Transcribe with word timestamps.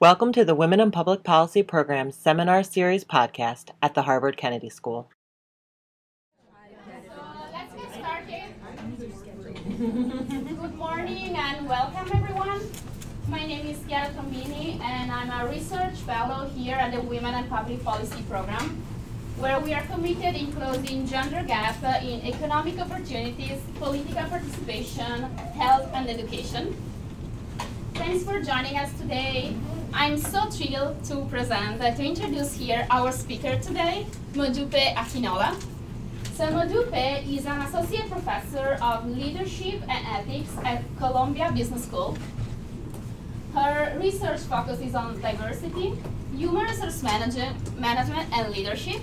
Welcome 0.00 0.32
to 0.32 0.44
the 0.44 0.56
Women 0.56 0.80
in 0.80 0.90
Public 0.90 1.22
Policy 1.22 1.62
Program 1.62 2.10
Seminar 2.10 2.64
Series 2.64 3.04
podcast 3.04 3.68
at 3.80 3.94
the 3.94 4.02
Harvard 4.02 4.36
Kennedy 4.36 4.68
School. 4.68 5.08
Let's 7.52 7.72
get 7.74 7.94
started. 7.94 8.42
Good 10.58 10.74
morning 10.74 11.36
and 11.36 11.68
welcome 11.68 12.10
everyone. 12.12 12.62
My 13.28 13.46
name 13.46 13.68
is 13.68 13.78
Chiara 13.86 14.08
Tombini 14.10 14.80
and 14.80 15.12
I'm 15.12 15.30
a 15.30 15.48
research 15.48 15.94
fellow 16.00 16.48
here 16.48 16.74
at 16.74 16.92
the 16.92 17.00
Women 17.00 17.32
and 17.32 17.48
Public 17.48 17.84
Policy 17.84 18.24
Program, 18.28 18.82
where 19.38 19.60
we 19.60 19.74
are 19.74 19.82
committed 19.82 20.34
in 20.34 20.50
closing 20.50 21.06
gender 21.06 21.44
gap 21.46 21.80
in 22.02 22.20
economic 22.26 22.80
opportunities, 22.80 23.60
political 23.78 24.24
participation, 24.24 25.22
health 25.56 25.88
and 25.94 26.10
education. 26.10 26.76
Thanks 27.94 28.24
for 28.24 28.42
joining 28.42 28.76
us 28.76 28.92
today. 28.98 29.54
I'm 29.96 30.18
so 30.18 30.46
thrilled 30.50 31.04
to 31.04 31.24
present, 31.26 31.80
uh, 31.80 31.94
to 31.94 32.04
introduce 32.04 32.54
here 32.54 32.84
our 32.90 33.12
speaker 33.12 33.56
today, 33.60 34.06
Modupe 34.32 34.92
Akinola. 34.94 35.54
So 36.34 36.46
Modupe 36.48 37.22
is 37.32 37.46
an 37.46 37.60
associate 37.62 38.10
professor 38.10 38.76
of 38.82 39.06
leadership 39.06 39.80
and 39.88 40.04
ethics 40.04 40.50
at 40.64 40.82
Columbia 40.98 41.52
Business 41.54 41.84
School. 41.84 42.18
Her 43.54 43.96
research 44.02 44.40
focuses 44.40 44.96
on 44.96 45.20
diversity, 45.20 45.94
human 46.36 46.64
resource 46.64 47.00
management 47.00 48.26
and 48.32 48.52
leadership. 48.52 49.00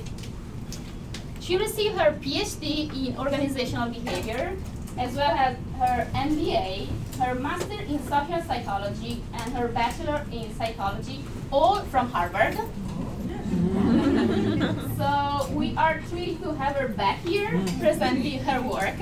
She 1.39 1.55
received 1.55 1.97
her 1.97 2.11
PhD 2.21 3.07
in 3.07 3.17
organizational 3.17 3.89
behavior, 3.89 4.57
as 4.97 5.15
well 5.15 5.31
as 5.31 5.55
her 5.79 6.07
MBA, 6.13 6.87
her 7.19 7.35
master 7.35 7.81
in 7.81 7.99
social 8.03 8.41
psychology, 8.47 9.21
and 9.33 9.53
her 9.53 9.67
bachelor 9.67 10.25
in 10.31 10.53
psychology, 10.55 11.23
all 11.51 11.81
from 11.85 12.09
Harvard. 12.09 12.55
so 14.97 15.49
we 15.53 15.75
are 15.75 16.01
thrilled 16.03 16.41
to 16.43 16.53
have 16.55 16.75
her 16.75 16.87
back 16.87 17.19
here 17.19 17.51
presenting 17.79 18.39
her 18.39 18.61
work. 18.61 18.95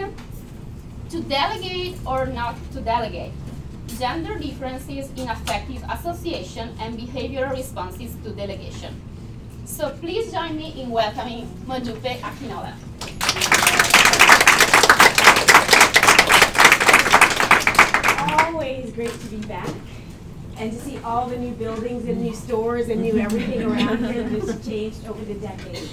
To 1.09 1.21
delegate 1.21 1.97
or 2.05 2.27
not 2.27 2.55
to 2.73 2.81
delegate, 2.81 3.31
gender 3.97 4.37
differences 4.37 5.09
in 5.17 5.27
affective 5.27 5.83
association 5.89 6.75
and 6.79 6.97
behavioral 6.97 7.51
responses 7.51 8.15
to 8.23 8.29
delegation. 8.31 8.93
So 9.65 9.89
please 10.01 10.31
join 10.31 10.55
me 10.55 10.81
in 10.81 10.89
welcoming 10.89 11.47
Modupe 11.65 12.19
Akinola. 12.21 12.73
Always 18.69 18.93
great 18.93 19.11
to 19.11 19.27
be 19.29 19.37
back 19.47 19.67
and 20.57 20.71
to 20.71 20.77
see 20.77 20.99
all 20.99 21.27
the 21.27 21.35
new 21.35 21.53
buildings 21.53 22.07
and 22.07 22.21
new 22.21 22.35
stores 22.35 22.87
and 22.89 23.01
new 23.01 23.17
everything 23.17 23.63
around 23.63 24.05
here 24.05 24.21
that 24.21 24.41
has 24.41 24.67
changed 24.67 25.07
over 25.07 25.25
the 25.25 25.33
decades. 25.33 25.91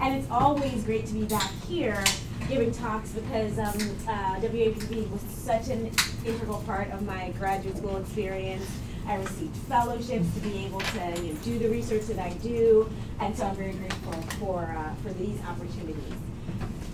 And 0.00 0.16
it's 0.16 0.28
always 0.28 0.82
great 0.82 1.06
to 1.06 1.14
be 1.14 1.26
back 1.26 1.48
here 1.68 2.02
giving 2.48 2.72
talks 2.72 3.12
because 3.12 3.56
um, 3.60 3.66
uh, 4.08 4.40
WAPPP 4.40 5.08
was 5.10 5.20
such 5.20 5.68
an 5.68 5.92
integral 6.24 6.60
part 6.62 6.90
of 6.90 7.06
my 7.06 7.30
graduate 7.38 7.76
school 7.76 7.98
experience. 7.98 8.68
I 9.06 9.14
received 9.14 9.54
fellowships 9.68 10.34
to 10.34 10.40
be 10.40 10.66
able 10.66 10.80
to 10.80 11.22
you 11.22 11.34
know, 11.34 11.38
do 11.44 11.58
the 11.60 11.68
research 11.68 12.06
that 12.06 12.18
I 12.18 12.30
do, 12.38 12.90
and 13.20 13.36
so 13.36 13.46
I'm 13.46 13.54
very 13.54 13.74
grateful 13.74 14.12
for, 14.40 14.76
uh, 14.76 14.92
for 15.04 15.12
these 15.12 15.40
opportunities. 15.44 16.14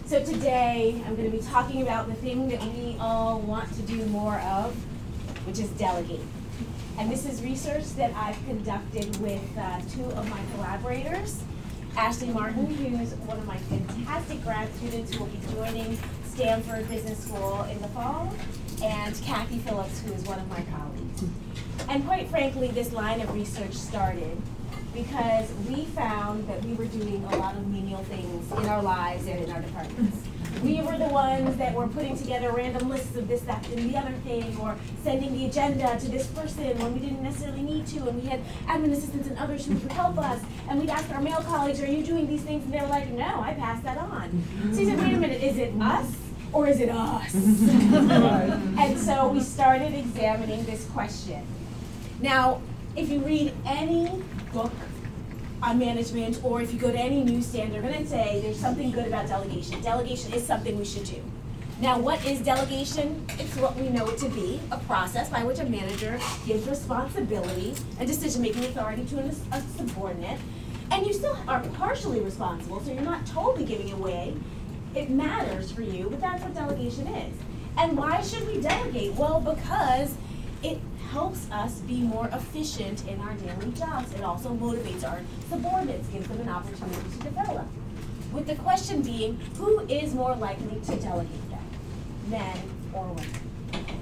So 0.04 0.22
today, 0.22 1.02
I'm 1.06 1.16
going 1.16 1.30
to 1.30 1.36
be 1.36 1.42
talking 1.42 1.80
about 1.80 2.08
the 2.08 2.14
thing 2.14 2.46
that 2.50 2.62
we 2.62 2.98
all 3.00 3.40
want 3.40 3.72
to 3.74 3.82
do 3.82 4.04
more 4.06 4.38
of, 4.40 4.76
which 5.46 5.58
is 5.58 5.68
delegate. 5.70 6.20
And 6.98 7.10
this 7.10 7.26
is 7.26 7.42
research 7.42 7.84
that 7.96 8.12
I've 8.14 8.36
conducted 8.46 9.16
with 9.20 9.42
uh, 9.58 9.80
two 9.92 10.04
of 10.04 10.28
my 10.28 10.40
collaborators, 10.54 11.42
Ashley 11.96 12.28
Martin, 12.28 12.66
who's 12.66 13.14
one 13.14 13.38
of 13.38 13.46
my 13.46 13.56
fantastic 13.56 14.42
grad 14.42 14.72
students 14.76 15.12
who 15.12 15.20
will 15.20 15.30
be 15.30 15.40
joining 15.54 15.98
Stanford 16.24 16.88
Business 16.88 17.18
School 17.24 17.62
in 17.70 17.80
the 17.80 17.88
fall, 17.88 18.32
and 18.82 19.14
Kathy 19.22 19.58
Phillips, 19.58 20.00
who 20.00 20.12
is 20.12 20.22
one 20.24 20.38
of 20.38 20.48
my 20.48 20.62
colleagues. 20.62 21.24
And 21.88 22.04
quite 22.06 22.28
frankly, 22.28 22.68
this 22.68 22.92
line 22.92 23.20
of 23.20 23.32
research 23.34 23.74
started 23.74 24.40
because 24.92 25.50
we 25.68 25.84
found 25.86 26.48
that 26.48 26.64
we 26.64 26.74
were 26.74 26.86
doing 26.86 27.24
a 27.24 27.36
lot 27.36 27.56
of 27.56 27.66
menial 27.66 28.02
things 28.04 28.50
in 28.52 28.66
our 28.66 28.82
lives 28.82 29.26
and 29.26 29.44
in 29.44 29.50
our 29.50 29.60
departments. 29.60 30.18
We 30.62 30.80
were 30.80 30.96
the 30.96 31.08
ones 31.08 31.56
that 31.56 31.74
were 31.74 31.88
putting 31.88 32.16
together 32.16 32.52
random 32.52 32.88
lists 32.88 33.16
of 33.16 33.28
this, 33.28 33.42
that, 33.42 33.66
and 33.68 33.92
the 33.92 33.98
other 33.98 34.12
thing, 34.24 34.56
or 34.60 34.76
sending 35.02 35.32
the 35.32 35.46
agenda 35.46 35.98
to 35.98 36.08
this 36.08 36.26
person 36.28 36.78
when 36.78 36.94
we 36.94 37.00
didn't 37.00 37.22
necessarily 37.22 37.62
need 37.62 37.86
to, 37.88 38.08
and 38.08 38.22
we 38.22 38.28
had 38.28 38.40
admin 38.66 38.92
assistants 38.92 39.28
and 39.28 39.38
others 39.38 39.66
who 39.66 39.74
would 39.74 39.92
help 39.92 40.18
us, 40.18 40.40
and 40.68 40.80
we'd 40.80 40.90
ask 40.90 41.10
our 41.10 41.20
male 41.20 41.42
colleagues, 41.42 41.80
are 41.80 41.86
you 41.86 42.02
doing 42.02 42.26
these 42.26 42.42
things? 42.42 42.64
And 42.64 42.72
they 42.72 42.80
were 42.80 42.86
like, 42.86 43.08
no, 43.10 43.40
I 43.40 43.54
passed 43.54 43.82
that 43.84 43.98
on. 43.98 44.44
So 44.72 44.78
he 44.78 44.86
said, 44.86 44.98
wait 44.98 45.14
a 45.14 45.18
minute, 45.18 45.42
is 45.42 45.58
it 45.58 45.72
us? 45.80 46.16
Or 46.52 46.68
is 46.68 46.80
it 46.80 46.88
us? 46.88 47.34
and 47.34 48.98
so 48.98 49.28
we 49.28 49.40
started 49.40 49.92
examining 49.92 50.64
this 50.64 50.86
question. 50.90 51.44
Now, 52.20 52.62
if 52.96 53.08
you 53.08 53.18
read 53.20 53.52
any 53.66 54.22
book 54.52 54.72
on 55.64 55.78
management, 55.78 56.38
or 56.44 56.60
if 56.60 56.72
you 56.72 56.78
go 56.78 56.92
to 56.92 56.98
any 56.98 57.24
newsstand, 57.24 57.72
they're 57.72 57.80
to 57.80 58.06
say 58.06 58.40
there's 58.42 58.58
something 58.58 58.90
good 58.90 59.06
about 59.06 59.26
delegation. 59.26 59.80
Delegation 59.80 60.32
is 60.34 60.46
something 60.46 60.78
we 60.78 60.84
should 60.84 61.04
do. 61.04 61.22
Now, 61.80 61.98
what 61.98 62.24
is 62.26 62.40
delegation? 62.40 63.26
It's 63.38 63.56
what 63.56 63.74
we 63.76 63.88
know 63.88 64.06
it 64.08 64.18
to 64.18 64.28
be 64.28 64.60
a 64.70 64.78
process 64.78 65.30
by 65.30 65.42
which 65.42 65.58
a 65.58 65.64
manager 65.64 66.20
gives 66.46 66.68
responsibility 66.68 67.74
and 67.98 68.06
decision 68.06 68.42
making 68.42 68.64
authority 68.64 69.04
to 69.06 69.18
a 69.52 69.60
subordinate. 69.76 70.38
And 70.90 71.06
you 71.06 71.14
still 71.14 71.36
are 71.48 71.60
partially 71.60 72.20
responsible, 72.20 72.80
so 72.80 72.92
you're 72.92 73.02
not 73.02 73.26
totally 73.26 73.64
giving 73.64 73.90
away. 73.92 74.34
It 74.94 75.10
matters 75.10 75.72
for 75.72 75.82
you, 75.82 76.08
but 76.10 76.20
that's 76.20 76.42
what 76.42 76.54
delegation 76.54 77.06
is. 77.08 77.34
And 77.78 77.96
why 77.96 78.20
should 78.20 78.46
we 78.46 78.60
delegate? 78.60 79.14
Well, 79.14 79.40
because 79.40 80.14
it 80.64 80.78
helps 81.10 81.48
us 81.50 81.80
be 81.80 82.00
more 82.00 82.26
efficient 82.28 83.06
in 83.06 83.20
our 83.20 83.34
daily 83.34 83.70
jobs. 83.72 84.12
It 84.14 84.22
also 84.22 84.48
motivates 84.48 85.04
our 85.04 85.20
subordinates, 85.50 86.08
gives 86.08 86.26
them 86.26 86.40
an 86.40 86.48
opportunity 86.48 87.10
to 87.18 87.24
develop. 87.24 87.66
With 88.32 88.46
the 88.46 88.54
question 88.56 89.02
being, 89.02 89.38
who 89.58 89.80
is 89.80 90.14
more 90.14 90.34
likely 90.34 90.80
to 90.80 90.96
delegate 90.96 91.50
that, 91.50 92.30
men 92.30 92.58
or 92.94 93.06
women? 93.08 94.00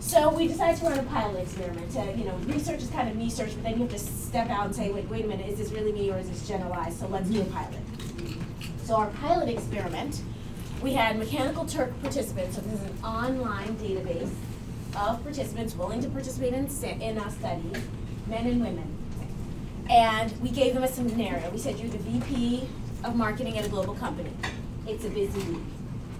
So 0.00 0.28
we 0.30 0.48
decided 0.48 0.80
to 0.80 0.86
run 0.86 0.98
a 0.98 1.02
pilot 1.04 1.42
experiment. 1.42 1.90
To, 1.92 2.12
you 2.16 2.24
know, 2.24 2.34
research 2.46 2.82
is 2.82 2.90
kind 2.90 3.08
of 3.08 3.16
me 3.16 3.24
research, 3.24 3.54
but 3.54 3.62
then 3.62 3.74
you 3.74 3.80
have 3.80 3.90
to 3.90 3.98
step 3.98 4.50
out 4.50 4.66
and 4.66 4.76
say, 4.76 4.90
wait, 4.90 5.08
wait 5.08 5.24
a 5.24 5.28
minute, 5.28 5.48
is 5.48 5.58
this 5.58 5.72
really 5.72 5.92
me 5.92 6.10
or 6.10 6.18
is 6.18 6.28
this 6.28 6.46
generalized? 6.46 7.00
So 7.00 7.06
let's 7.06 7.30
do 7.30 7.40
a 7.40 7.44
pilot. 7.46 7.80
So 8.84 8.96
our 8.96 9.08
pilot 9.10 9.48
experiment, 9.48 10.20
we 10.82 10.92
had 10.92 11.18
Mechanical 11.18 11.64
Turk 11.64 11.98
participants. 12.02 12.56
So 12.56 12.62
this 12.62 12.74
is 12.74 12.82
an 12.82 13.04
online 13.04 13.76
database 13.76 14.30
of 14.96 15.22
participants 15.22 15.74
willing 15.74 16.00
to 16.02 16.08
participate 16.08 16.52
in, 16.52 16.66
in 17.00 17.18
a 17.18 17.30
study, 17.30 17.72
men 18.26 18.46
and 18.46 18.60
women. 18.60 18.96
And 19.88 20.40
we 20.40 20.50
gave 20.50 20.74
them 20.74 20.82
a 20.82 20.88
scenario. 20.88 21.50
We 21.50 21.58
said, 21.58 21.78
you're 21.78 21.90
the 21.90 21.98
VP 21.98 22.68
of 23.04 23.16
marketing 23.16 23.58
at 23.58 23.66
a 23.66 23.68
global 23.68 23.94
company. 23.94 24.30
It's 24.86 25.04
a 25.04 25.10
busy 25.10 25.40
week. 25.40 25.62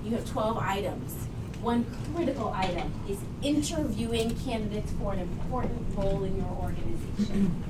You 0.05 0.13
have 0.13 0.29
12 0.29 0.59
items. 0.59 1.13
One 1.61 1.85
critical 2.15 2.53
item 2.55 2.93
is 3.09 3.19
interviewing 3.43 4.35
candidates 4.45 4.93
for 4.99 5.13
an 5.13 5.21
important 5.21 5.87
role 5.97 6.25
in 6.25 6.37
your 6.37 6.49
organization. 6.49 7.63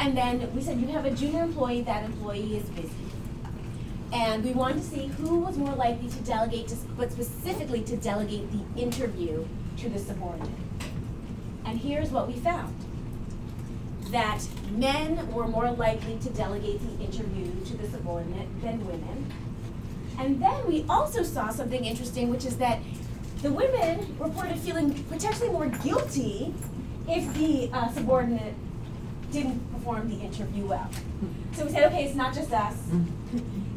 And 0.00 0.16
then 0.16 0.52
we 0.54 0.62
said, 0.62 0.80
you 0.80 0.86
have 0.88 1.04
a 1.04 1.10
junior 1.10 1.44
employee, 1.44 1.82
that 1.82 2.04
employee 2.04 2.56
is 2.56 2.68
busy. 2.70 2.90
And 4.12 4.44
we 4.44 4.52
wanted 4.52 4.76
to 4.76 4.82
see 4.82 5.06
who 5.06 5.38
was 5.40 5.56
more 5.56 5.74
likely 5.74 6.08
to 6.08 6.18
delegate, 6.20 6.68
to, 6.68 6.76
but 6.96 7.12
specifically 7.12 7.82
to 7.82 7.96
delegate 7.96 8.48
the 8.50 8.80
interview 8.80 9.46
to 9.80 9.88
the 9.88 9.98
subordinate. 9.98 10.50
And 11.64 11.78
here's 11.78 12.10
what 12.10 12.26
we 12.26 12.34
found 12.34 12.74
that 14.10 14.40
men 14.70 15.30
were 15.32 15.46
more 15.46 15.70
likely 15.70 16.18
to 16.18 16.30
delegate 16.30 16.80
the 16.80 17.04
interview 17.04 17.52
to 17.66 17.76
the 17.76 17.88
subordinate 17.88 18.48
than 18.62 18.86
women. 18.86 19.32
And 20.18 20.42
then 20.42 20.66
we 20.66 20.84
also 20.88 21.22
saw 21.22 21.50
something 21.50 21.84
interesting, 21.84 22.30
which 22.30 22.46
is 22.46 22.56
that 22.56 22.80
the 23.42 23.52
women 23.52 24.16
reported 24.18 24.58
feeling 24.58 24.94
potentially 25.04 25.50
more 25.50 25.66
guilty 25.66 26.54
if 27.06 27.32
the 27.34 27.70
uh, 27.72 27.92
subordinate 27.92 28.54
didn't 29.30 29.60
perform 29.72 30.08
the 30.08 30.16
interview 30.16 30.64
well. 30.64 30.90
So 31.52 31.66
we 31.66 31.72
said, 31.72 31.84
okay, 31.86 32.04
it's 32.04 32.16
not 32.16 32.34
just 32.34 32.52
us. 32.52 32.76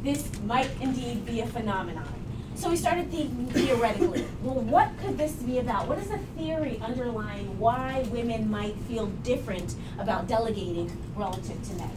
This 0.02 0.32
might 0.44 0.70
indeed 0.80 1.26
be 1.26 1.42
a 1.42 1.46
phenomenon. 1.46 2.21
So 2.62 2.70
we 2.70 2.76
started 2.76 3.10
thinking 3.10 3.48
theoretically, 3.48 4.28
well, 4.44 4.62
what 4.62 4.92
could 5.00 5.18
this 5.18 5.32
be 5.32 5.58
about? 5.58 5.88
What 5.88 5.98
is 5.98 6.10
the 6.10 6.20
theory 6.38 6.80
underlying 6.80 7.58
why 7.58 8.06
women 8.12 8.52
might 8.52 8.76
feel 8.88 9.08
different 9.24 9.74
about 9.98 10.28
delegating 10.28 10.96
relative 11.16 11.60
to 11.70 11.74
men? 11.74 11.90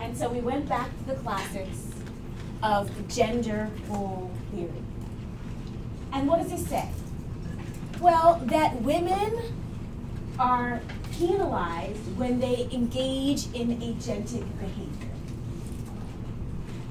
And 0.00 0.18
so 0.18 0.28
we 0.30 0.40
went 0.40 0.68
back 0.68 0.90
to 0.98 1.04
the 1.04 1.14
classics 1.14 1.92
of 2.60 2.90
gender 3.06 3.70
role 3.86 4.32
theory. 4.50 4.82
And 6.12 6.26
what 6.26 6.42
does 6.42 6.60
it 6.60 6.66
say? 6.66 6.88
Well, 8.00 8.42
that 8.46 8.82
women 8.82 9.54
are 10.40 10.80
penalized 11.12 12.00
when 12.16 12.40
they 12.40 12.68
engage 12.72 13.46
in 13.54 13.78
agentic 13.78 14.44
behavior. 14.58 15.14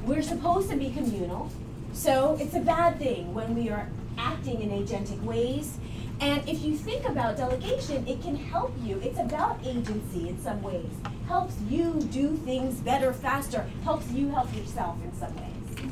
We're 0.05 0.21
supposed 0.21 0.69
to 0.69 0.77
be 0.77 0.89
communal, 0.91 1.51
so 1.97 2.37
it's 2.39 2.53
a 2.53 2.59
bad 2.59 2.99
thing 2.99 3.33
when 3.33 3.55
we 3.55 3.69
are 3.69 3.89
acting 4.19 4.61
in 4.61 4.69
agentic 4.69 5.19
ways. 5.23 5.79
And 6.21 6.47
if 6.47 6.63
you 6.63 6.77
think 6.77 7.07
about 7.07 7.37
delegation, 7.37 8.07
it 8.07 8.21
can 8.21 8.35
help 8.35 8.71
you. 8.83 8.99
It's 8.99 9.19
about 9.19 9.59
agency 9.65 10.29
in 10.29 10.39
some 10.39 10.61
ways. 10.61 10.91
Helps 11.27 11.55
you 11.67 11.99
do 12.11 12.37
things 12.37 12.75
better, 12.81 13.13
faster, 13.13 13.65
helps 13.83 14.11
you 14.11 14.29
help 14.29 14.55
yourself 14.55 14.97
in 15.03 15.11
some 15.15 15.35
ways. 15.35 15.91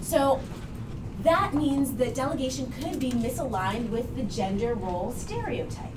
So 0.00 0.40
that 1.22 1.54
means 1.54 1.94
that 1.94 2.16
delegation 2.16 2.72
could 2.72 2.98
be 2.98 3.12
misaligned 3.12 3.90
with 3.90 4.16
the 4.16 4.24
gender 4.24 4.74
role 4.74 5.12
stereotype. 5.16 5.92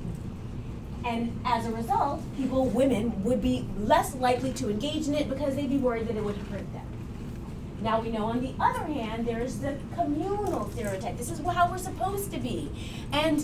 And 1.03 1.39
as 1.45 1.65
a 1.65 1.71
result, 1.71 2.21
people, 2.37 2.67
women, 2.67 3.23
would 3.23 3.41
be 3.41 3.67
less 3.79 4.13
likely 4.13 4.53
to 4.53 4.69
engage 4.69 5.07
in 5.07 5.15
it 5.15 5.29
because 5.29 5.55
they'd 5.55 5.69
be 5.69 5.77
worried 5.77 6.07
that 6.09 6.15
it 6.15 6.23
would 6.23 6.37
hurt 6.37 6.71
them. 6.73 6.80
Now 7.81 7.99
we 7.99 8.11
know 8.11 8.25
on 8.25 8.41
the 8.41 8.53
other 8.59 8.83
hand, 8.83 9.27
there's 9.27 9.57
the 9.57 9.75
communal 9.95 10.69
stereotype. 10.69 11.17
This 11.17 11.31
is 11.31 11.39
how 11.39 11.69
we're 11.69 11.77
supposed 11.77 12.31
to 12.31 12.39
be. 12.39 12.71
And 13.11 13.39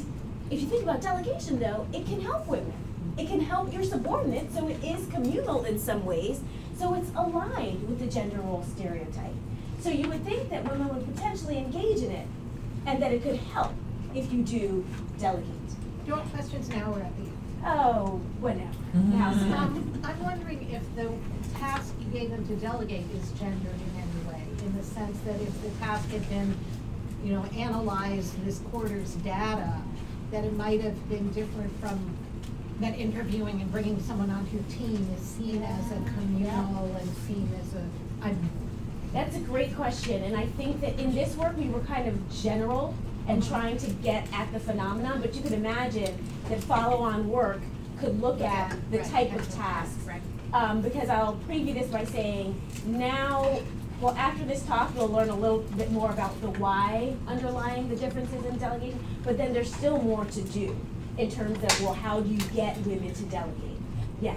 if 0.51 0.61
you 0.61 0.67
think 0.67 0.83
about 0.83 1.01
delegation 1.01 1.59
though, 1.59 1.87
it 1.91 2.05
can 2.05 2.21
help 2.21 2.47
women. 2.47 2.73
It 3.17 3.27
can 3.27 3.41
help 3.41 3.73
your 3.73 3.83
subordinates, 3.83 4.53
so 4.55 4.67
it 4.67 4.83
is 4.83 5.07
communal 5.07 5.65
in 5.65 5.79
some 5.79 6.05
ways, 6.05 6.41
so 6.77 6.93
it's 6.93 7.09
aligned 7.15 7.87
with 7.89 7.97
the 7.99 8.05
gender 8.05 8.37
role 8.37 8.63
stereotype. 8.75 9.33
So 9.79 9.89
you 9.89 10.07
would 10.09 10.23
think 10.23 10.51
that 10.51 10.69
women 10.69 10.89
would 10.89 11.15
potentially 11.15 11.57
engage 11.57 11.99
in 12.03 12.11
it, 12.11 12.27
and 12.85 13.01
that 13.01 13.11
it 13.11 13.23
could 13.23 13.37
help 13.37 13.73
if 14.13 14.31
you 14.31 14.43
do 14.43 14.85
delegate. 15.19 15.67
Do 15.67 15.75
you 16.05 16.13
want 16.13 16.31
questions 16.31 16.69
now 16.69 16.93
or 16.93 16.99
at 16.99 17.15
the 17.17 17.23
end? 17.23 17.37
Oh, 17.65 18.21
whenever. 18.39 18.71
Now's 18.93 19.39
the 19.39 19.49
time. 19.49 19.75
Um, 19.75 20.01
I'm 20.03 20.23
wondering 20.23 20.69
if 20.69 20.83
the 20.95 21.11
task 21.57 21.95
you 21.99 22.05
gave 22.11 22.29
them 22.29 22.47
to 22.47 22.55
delegate 22.55 23.05
is 23.15 23.31
gendered 23.31 23.73
in 24.67 24.73
any 24.73 24.77
way, 24.77 24.77
in 24.77 24.77
the 24.77 24.83
sense 24.83 25.19
that 25.25 25.41
if 25.41 25.61
the 25.61 25.69
task 25.79 26.09
had 26.09 26.27
been, 26.29 26.57
you 27.23 27.33
know, 27.33 27.43
analyze 27.57 28.33
this 28.45 28.59
quarter's 28.71 29.13
data, 29.15 29.73
that 30.31 30.43
it 30.43 30.55
might 30.55 30.81
have 30.81 31.09
been 31.09 31.29
different 31.31 31.79
from 31.79 32.15
that 32.79 32.97
interviewing 32.99 33.61
and 33.61 33.71
bringing 33.71 34.01
someone 34.03 34.29
onto 34.29 34.53
your 34.53 34.63
team 34.69 35.07
is 35.17 35.21
seen 35.21 35.63
as 35.63 35.91
a 35.91 35.95
communal 36.11 36.95
and 36.99 37.17
seen 37.27 37.49
as 37.61 37.73
a, 37.73 38.35
That's 39.13 39.35
a 39.35 39.39
great 39.39 39.75
question, 39.75 40.23
and 40.23 40.35
I 40.35 40.45
think 40.45 40.81
that 40.81 40.99
in 40.99 41.15
this 41.15 41.35
work, 41.35 41.57
we 41.57 41.69
were 41.69 41.79
kind 41.81 42.07
of 42.07 42.29
general 42.31 42.93
and 43.27 43.45
trying 43.45 43.77
to 43.77 43.89
get 43.91 44.27
at 44.33 44.51
the 44.53 44.59
phenomenon, 44.59 45.21
but 45.21 45.35
you 45.35 45.41
could 45.41 45.53
imagine 45.53 46.17
that 46.49 46.61
follow-on 46.63 47.29
work 47.29 47.61
could 47.99 48.21
look 48.21 48.41
at 48.41 48.75
the 48.91 48.99
type 48.99 49.33
of 49.33 49.39
right, 49.39 49.51
task. 49.51 49.97
right. 50.05 50.21
Um, 50.53 50.81
because 50.81 51.09
I'll 51.09 51.35
preview 51.49 51.73
this 51.73 51.87
by 51.87 52.05
saying, 52.05 52.61
now, 52.85 53.59
well, 54.01 54.13
after 54.15 54.45
this 54.45 54.63
talk, 54.63 54.93
we'll 54.95 55.07
learn 55.07 55.29
a 55.29 55.35
little 55.35 55.59
bit 55.75 55.91
more 55.91 56.11
about 56.11 56.39
the 56.41 56.49
why 56.51 57.15
underlying 57.27 57.89
the 57.89 57.95
differences 57.95 58.45
in 58.45 58.57
delegation, 58.57 58.99
but 59.23 59.37
then 59.37 59.53
there's 59.53 59.73
still 59.73 60.01
more 60.01 60.25
to 60.25 60.41
do 60.41 60.75
in 61.17 61.31
terms 61.31 61.57
of, 61.63 61.81
well, 61.81 61.93
how 61.93 62.19
do 62.19 62.29
you 62.29 62.37
get 62.53 62.77
women 62.85 63.11
to 63.13 63.23
delegate? 63.23 63.77
Yeah, 64.21 64.35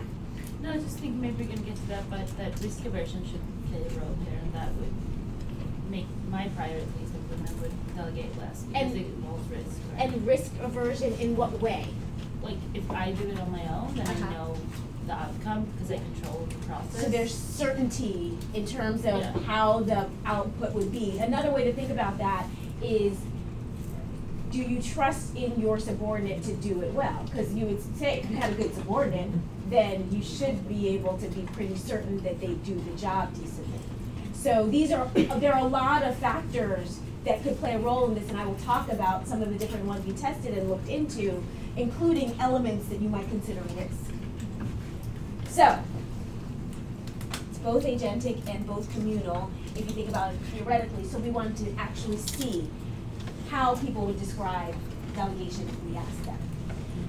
No, 0.62 0.70
I 0.72 0.76
just 0.78 0.98
think 0.98 1.14
maybe 1.16 1.44
we're 1.44 1.50
gonna 1.54 1.66
get 1.66 1.76
to 1.76 1.86
that, 1.88 2.08
but 2.10 2.26
that 2.38 2.58
risk 2.60 2.84
aversion 2.84 3.24
should 3.24 3.40
play 3.70 3.80
a 3.80 4.00
role 4.00 4.16
there, 4.24 4.38
and 4.42 4.52
that 4.54 4.68
would 4.76 4.92
make 5.90 6.06
my 6.30 6.48
priority 6.56 6.82
at 6.86 7.00
least 7.00 7.14
if 7.14 7.30
women 7.38 7.60
would 7.60 7.96
delegate 7.96 8.36
less, 8.38 8.62
because 8.62 8.82
And- 8.92 8.96
it 8.96 9.06
involves 9.06 9.48
risk, 9.50 9.80
right? 9.96 10.02
and 10.12 10.26
risk 10.26 10.52
aversion 10.62 11.12
in 11.14 11.36
what 11.36 11.60
way? 11.60 11.86
Like, 12.42 12.58
if 12.74 12.90
I 12.90 13.12
do 13.12 13.28
it 13.28 13.38
on 13.40 13.50
my 13.52 13.62
own, 13.74 13.94
then 13.94 14.06
I 14.06 14.12
Uh-huh. 14.12 14.30
know 14.30 14.56
the 15.10 15.16
outcome, 15.16 15.64
because 15.72 15.88
they 15.88 15.98
control 15.98 16.46
the 16.48 16.66
process. 16.66 17.02
So 17.02 17.08
there's 17.10 17.34
certainty 17.34 18.38
in 18.54 18.64
terms 18.66 19.00
of 19.04 19.20
Yeah. 19.20 19.32
how 19.40 19.80
the 19.80 20.06
output 20.24 20.72
would 20.74 20.92
be. 20.92 21.18
Another 21.18 21.50
way 21.50 21.64
to 21.64 21.72
think 21.72 21.90
about 21.90 22.18
that 22.18 22.46
is, 22.82 23.18
do 24.50 24.58
you 24.58 24.80
trust 24.80 25.34
in 25.36 25.60
your 25.60 25.78
subordinate 25.78 26.42
to 26.44 26.52
do 26.54 26.80
it 26.82 26.92
well? 26.94 27.22
Because 27.24 27.52
you 27.54 27.66
would 27.66 27.80
say, 27.98 28.20
if 28.20 28.30
you 28.30 28.36
have 28.36 28.52
a 28.52 28.54
good 28.54 28.74
subordinate, 28.74 29.30
then 29.68 30.08
you 30.10 30.22
should 30.22 30.68
be 30.68 30.88
able 30.88 31.16
to 31.18 31.28
be 31.28 31.42
pretty 31.52 31.76
certain 31.76 32.22
that 32.22 32.40
they 32.40 32.54
do 32.54 32.74
the 32.74 32.96
job 32.96 33.32
decently. 33.34 33.78
So 34.34 34.66
these 34.66 34.90
are, 34.90 35.06
there 35.14 35.54
are 35.54 35.60
a 35.60 35.68
lot 35.68 36.02
of 36.02 36.16
factors 36.16 37.00
that 37.24 37.42
could 37.42 37.58
play 37.58 37.74
a 37.74 37.78
role 37.78 38.06
in 38.06 38.14
this, 38.14 38.28
and 38.30 38.38
I 38.38 38.46
will 38.46 38.54
talk 38.56 38.90
about 38.90 39.28
some 39.28 39.42
of 39.42 39.50
the 39.52 39.58
different 39.58 39.84
ones 39.84 40.06
we 40.06 40.12
tested 40.12 40.56
and 40.56 40.68
looked 40.70 40.88
into, 40.88 41.42
including 41.76 42.34
elements 42.40 42.88
that 42.88 43.00
you 43.00 43.08
might 43.08 43.28
consider 43.28 43.60
risk. 43.76 44.10
So, 45.50 45.78
it's 47.50 47.58
both 47.58 47.84
agentic 47.84 48.48
and 48.48 48.64
both 48.66 48.90
communal, 48.92 49.50
if 49.74 49.84
you 49.84 49.90
think 49.90 50.08
about 50.08 50.32
it 50.32 50.38
theoretically, 50.52 51.04
so 51.04 51.18
we 51.18 51.30
wanted 51.30 51.56
to 51.56 51.74
actually 51.76 52.18
see 52.18 52.70
how 53.50 53.74
people 53.74 54.06
would 54.06 54.18
describe 54.20 54.74
delegation 55.16 55.68
if 55.68 55.82
we 55.82 55.96
asked 55.96 56.24
them. 56.24 56.38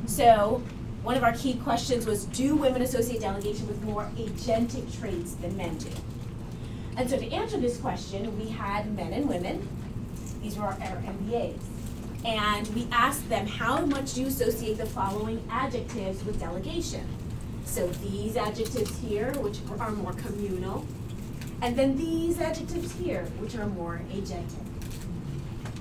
So, 0.08 0.64
one 1.04 1.18
of 1.18 1.24
our 1.24 1.34
key 1.34 1.54
questions 1.54 2.08
was, 2.08 2.26
do 2.26 2.56
women 2.56 2.82
associate 2.82 3.22
delegation 3.22 3.68
with 3.68 3.84
more 3.84 4.10
agentic 4.18 5.00
traits 5.00 5.34
than 5.36 5.56
men 5.56 5.78
do? 5.78 5.90
And 6.98 7.08
so 7.08 7.18
to 7.18 7.32
answer 7.32 7.58
this 7.58 7.78
question, 7.78 8.38
we 8.40 8.50
had 8.50 8.96
men 8.96 9.14
and 9.14 9.30
women, 9.30 9.68
these 10.42 10.58
were 10.58 10.66
our, 10.66 10.74
our 10.74 11.02
MBAs. 11.04 11.60
And 12.26 12.68
we 12.70 12.88
asked 12.92 13.30
them, 13.30 13.46
how 13.46 13.86
much 13.86 14.14
do 14.16 14.22
you 14.22 14.28
associate 14.28 14.78
the 14.78 14.86
following 14.86 15.48
adjectives 15.50 16.24
with 16.24 16.40
delegation? 16.40 17.08
So 17.66 17.88
these 17.88 18.36
adjectives 18.38 18.98
here, 19.00 19.32
which 19.40 19.60
are 19.80 19.92
more 19.92 20.14
communal, 20.14 20.86
and 21.62 21.76
then 21.76 21.96
these 21.96 22.40
adjectives 22.40 22.92
here, 22.94 23.24
which 23.40 23.56
are 23.56 23.68
more 23.68 24.02
agentic. 24.12 24.44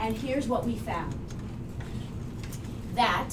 And 0.00 0.16
here's 0.16 0.46
what 0.46 0.64
we 0.64 0.76
found. 0.76 1.14
That 2.94 3.30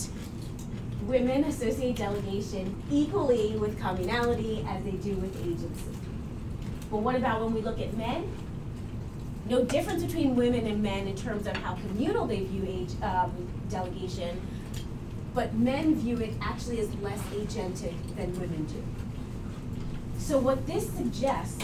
women 1.04 1.46
associate 1.46 1.98
delegation 1.98 2.82
equally 2.92 3.56
with 3.58 3.80
communality 3.80 4.68
as 4.68 4.84
they 4.84 4.92
do 4.92 5.16
with 5.16 5.36
agency. 5.42 5.98
But 6.90 6.98
what 6.98 7.16
about 7.16 7.42
when 7.42 7.54
we 7.54 7.62
look 7.62 7.80
at 7.80 7.96
men? 7.98 8.30
No 9.50 9.64
difference 9.64 10.04
between 10.04 10.36
women 10.36 10.68
and 10.68 10.84
men 10.84 11.08
in 11.08 11.16
terms 11.16 11.48
of 11.48 11.56
how 11.58 11.76
communal 11.76 12.28
they 12.28 12.42
view 12.42 12.66
age, 12.68 13.02
um, 13.02 13.32
delegation, 13.70 14.42
but 15.38 15.54
men 15.54 15.94
view 15.94 16.18
it 16.18 16.34
actually 16.42 16.80
as 16.80 16.92
less 16.96 17.20
agentic 17.28 17.94
than 18.16 18.34
women 18.40 18.66
do. 18.66 18.84
So 20.18 20.40
what 20.40 20.66
this 20.66 20.90
suggests 20.90 21.64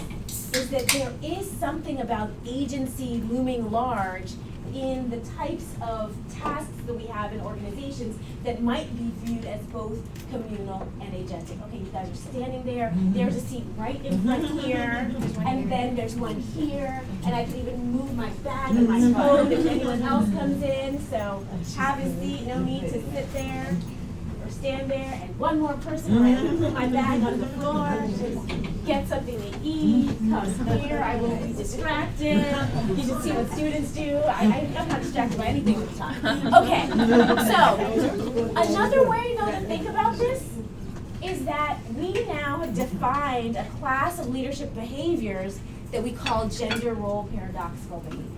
is 0.54 0.70
that 0.70 0.88
there 0.90 1.12
is 1.24 1.50
something 1.50 2.00
about 2.00 2.30
agency 2.46 3.24
looming 3.32 3.72
large 3.72 4.34
in 4.74 5.10
the 5.10 5.18
types 5.38 5.76
of 5.82 6.16
tasks 6.34 6.72
that 6.86 6.94
we 6.94 7.06
have 7.06 7.34
in 7.34 7.42
organizations 7.42 8.18
that 8.44 8.62
might 8.62 8.96
be 8.98 9.12
viewed 9.24 9.46
as 9.46 9.62
both 9.68 10.00
communal 10.32 10.88
and 11.02 11.14
agentic. 11.14 11.62
Okay, 11.68 11.78
you 11.78 11.90
guys 11.92 12.10
are 12.10 12.16
standing 12.16 12.64
there, 12.64 12.94
there's 12.96 13.36
a 13.36 13.42
seat 13.42 13.64
right 13.78 14.04
in 14.06 14.22
front 14.22 14.46
here, 14.62 15.12
and 15.46 15.72
then 15.72 15.96
there's 15.96 16.16
one 16.16 16.40
here, 16.40 17.02
and 17.26 17.36
I 17.36 17.46
can 17.46 17.56
even 17.56 17.92
move 17.92 18.16
my 18.16 18.30
bag 18.44 18.76
and 18.76 18.88
my 18.88 19.00
phone 19.14 19.52
if 19.52 19.66
anyone 19.66 20.02
else 20.02 20.30
comes 20.32 20.62
in, 20.64 21.00
so 21.10 21.46
have 21.76 22.00
a 22.00 22.20
seat, 22.20 22.48
no 22.48 22.60
need 22.60 22.82
to 22.82 23.02
sit 23.12 23.32
there 23.34 23.76
or 24.44 24.50
stand 24.52 24.90
there, 24.92 25.20
and 25.24 25.40
one 25.40 25.60
more 25.60 25.74
person, 25.74 26.58
put 26.60 26.74
my 26.74 26.88
bag 26.88 27.24
on 27.24 27.40
the 27.40 27.46
floor, 27.48 28.04
just 28.10 28.86
get 28.86 29.08
something 29.08 29.40
to 29.40 29.60
eat, 29.64 30.10
come 30.30 30.68
here, 30.80 31.02
I 31.02 31.16
won't 31.18 31.42
be 31.48 31.54
distracted. 31.54 32.38
You 32.98 33.04
should 33.04 33.22
see 33.24 33.32
what 33.32 33.50
students 33.52 33.92
do, 33.94 34.18
I, 34.18 34.44
I- 34.76 34.80
I'm 34.82 34.88
not 34.90 35.02
distracted 35.02 35.38
by 35.38 35.46
anything 35.48 35.80
the 35.80 35.88
time. 35.96 36.54
Okay, 36.54 36.88
so, 37.52 38.54
another 38.56 39.10
way 39.10 39.36
though 39.40 39.52
to 39.52 39.62
think 39.62 39.88
about 39.88 40.18
this 40.18 40.44
is 41.24 41.46
that 41.46 41.78
we 41.96 42.12
now 42.26 42.60
have 42.60 42.76
defined 42.76 43.56
a 43.56 43.66
class 43.80 44.20
of 44.20 44.28
leadership 44.30 44.74
behaviors 44.76 45.60
that 45.92 46.04
we 46.04 46.12
call 46.12 46.50
gender 46.50 46.94
role 46.94 47.30
paradoxical 47.34 48.00
behaviors. 48.02 48.30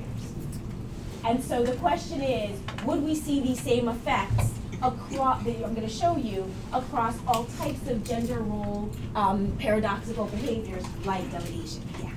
And 1.24 1.44
so 1.44 1.64
the 1.64 1.72
question 1.78 2.22
is, 2.22 2.60
would 2.86 3.02
we 3.02 3.16
see 3.16 3.40
these 3.42 3.60
same 3.60 3.88
effects 3.90 4.52
across, 4.82 5.44
that 5.44 5.64
I'm 5.64 5.74
gonna 5.74 5.90
show 5.90 6.18
you, 6.18 6.50
across 6.74 7.18
all 7.28 7.46
types 7.58 7.88
of 7.88 8.04
gender 8.04 8.40
role, 8.40 8.90
um, 9.16 9.56
paradoxical 9.60 10.26
behaviors 10.26 10.84
like 11.06 11.30
delegation? 11.32 11.82
Yeah. 12.02 12.12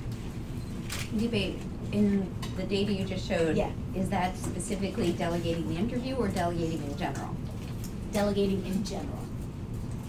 Debate, 1.17 1.59
in 1.91 2.31
the 2.55 2.63
data 2.63 2.93
you 2.93 3.05
just 3.05 3.27
showed. 3.27 3.57
Yeah. 3.57 3.71
Is 3.95 4.09
that 4.09 4.37
specifically 4.37 5.11
delegating 5.13 5.67
the 5.69 5.75
interview 5.75 6.15
or 6.15 6.27
delegating 6.27 6.83
in 6.83 6.97
general? 6.97 7.35
Delegating 8.11 8.65
in 8.65 8.83
general. 8.83 9.19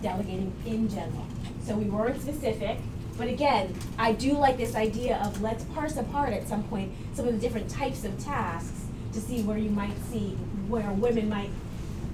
Delegating 0.02 0.52
in 0.66 0.88
general. 0.88 1.26
So 1.64 1.76
we 1.76 1.84
weren't 1.84 2.20
specific, 2.20 2.78
but 3.16 3.28
again, 3.28 3.74
I 3.98 4.12
do 4.12 4.32
like 4.32 4.56
this 4.56 4.74
idea 4.74 5.18
of 5.18 5.40
let's 5.42 5.64
parse 5.64 5.96
apart 5.96 6.32
at 6.32 6.48
some 6.48 6.64
point 6.64 6.92
some 7.14 7.28
of 7.28 7.34
the 7.34 7.40
different 7.40 7.68
types 7.68 8.04
of 8.04 8.18
tasks 8.18 8.86
to 9.12 9.20
see 9.20 9.42
where 9.42 9.58
you 9.58 9.70
might 9.70 9.96
see, 10.10 10.30
where 10.68 10.90
women 10.92 11.28
might 11.28 11.50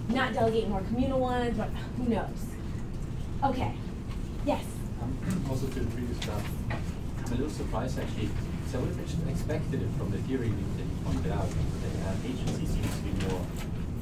not 0.09 0.33
delegate 0.33 0.69
more 0.69 0.81
communal 0.83 1.21
ones, 1.21 1.57
but 1.57 1.69
who 1.97 2.05
knows? 2.09 2.47
Okay, 3.45 3.75
yes. 4.45 4.65
Um, 5.03 5.45
Also 5.51 5.67
to 5.67 5.81
the 5.81 5.91
previous 5.91 6.19
graph, 6.25 6.49
I'm 6.71 7.33
a 7.33 7.37
little 7.37 7.51
surprised 7.51 7.99
actually. 7.99 8.29
So 8.71 8.79
I 8.79 8.83
would 8.83 8.97
have 8.97 9.29
expected 9.29 9.83
it 9.83 9.89
from 9.97 10.11
the 10.11 10.19
theory 10.27 10.49
that 10.49 10.83
you 10.83 10.97
pointed 11.05 11.33
out, 11.33 11.47
that 11.49 11.95
uh, 12.09 12.15
agency 12.27 12.67
seems 12.67 12.91
to 12.97 13.03
be 13.03 13.27
more 13.29 13.41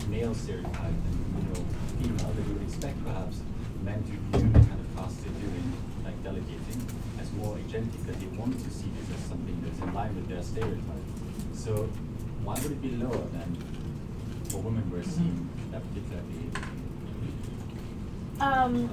male 0.09 0.35
stereotyped 0.35 1.01
than, 1.05 1.17
you 1.37 1.45
know, 1.53 1.61
female, 2.01 2.33
that 2.33 2.47
you 2.49 2.55
would 2.55 2.63
expect 2.63 2.97
perhaps 3.05 3.41
men 3.83 4.03
to 4.05 4.11
view 4.11 4.49
the 4.49 4.61
kind 4.65 4.81
of 4.81 4.97
tasks 4.97 5.21
they're 5.23 5.33
doing, 5.41 5.73
like 6.05 6.17
delegating, 6.25 6.81
as 7.21 7.31
more 7.33 7.57
agentic, 7.57 8.07
that 8.07 8.19
they 8.21 8.27
want 8.39 8.59
to 8.59 8.71
see 8.71 8.89
this 8.97 9.17
as 9.19 9.29
something 9.29 9.61
that's 9.65 9.79
in 9.81 9.93
line 9.93 10.15
with 10.17 10.29
their 10.29 10.43
stereotype. 10.43 11.05
So 11.53 11.89
why 12.43 12.55
would 12.55 12.73
it 12.73 12.81
be 12.83 12.93
lower 12.97 13.25
than 13.37 13.57
for 14.49 14.59
women 14.59 14.83
who 14.91 14.97
are 14.97 15.03
seeing 15.05 15.49
that 15.75 15.83
particular 15.89 16.23
behavior? 16.23 16.69
Um, 18.41 18.91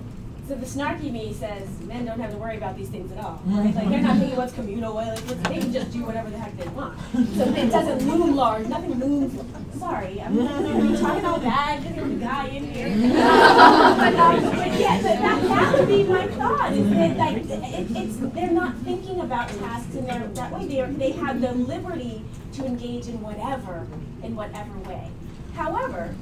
so 0.47 0.55
the 0.55 0.65
snarky 0.65 1.11
me 1.11 1.33
says 1.33 1.67
men 1.87 2.03
don't 2.05 2.19
have 2.19 2.31
to 2.31 2.37
worry 2.37 2.57
about 2.57 2.75
these 2.75 2.89
things 2.89 3.11
at 3.11 3.23
all, 3.23 3.41
right? 3.45 3.73
Like 3.75 3.89
they're 3.89 4.01
not 4.01 4.17
thinking 4.17 4.35
what's 4.35 4.53
communal, 4.53 4.93
what- 4.93 5.07
like 5.07 5.19
what's, 5.19 5.41
they 5.49 5.59
can 5.59 5.71
just 5.71 5.91
do 5.91 6.03
whatever 6.03 6.29
the 6.29 6.37
heck 6.37 6.57
they 6.57 6.67
want. 6.69 6.99
So 7.13 7.43
it 7.53 7.69
doesn't 7.69 8.07
loom 8.07 8.35
large, 8.35 8.67
nothing 8.67 8.99
looms. 8.99 9.39
Sorry, 9.79 10.19
I'm 10.21 10.35
not 10.43 10.61
gonna 10.63 10.91
be 10.91 10.97
talking 10.97 11.25
all 11.25 11.39
bad, 11.39 11.83
there's 11.83 12.11
a 12.11 12.15
guy 12.15 12.47
in 12.47 12.65
here. 12.71 12.89
but, 13.13 14.15
um, 14.15 14.43
but 14.43 14.79
yeah, 14.79 14.97
but 15.01 15.19
that, 15.21 15.41
that 15.43 15.79
would 15.79 15.87
be 15.87 16.03
my 16.03 16.27
thought. 16.27 16.73
Is 16.73 16.89
that 16.89 17.17
like 17.17 17.37
it, 17.37 17.87
it's 17.91 18.17
they're 18.17 18.51
not 18.51 18.75
thinking 18.79 19.21
about 19.21 19.47
tasks 19.49 19.95
in 19.95 20.05
their 20.05 20.19
that 20.27 20.51
way. 20.51 20.67
They 20.67 20.81
they 20.93 21.11
have 21.11 21.39
the 21.41 21.53
liberty 21.53 22.23
to 22.53 22.65
engage 22.65 23.07
in 23.07 23.21
whatever 23.21 23.87
in 24.23 24.35
whatever 24.35 24.77
way. 24.79 25.09
However, 25.55 26.13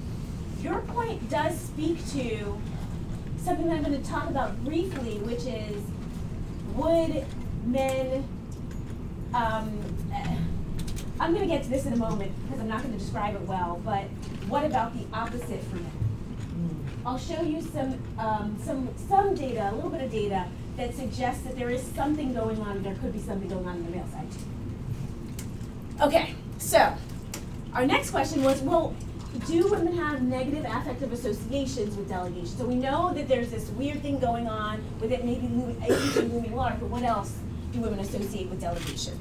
your 0.62 0.80
point 0.82 1.30
does 1.30 1.60
speak 1.60 1.98
to 2.12 2.60
something 3.38 3.68
that 3.68 3.78
I'm 3.78 3.84
going 3.84 4.02
to 4.02 4.10
talk 4.10 4.30
about 4.30 4.64
briefly, 4.64 5.18
which 5.20 5.46
is 5.46 5.82
would 6.76 7.26
men. 7.66 8.28
Um, 9.34 9.80
eh, 10.14 10.38
I'm 11.20 11.34
going 11.34 11.48
to 11.48 11.54
get 11.54 11.64
to 11.64 11.70
this 11.70 11.86
in 11.86 11.94
a 11.94 11.98
moment 11.98 12.32
because 12.44 12.60
I'm 12.60 12.68
not 12.68 12.82
going 12.82 12.94
to 12.94 13.00
describe 13.00 13.36
it 13.36 13.42
well, 13.42 13.82
but 13.84 14.06
what 14.48 14.64
about 14.66 14.94
the 14.94 15.06
opposite 15.14 15.62
for 15.64 15.76
men? 15.76 15.92
I'll 17.06 17.18
show 17.18 17.42
you 17.42 17.62
some, 17.62 17.98
um, 18.18 18.58
some, 18.64 18.90
some 19.08 19.36
data, 19.36 19.72
a 19.72 19.76
little 19.76 19.90
bit 19.90 20.02
of 20.02 20.12
data 20.12 20.46
that 20.78 20.94
suggests 20.96 21.44
that 21.44 21.58
there 21.58 21.70
is 21.70 21.82
something 21.82 22.34
going 22.34 22.60
on, 22.62 22.84
there 22.84 22.96
could 22.96 23.14
be 23.14 23.20
something 23.20 23.50
going 23.50 23.66
on 23.68 23.76
on 23.78 23.86
the 23.86 23.92
male 23.92 24.08
side 24.08 24.32
too. 24.32 26.06
Okay, 26.06 26.36
so 26.58 26.94
our 27.74 27.86
next 27.86 28.12
question 28.12 28.44
was, 28.44 28.62
well, 28.62 28.96
do 29.48 29.68
women 29.70 29.96
have 29.96 30.22
negative 30.22 30.66
affective 30.66 31.14
associations 31.14 31.96
with 31.96 32.10
delegation? 32.10 32.48
So 32.48 32.66
we 32.66 32.76
know 32.76 33.14
that 33.14 33.28
there's 33.28 33.52
this 33.52 33.70
weird 33.70 34.02
thing 34.02 34.20
going 34.20 34.48
on 34.48 34.84
with 35.00 35.12
it 35.12 35.24
maybe 35.24 35.48
agency 35.84 36.22
looming 36.22 36.56
large, 36.56 36.80
but 36.80 36.90
what 36.90 37.04
else 37.04 37.38
do 37.72 37.80
women 37.80 38.00
associate 38.00 38.50
with 38.50 38.60
delegation? 38.60 39.18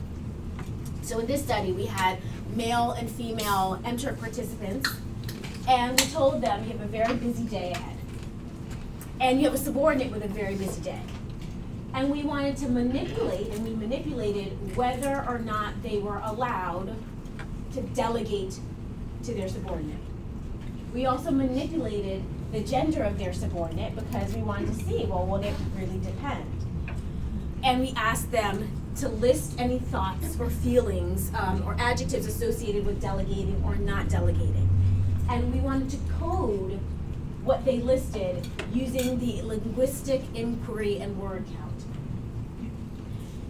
So 1.02 1.18
in 1.18 1.26
this 1.26 1.42
study, 1.42 1.72
we 1.72 1.86
had 1.86 2.18
male 2.54 2.92
and 2.92 3.10
female 3.10 3.80
MTurk 3.84 4.18
participants, 4.18 4.90
and 5.68 5.98
we 6.00 6.06
told 6.08 6.40
them 6.40 6.64
you 6.64 6.70
have 6.72 6.80
a 6.80 6.86
very 6.86 7.14
busy 7.14 7.44
day 7.44 7.72
ahead. 7.72 7.96
And 9.20 9.40
you 9.40 9.46
have 9.46 9.54
a 9.54 9.58
subordinate 9.58 10.12
with 10.12 10.24
a 10.24 10.28
very 10.28 10.54
busy 10.54 10.80
day. 10.80 11.00
And 11.92 12.10
we 12.10 12.22
wanted 12.22 12.56
to 12.58 12.68
manipulate, 12.68 13.48
and 13.48 13.64
we 13.66 13.74
manipulated 13.74 14.76
whether 14.76 15.24
or 15.28 15.38
not 15.38 15.82
they 15.82 15.98
were 15.98 16.20
allowed 16.24 16.94
to 17.74 17.80
delegate 17.80 18.60
to 19.24 19.34
their 19.34 19.48
subordinate. 19.48 19.98
We 20.92 21.06
also 21.06 21.30
manipulated 21.30 22.22
the 22.52 22.60
gender 22.60 23.02
of 23.02 23.18
their 23.18 23.32
subordinate 23.32 23.94
because 23.94 24.34
we 24.34 24.42
wanted 24.42 24.68
to 24.68 24.84
see, 24.84 25.04
well, 25.04 25.26
will 25.26 25.42
it 25.42 25.54
really 25.76 25.98
depend? 25.98 26.44
And 27.62 27.80
we 27.80 27.92
asked 27.96 28.30
them 28.30 28.70
to 28.96 29.08
list 29.08 29.58
any 29.58 29.78
thoughts 29.78 30.38
or 30.40 30.50
feelings 30.50 31.30
um, 31.34 31.62
or 31.66 31.76
adjectives 31.78 32.26
associated 32.26 32.86
with 32.86 33.00
delegating 33.00 33.62
or 33.64 33.76
not 33.76 34.08
delegating. 34.08 34.68
And 35.28 35.52
we 35.52 35.60
wanted 35.60 35.90
to 35.90 35.98
code 36.18 36.80
what 37.44 37.64
they 37.64 37.78
listed 37.78 38.46
using 38.72 39.18
the 39.18 39.42
linguistic 39.42 40.22
inquiry 40.34 41.00
and 41.00 41.18
word 41.18 41.44
count. 41.56 41.67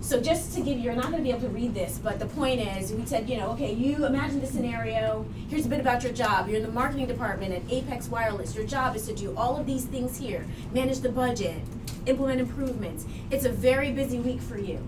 So 0.09 0.19
just 0.19 0.55
to 0.55 0.61
give 0.63 0.79
you, 0.79 0.85
you're 0.85 0.95
not 0.95 1.11
gonna 1.11 1.23
be 1.23 1.29
able 1.29 1.43
to 1.43 1.49
read 1.49 1.75
this, 1.75 2.01
but 2.03 2.19
the 2.19 2.25
point 2.25 2.63
is, 2.63 2.91
we 2.95 3.05
said, 3.05 3.29
you 3.29 3.37
know, 3.37 3.51
okay, 3.51 3.75
you 3.75 4.07
imagine 4.07 4.41
the 4.41 4.47
scenario, 4.47 5.27
here's 5.51 5.67
a 5.67 5.69
bit 5.69 5.81
about 5.81 6.03
your 6.03 6.15
job. 6.15 6.49
You're 6.49 6.57
in 6.57 6.63
the 6.63 6.73
marketing 6.73 7.09
department 7.09 7.53
at 7.53 7.61
Apex 7.71 8.09
Wireless. 8.09 8.55
Your 8.55 8.65
job 8.65 8.97
is 8.97 9.07
to 9.09 9.15
do 9.15 9.37
all 9.37 9.59
of 9.59 9.67
these 9.67 9.85
things 9.85 10.17
here, 10.17 10.47
manage 10.73 11.01
the 11.01 11.11
budget, 11.11 11.59
implement 12.07 12.41
improvements. 12.41 13.05
It's 13.31 13.45
a 13.45 13.51
very 13.51 13.93
busy 13.93 14.19
week 14.19 14.41
for 14.41 14.57
you. 14.57 14.81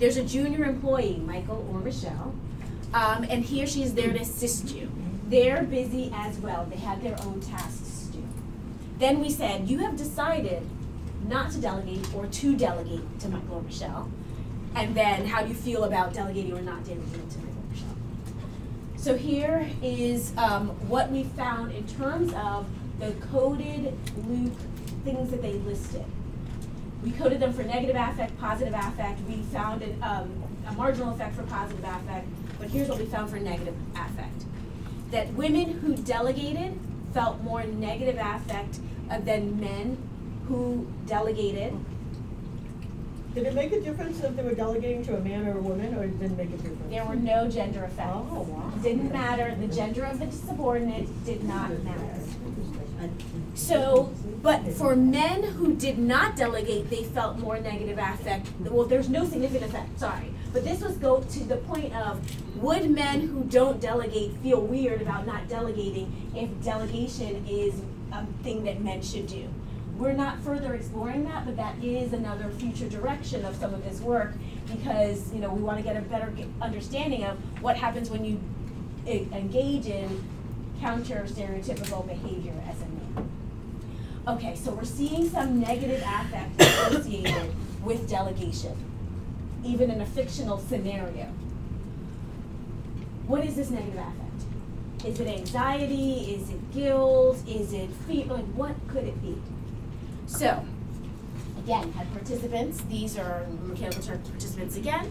There's 0.00 0.16
a 0.16 0.24
junior 0.24 0.64
employee, 0.64 1.22
Michael 1.24 1.64
or 1.72 1.78
Michelle, 1.78 2.34
um, 2.92 3.24
and 3.30 3.44
he 3.44 3.62
or 3.62 3.68
she 3.68 3.84
is 3.84 3.94
there 3.94 4.12
to 4.12 4.18
assist 4.18 4.74
you. 4.74 4.90
They're 5.28 5.62
busy 5.62 6.12
as 6.12 6.36
well. 6.38 6.66
They 6.68 6.78
have 6.78 7.00
their 7.00 7.16
own 7.22 7.40
tasks 7.42 8.08
to 8.10 8.16
do. 8.16 8.24
Then 8.98 9.20
we 9.20 9.30
said, 9.30 9.68
you 9.68 9.78
have 9.78 9.96
decided 9.96 10.68
not 11.28 11.52
to 11.52 11.60
delegate 11.60 12.12
or 12.12 12.26
to 12.26 12.56
delegate 12.56 13.20
to 13.20 13.28
Michael 13.28 13.58
or 13.58 13.62
Michelle. 13.62 14.10
And 14.74 14.94
then 14.94 15.26
how 15.26 15.42
do 15.42 15.48
you 15.48 15.54
feel 15.54 15.84
about 15.84 16.12
delegating 16.14 16.52
or 16.52 16.60
not 16.60 16.84
delegating 16.84 17.28
to 17.28 17.38
or 17.38 17.70
Michelle? 17.70 17.96
So 18.96 19.16
here 19.16 19.68
is 19.82 20.32
um, 20.36 20.68
what 20.88 21.10
we 21.10 21.24
found 21.24 21.72
in 21.72 21.86
terms 21.86 22.32
of 22.34 22.66
the 22.98 23.12
coded 23.30 23.96
LIWC 24.16 24.52
things 25.04 25.30
that 25.30 25.42
they 25.42 25.54
listed. 25.54 26.04
We 27.02 27.12
coded 27.12 27.40
them 27.40 27.52
for 27.52 27.62
negative 27.62 27.96
affect, 27.96 28.38
positive 28.38 28.74
affect. 28.74 29.20
We 29.28 29.36
found 29.52 29.82
an, 29.82 30.02
um, 30.02 30.42
a 30.66 30.72
marginal 30.72 31.14
effect 31.14 31.36
for 31.36 31.44
positive 31.44 31.84
affect, 31.84 32.26
but 32.58 32.68
here's 32.68 32.88
what 32.88 32.98
we 32.98 33.06
found 33.06 33.30
for 33.30 33.38
negative 33.38 33.74
affect. 33.94 34.44
That 35.12 35.32
women 35.34 35.78
who 35.78 35.96
delegated 35.96 36.78
felt 37.14 37.40
more 37.42 37.64
negative 37.64 38.18
affect 38.20 38.80
uh, 39.10 39.20
than 39.20 39.58
men 39.60 39.96
who 40.48 40.86
delegated. 41.06 41.72
Did 43.34 43.46
it 43.46 43.54
make 43.54 43.72
a 43.72 43.80
difference 43.80 44.22
if 44.22 44.34
they 44.34 44.42
were 44.42 44.54
delegating 44.54 45.04
to 45.04 45.16
a 45.16 45.20
man 45.20 45.46
or 45.46 45.58
a 45.58 45.60
woman, 45.60 45.94
or 45.94 46.04
it 46.04 46.18
didn't 46.18 46.36
make 46.36 46.48
a 46.48 46.56
difference? 46.56 46.90
There 46.90 47.04
were 47.04 47.16
no 47.16 47.48
gender 47.48 47.84
effects. 47.84 48.10
Oh, 48.10 48.46
wow. 48.48 48.70
Didn't 48.82 49.12
matter, 49.12 49.54
the 49.54 49.68
gender 49.68 50.04
of 50.04 50.18
the 50.18 50.32
subordinate 50.32 51.24
did 51.24 51.44
not 51.44 51.70
matter. 51.84 52.14
So, 53.54 54.12
but 54.42 54.72
for 54.72 54.96
men 54.96 55.42
who 55.42 55.74
did 55.74 55.98
not 55.98 56.36
delegate, 56.36 56.90
they 56.90 57.04
felt 57.04 57.38
more 57.38 57.60
negative 57.60 57.98
affect. 57.98 58.48
Well, 58.60 58.86
there's 58.86 59.08
no 59.08 59.24
significant 59.24 59.70
effect, 59.70 60.00
sorry. 60.00 60.32
But 60.52 60.64
this 60.64 60.80
was 60.80 60.96
go 60.96 61.20
to 61.20 61.44
the 61.44 61.56
point 61.58 61.94
of 61.94 62.20
would 62.56 62.90
men 62.90 63.20
who 63.28 63.44
don't 63.44 63.80
delegate 63.80 64.36
feel 64.38 64.60
weird 64.60 65.02
about 65.02 65.26
not 65.26 65.48
delegating 65.48 66.30
if 66.34 66.48
delegation 66.64 67.46
is 67.46 67.82
a 68.12 68.24
thing 68.42 68.64
that 68.64 68.80
men 68.80 69.02
should 69.02 69.26
do? 69.26 69.48
We're 69.98 70.12
not 70.12 70.40
further 70.42 70.74
exploring 70.76 71.24
that, 71.24 71.44
but 71.44 71.56
that 71.56 71.82
is 71.82 72.12
another 72.12 72.48
future 72.50 72.88
direction 72.88 73.44
of 73.44 73.56
some 73.56 73.74
of 73.74 73.82
this 73.82 74.00
work 74.00 74.32
because, 74.70 75.34
you 75.34 75.40
know, 75.40 75.52
we 75.52 75.60
want 75.60 75.78
to 75.78 75.82
get 75.82 75.96
a 75.96 76.02
better 76.02 76.32
understanding 76.62 77.24
of 77.24 77.36
what 77.60 77.76
happens 77.76 78.08
when 78.08 78.24
you 78.24 78.40
engage 79.04 79.86
in 79.86 80.22
counter 80.80 81.26
stereotypical 81.28 82.06
behavior 82.06 82.54
as 82.68 82.76
a 82.80 82.84
man. 82.84 83.28
Okay, 84.28 84.54
so 84.54 84.70
we're 84.70 84.84
seeing 84.84 85.28
some 85.28 85.58
negative 85.58 86.00
affect 86.06 86.62
associated 86.62 87.52
with 87.82 88.08
delegation, 88.08 88.76
even 89.64 89.90
in 89.90 90.00
a 90.00 90.06
fictional 90.06 90.58
scenario. 90.58 91.24
What 93.26 93.44
is 93.44 93.56
this 93.56 93.70
negative 93.70 93.98
affect? 93.98 95.04
Is 95.06 95.18
it 95.18 95.26
anxiety? 95.26 96.34
Is 96.34 96.50
it 96.50 96.72
guilt? 96.72 97.42
Is 97.48 97.72
it 97.72 97.90
fear? 98.06 98.26
Like, 98.26 98.46
what 98.54 98.76
could 98.86 99.04
it 99.04 99.20
be? 99.20 99.40
So, 100.28 100.62
again, 101.58 101.90
had 101.92 102.12
participants. 102.12 102.82
These 102.82 103.18
are 103.18 103.46
mechanical 103.64 104.02
turk 104.02 104.22
participants 104.24 104.76
again. 104.76 105.10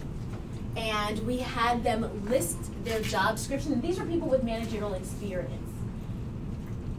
And 0.77 1.19
we 1.25 1.39
had 1.39 1.83
them 1.83 2.29
list 2.29 2.57
their 2.85 3.01
job 3.01 3.35
description. 3.35 3.73
And 3.73 3.81
these 3.81 3.99
are 3.99 4.05
people 4.05 4.29
with 4.29 4.43
managerial 4.43 4.93
experience. 4.93 5.73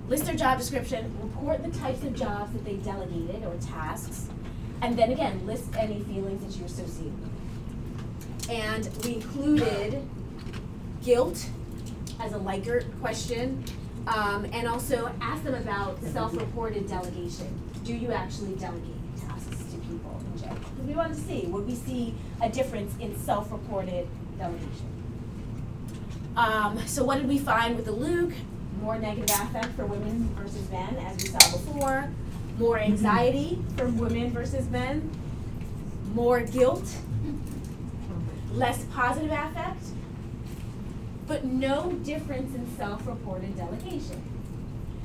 List 0.09 0.27
their 0.27 0.35
job 0.35 0.59
description, 0.59 1.15
report 1.23 1.63
the 1.63 1.71
types 1.79 2.03
of 2.03 2.15
jobs 2.15 2.53
that 2.53 2.65
they 2.65 2.77
delegated 2.77 3.45
or 3.45 3.55
tasks, 3.59 4.29
and 4.81 4.99
then 4.99 5.13
again, 5.13 5.47
list 5.47 5.69
any 5.77 6.03
feelings 6.05 6.43
that 6.45 6.59
you 6.59 6.65
associate 6.65 7.13
with. 7.13 8.51
And 8.51 8.89
we 9.05 9.17
included 9.17 10.03
guilt 11.05 11.47
as 12.21 12.33
a 12.33 12.39
Likert 12.39 12.87
question, 13.01 13.63
um, 14.07 14.47
and 14.47 14.67
also 14.67 15.15
asked 15.21 15.45
them 15.45 15.55
about 15.55 16.03
self-reported 16.03 16.89
delegation. 16.89 17.68
Do 17.89 17.95
you 17.95 18.13
actually 18.13 18.55
delegate 18.57 19.17
tasks 19.19 19.65
to 19.73 19.79
people 19.79 20.21
in 20.35 20.39
general? 20.39 20.59
Because 20.59 20.87
we 20.87 20.95
wanted 20.95 21.15
to 21.15 21.23
see, 21.23 21.47
would 21.47 21.67
we 21.67 21.75
see 21.75 22.15
a 22.43 22.51
difference 22.51 22.95
in 23.01 23.19
self-reported 23.19 24.07
delegation? 24.37 24.87
Um, 26.37 26.87
so 26.87 27.03
what 27.03 27.17
did 27.17 27.27
we 27.27 27.39
find 27.39 27.77
with 27.77 27.87
the 27.87 27.93
LIWC? 27.93 28.35
more 28.83 28.99
negative 28.99 29.35
affect 29.41 29.75
for 29.75 29.87
women 29.87 30.29
versus 30.37 30.71
men, 30.71 30.97
as 30.99 31.17
we 31.23 31.29
saw 31.29 31.39
before, 31.51 32.11
more 32.59 32.79
anxiety 32.79 33.61
for 33.77 33.87
women 33.89 34.31
versus 34.31 34.69
men, 34.69 35.11
more 36.15 36.41
guilt, 36.41 36.89
less 38.53 38.85
positive 38.93 39.33
affect, 39.33 39.83
but 41.27 41.45
no 41.45 41.93
difference 42.05 42.55
in 42.55 42.77
self-reported 42.77 43.57
delegation. 43.57 44.38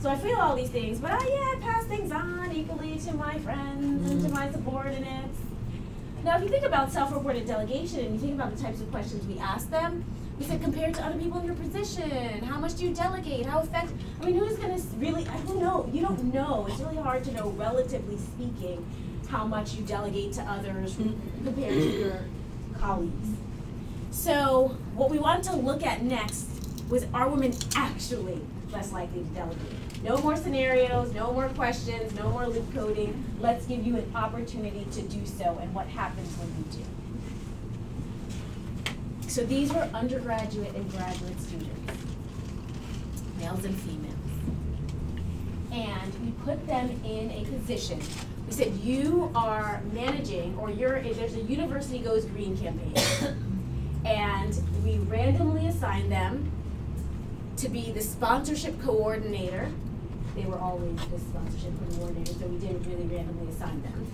So 0.03 0.09
I 0.09 0.17
feel 0.17 0.35
all 0.37 0.53
these 0.53 0.69
things, 0.69 0.99
but 0.99 1.11
I, 1.11 1.25
yeah, 1.25 1.53
I 1.55 1.57
pass 1.61 1.85
things 1.85 2.11
on 2.11 2.51
equally 2.53 2.99
to 2.99 3.13
my 3.13 3.39
friends 3.39 4.11
and 4.11 4.21
to 4.21 4.27
mm. 4.27 4.33
my 4.33 4.51
subordinates. 4.51 5.39
Now, 6.25 6.35
if 6.35 6.43
you 6.43 6.49
think 6.49 6.65
about 6.65 6.91
self-reported 6.91 7.47
delegation 7.47 8.01
and 8.01 8.13
you 8.15 8.19
think 8.19 8.33
about 8.33 8.53
the 8.53 8.61
types 8.61 8.81
of 8.81 8.91
questions 8.91 9.25
we 9.25 9.39
ask 9.39 9.69
them, 9.69 10.03
we 10.37 10.43
said 10.43 10.61
compared 10.61 10.93
to 10.95 11.05
other 11.05 11.17
people 11.17 11.39
in 11.39 11.45
your 11.45 11.55
position, 11.55 12.43
how 12.43 12.59
much 12.59 12.75
do 12.75 12.85
you 12.85 12.93
delegate? 12.93 13.45
How 13.45 13.61
effective? 13.61 13.97
I 14.21 14.25
mean, 14.25 14.35
who's 14.35 14.57
gonna 14.57 14.77
really? 14.97 15.25
I 15.25 15.37
don't 15.37 15.61
know? 15.61 15.89
You 15.93 16.01
don't 16.01 16.33
know. 16.33 16.67
It's 16.69 16.81
really 16.81 16.97
hard 16.97 17.23
to 17.23 17.31
know, 17.31 17.51
relatively 17.51 18.17
speaking, 18.17 18.85
how 19.29 19.47
much 19.47 19.73
you 19.75 19.85
delegate 19.85 20.33
to 20.33 20.41
others 20.41 20.95
mm. 20.95 21.17
compared 21.45 21.75
to 21.75 21.89
your 21.97 22.19
colleagues. 22.77 23.37
So, 24.11 24.75
what 24.95 25.09
we 25.09 25.17
wanted 25.17 25.43
to 25.43 25.55
look 25.55 25.85
at 25.85 26.03
next 26.03 26.49
was 26.89 27.05
are 27.13 27.29
women 27.29 27.53
actually 27.77 28.41
less 28.69 28.91
likely 28.91 29.19
to 29.21 29.27
delegate? 29.27 29.82
No 30.03 30.17
more 30.17 30.35
scenarios, 30.35 31.13
no 31.13 31.31
more 31.31 31.47
questions, 31.49 32.13
no 32.13 32.29
more 32.29 32.43
LIWC 32.43 32.73
coding. 32.73 33.23
Let's 33.39 33.65
give 33.65 33.87
you 33.87 33.95
an 33.95 34.11
opportunity 34.13 34.85
to 34.91 35.01
do 35.01 35.25
so 35.25 35.57
and 35.61 35.73
what 35.73 35.87
happens 35.87 36.29
when 36.37 36.49
you 36.57 36.65
do. 36.77 36.83
So 39.29 39.45
these 39.45 39.71
were 39.73 39.89
undergraduate 39.93 40.75
and 40.75 40.91
graduate 40.91 41.39
students, 41.39 41.93
males 43.39 43.63
and 43.63 43.75
females. 43.75 44.13
And 45.71 46.13
we 46.25 46.31
put 46.43 46.67
them 46.67 46.89
in 47.05 47.31
a 47.31 47.45
position. 47.45 48.01
We 48.45 48.51
said, 48.51 48.73
you 48.73 49.31
are 49.33 49.81
managing, 49.93 50.57
or 50.57 50.69
you're, 50.69 51.01
there's 51.01 51.35
a 51.35 51.41
University 51.41 51.99
Goes 51.99 52.25
Green 52.25 52.57
campaign. 52.57 52.93
And 54.05 54.61
we 54.83 54.97
randomly 54.97 55.67
assigned 55.67 56.11
them 56.11 56.51
to 57.55 57.69
be 57.69 57.91
the 57.91 58.01
sponsorship 58.01 58.81
coordinator. 58.81 59.71
They 60.35 60.45
were 60.45 60.59
always 60.59 60.95
the 60.95 61.19
sponsorship 61.19 61.73
coordinator, 61.91 62.33
so 62.33 62.47
we 62.47 62.57
didn't 62.57 62.83
really 62.83 63.05
randomly 63.15 63.51
assign 63.51 63.81
them. 63.83 64.07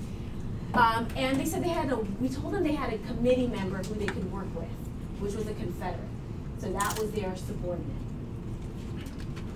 Um, 0.74 1.08
and 1.16 1.40
they 1.40 1.46
said 1.46 1.64
they 1.64 1.70
had 1.70 1.92
a, 1.92 1.96
we 1.96 2.30
told 2.30 2.54
them 2.54 2.64
they 2.64 2.76
had 2.76 2.94
a 2.94 2.98
committee 3.00 3.48
member 3.48 3.78
who 3.78 3.96
they 3.96 4.06
could 4.06 4.32
work 4.32 4.48
with, 4.56 4.70
which 5.20 5.34
was 5.34 5.48
a 5.48 5.54
Confederate. 5.54 6.00
So 6.60 6.72
that 6.74 7.00
was 7.00 7.12
their 7.12 7.36
subordinate. 7.36 7.96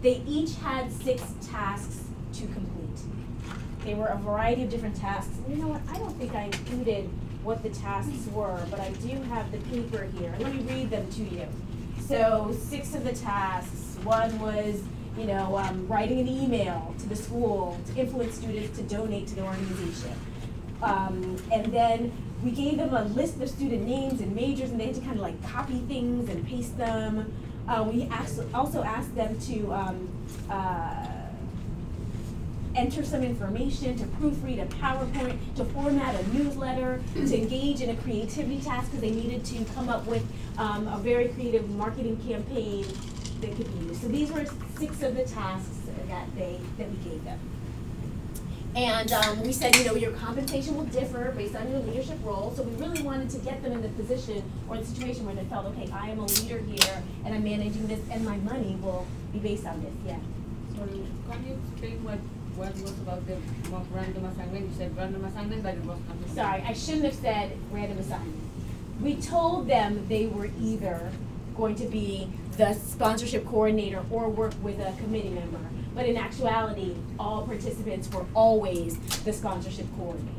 They 0.01 0.22
each 0.25 0.55
had 0.55 0.91
six 0.91 1.24
tasks 1.46 2.03
to 2.34 2.48
complete. 2.48 3.00
They 3.86 3.93
were 3.93 4.08
a 4.08 4.17
variety 4.17 4.63
of 4.63 4.70
different 4.70 4.96
tasks. 4.96 5.36
And 5.46 5.55
you 5.55 5.62
know 5.62 5.67
what? 5.67 5.82
I 5.89 5.98
don't 5.98 6.17
think 6.17 6.34
I 6.34 6.43
included 6.43 7.10
what 7.43 7.62
the 7.62 7.70
tasks 7.70 8.25
were, 8.34 8.65
but 8.72 8.79
I 8.79 8.91
do 8.91 9.10
have 9.24 9.51
the 9.51 9.58
paper 9.70 10.08
here. 10.17 10.34
Let 10.39 10.55
me 10.55 10.62
read 10.62 10.89
them 10.89 11.10
to 11.12 11.24
you. 11.24 11.46
So 12.00 12.55
six 12.58 12.96
of 12.96 13.03
the 13.03 13.13
tasks. 13.13 13.98
One 14.03 14.39
was, 14.39 14.82
you 15.17 15.25
know, 15.25 15.58
um, 15.58 15.88
writing 15.88 16.20
an 16.20 16.27
email 16.27 16.93
to 17.00 17.08
the 17.08 17.15
school 17.15 17.79
to 17.88 18.00
influence 18.00 18.36
students 18.36 18.77
to 18.77 18.84
donate 18.84 19.27
to 19.27 19.36
the 19.36 19.43
organization. 19.43 20.12
Um, 20.82 21.38
and 21.51 21.72
then 21.72 22.12
we 22.43 22.51
gave 22.51 22.77
them 22.77 22.93
a 22.93 23.03
list 23.03 23.39
of 23.41 23.50
student 23.50 23.88
names 23.88 24.22
and 24.22 24.36
majors, 24.36 24.72
and 24.72 24.79
they 24.79 24.88
had 24.88 24.96
to 24.96 25.01
kind 25.01 25.13
of 25.13 25.22
like 25.22 25.41
copy 25.43 25.79
things 25.88 26.29
and 26.29 26.46
paste 26.46 26.77
them. 26.77 27.34
Uh, 27.67 27.88
we 27.89 28.03
asked, 28.03 28.41
also 28.53 28.84
asked 28.84 29.15
them 29.15 29.39
to 29.39 29.74
um, 29.74 30.10
uh, 30.50 31.05
enter 32.75 33.05
some 33.05 33.24
information, 33.24 33.96
to 33.96 34.03
proofread 34.05 34.62
a 34.62 34.65
PowerPoint, 34.75 35.38
to 35.55 35.63
format 35.65 36.15
a 36.15 36.27
newsletter, 36.36 37.01
to 37.13 37.38
engage 37.38 37.82
in 37.82 37.91
a 37.91 37.96
creativity 37.98 38.60
task 38.60 38.88
because 38.88 39.01
they 39.01 39.12
needed 39.12 39.46
to 39.46 39.64
come 39.74 39.88
up 39.88 40.05
with 40.05 40.25
um, 40.57 40.88
a 40.88 40.98
very 40.98 41.29
creative 41.29 41.70
marketing 41.70 42.18
campaign 42.27 42.85
that 43.44 43.56
could 43.56 43.79
be 43.79 43.88
used. 43.88 44.01
So 44.01 44.08
these 44.08 44.32
were 44.32 44.46
six 44.77 45.01
of 45.03 45.16
the 45.16 45.24
tasks 45.24 45.77
that 46.08 46.25
they 46.36 46.60
that 46.77 46.90
we 46.90 46.98
gave 47.10 47.24
them. 47.24 47.40
And 48.75 49.12
um, 49.12 49.44
we 49.44 49.51
said, 49.51 49.75
you 49.75 49.86
know, 49.86 49.94
your 49.94 50.14
compensation 50.14 50.75
will 50.75 50.86
differ 50.86 51.32
based 51.38 51.56
on 51.56 51.70
your 51.70 51.79
leadership 51.82 52.18
role. 52.24 52.51
So 52.56 52.64
we 52.64 52.75
really 52.84 53.03
wanted 53.03 53.29
to 53.29 53.38
get 53.38 53.62
them 53.62 53.72
in 53.72 53.84
the 53.84 53.90
position 53.90 54.42
or 54.68 54.77
the 54.77 54.86
situation 54.86 55.27
where 55.27 55.36
they 55.36 55.44
felt, 55.44 55.68
okay, 55.68 55.88
I 55.94 56.10
am 56.10 56.18
a 56.18 56.25
leader 56.25 56.58
here 56.58 57.03
and 57.24 57.36
I'm 57.36 57.44
managing 57.44 57.86
this 57.86 58.00
and 58.10 58.25
my 58.25 58.38
money 58.38 58.75
will 58.82 59.06
be 59.32 59.38
based 59.38 59.68
on 59.68 59.84
this. 59.84 59.94
Yeah. 60.08 60.18
Sorry, 60.75 61.06
can 61.29 61.46
you 61.46 61.62
explain 61.70 62.03
what, 62.03 62.18
what 62.56 62.74
was 62.82 62.94
about 62.94 63.27
the 63.27 63.38
random 63.92 64.25
assignment? 64.25 64.68
You 64.68 64.75
said 64.75 64.98
random 64.98 65.24
assignment, 65.25 65.62
but 65.62 65.75
it 65.75 65.86
was 65.86 66.00
not. 66.08 66.36
Sorry, 66.36 66.64
I 66.64 66.74
shouldn't 66.74 67.06
have 67.06 67.14
said 67.14 67.56
random 67.72 68.00
assignment. 68.00 68.42
We 69.01 69.18
told 69.18 69.68
them 69.68 70.08
they 70.10 70.25
were 70.25 70.50
either 70.60 71.12
going 71.55 71.75
to 71.75 71.85
be 71.85 72.29
the 72.57 72.74
sponsorship 72.74 73.46
coordinator 73.46 74.03
or 74.11 74.29
work 74.29 74.53
with 74.61 74.79
a 74.79 74.94
committee 75.01 75.29
member. 75.29 75.59
But 75.96 76.05
in 76.07 76.18
actuality, 76.18 76.96
all 77.20 77.46
participants 77.46 78.09
were 78.11 78.25
always 78.33 78.98
the 79.24 79.33
sponsorship 79.33 79.87
coordinator 79.96 80.33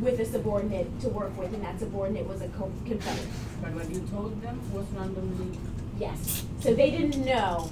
with 0.00 0.18
a 0.20 0.24
subordinate 0.24 1.00
to 1.00 1.08
work 1.08 1.36
with, 1.38 1.52
and 1.52 1.62
that 1.64 1.78
subordinate 1.78 2.26
was 2.26 2.42
a 2.42 2.48
co- 2.48 2.72
Confederate. 2.84 3.28
But 3.60 3.72
what 3.72 3.90
you 3.90 4.00
told 4.10 4.40
them 4.42 4.60
was 4.72 4.86
randomly. 4.88 5.58
Yes. 5.98 6.44
So 6.60 6.74
they 6.74 6.90
didn't 6.90 7.24
know 7.24 7.70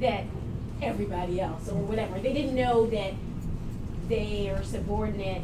that 0.00 0.24
everybody 0.82 1.40
else 1.40 1.68
or 1.68 1.76
whatever. 1.76 2.18
They 2.18 2.32
didn't 2.32 2.54
know 2.54 2.86
that 2.86 3.14
their 4.08 4.62
subordinate 4.64 5.42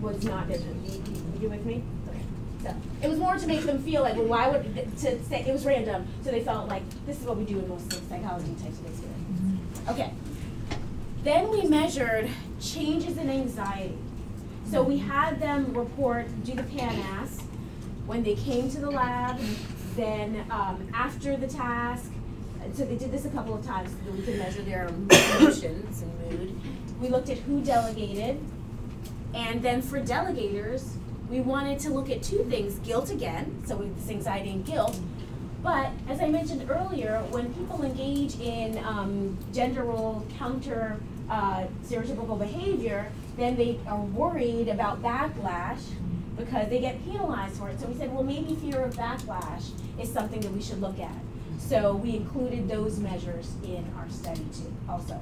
was 0.00 0.24
not 0.24 0.48
you, 0.48 1.02
you 1.40 1.48
with 1.48 1.64
me? 1.64 1.82
It 3.02 3.08
was 3.08 3.18
more 3.18 3.36
to 3.36 3.46
make 3.46 3.62
them 3.62 3.82
feel 3.82 4.02
like, 4.02 4.16
well, 4.16 4.24
why 4.24 4.48
would 4.48 4.74
to 4.98 5.24
say 5.24 5.44
it 5.46 5.52
was 5.52 5.64
random? 5.64 6.06
So 6.24 6.30
they 6.30 6.42
felt 6.42 6.68
like 6.68 6.82
this 7.06 7.20
is 7.20 7.26
what 7.26 7.36
we 7.36 7.44
do 7.44 7.58
in 7.58 7.68
most 7.68 7.90
psychology 8.08 8.54
types 8.62 8.78
of 8.78 8.86
experience. 8.86 9.88
Okay. 9.88 10.12
Then 11.22 11.50
we 11.50 11.62
measured 11.62 12.30
changes 12.60 13.18
in 13.18 13.28
anxiety. 13.28 13.98
So 14.70 14.82
we 14.82 14.98
had 14.98 15.40
them 15.40 15.72
report, 15.74 16.26
do 16.44 16.54
the 16.54 16.62
PANAS 16.64 17.40
when 18.06 18.22
they 18.22 18.34
came 18.34 18.70
to 18.70 18.80
the 18.80 18.90
lab, 18.90 19.38
then 19.96 20.44
um, 20.50 20.88
after 20.94 21.36
the 21.36 21.46
task. 21.46 22.10
So 22.74 22.84
they 22.84 22.96
did 22.96 23.12
this 23.12 23.24
a 23.24 23.30
couple 23.30 23.54
of 23.54 23.64
times 23.64 23.90
so 23.90 23.96
that 24.10 24.18
we 24.18 24.22
could 24.22 24.38
measure 24.38 24.62
their 24.62 24.88
emotions 24.88 26.02
and 26.02 26.30
mood. 26.30 26.60
We 27.00 27.08
looked 27.08 27.30
at 27.30 27.38
who 27.38 27.60
delegated. 27.60 28.40
And 29.34 29.62
then 29.62 29.82
for 29.82 30.00
delegators, 30.00 30.94
we 31.28 31.40
wanted 31.40 31.78
to 31.80 31.90
look 31.90 32.10
at 32.10 32.22
two 32.22 32.44
things 32.44 32.78
guilt 32.80 33.10
again, 33.10 33.62
so 33.66 33.76
we 33.76 33.88
this 33.88 34.10
anxiety 34.10 34.50
and 34.50 34.64
guilt. 34.64 34.98
But 35.62 35.90
as 36.08 36.20
I 36.20 36.28
mentioned 36.28 36.70
earlier, 36.70 37.18
when 37.30 37.52
people 37.54 37.82
engage 37.82 38.38
in 38.38 38.78
um, 38.84 39.36
gender 39.52 39.82
role 39.82 40.24
counter 40.38 41.00
uh, 41.28 41.66
stereotypical 41.84 42.38
behavior, 42.38 43.10
then 43.36 43.56
they 43.56 43.80
are 43.86 44.00
worried 44.00 44.68
about 44.68 45.02
backlash 45.02 45.80
because 46.36 46.68
they 46.68 46.80
get 46.80 47.02
penalized 47.04 47.56
for 47.56 47.68
it. 47.70 47.80
So 47.80 47.86
we 47.86 47.94
said, 47.94 48.12
well, 48.12 48.22
maybe 48.22 48.54
fear 48.54 48.82
of 48.82 48.94
backlash 48.94 49.70
is 50.00 50.12
something 50.12 50.40
that 50.40 50.52
we 50.52 50.62
should 50.62 50.80
look 50.80 51.00
at. 51.00 51.16
So 51.58 51.96
we 51.96 52.14
included 52.14 52.68
those 52.68 52.98
measures 52.98 53.52
in 53.64 53.84
our 53.96 54.08
study 54.10 54.46
too, 54.52 54.72
also. 54.88 55.20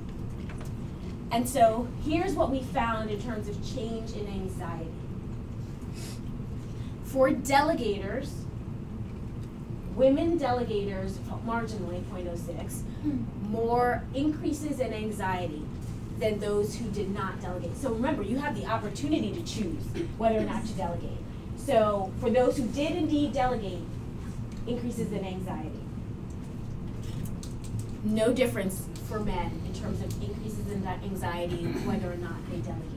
And 1.30 1.48
so 1.48 1.88
here's 2.04 2.34
what 2.34 2.50
we 2.50 2.60
found 2.60 3.10
in 3.10 3.20
terms 3.22 3.48
of 3.48 3.56
change 3.74 4.12
in 4.12 4.26
anxiety. 4.26 4.90
For 7.14 7.31
delegators, 7.31 8.29
women 9.94 10.37
delegators, 10.37 11.12
marginally 11.46 12.03
0.06, 12.11 12.81
hmm. 12.81 13.53
more 13.53 14.03
increases 14.16 14.81
in 14.81 14.92
anxiety 14.92 15.62
than 16.18 16.40
those 16.40 16.74
who 16.74 16.90
did 16.90 17.14
not 17.14 17.40
delegate. 17.40 17.77
So 17.77 17.92
remember, 17.92 18.24
you 18.24 18.38
have 18.38 18.57
the 18.57 18.66
opportunity 18.66 19.31
to 19.31 19.42
choose 19.44 19.85
whether 20.18 20.38
or 20.38 20.44
not 20.44 20.66
to 20.66 20.72
delegate. 20.72 21.18
So 21.57 22.12
for 22.18 22.31
those 22.31 22.57
who 22.57 22.66
did 22.66 22.96
indeed 22.96 23.33
delegate, 23.33 23.85
increases 24.66 25.12
in 25.12 25.24
anxiety. 25.24 25.85
No 28.03 28.33
difference 28.33 28.88
for 29.09 29.20
men 29.20 29.53
in 29.64 29.72
terms 29.72 30.00
of 30.00 30.20
increases 30.20 30.68
in 30.68 30.83
that 30.83 31.00
anxiety 31.05 31.62
whether 31.87 32.12
or 32.12 32.16
not 32.16 32.35
they 32.50 32.57
delegated. 32.57 32.93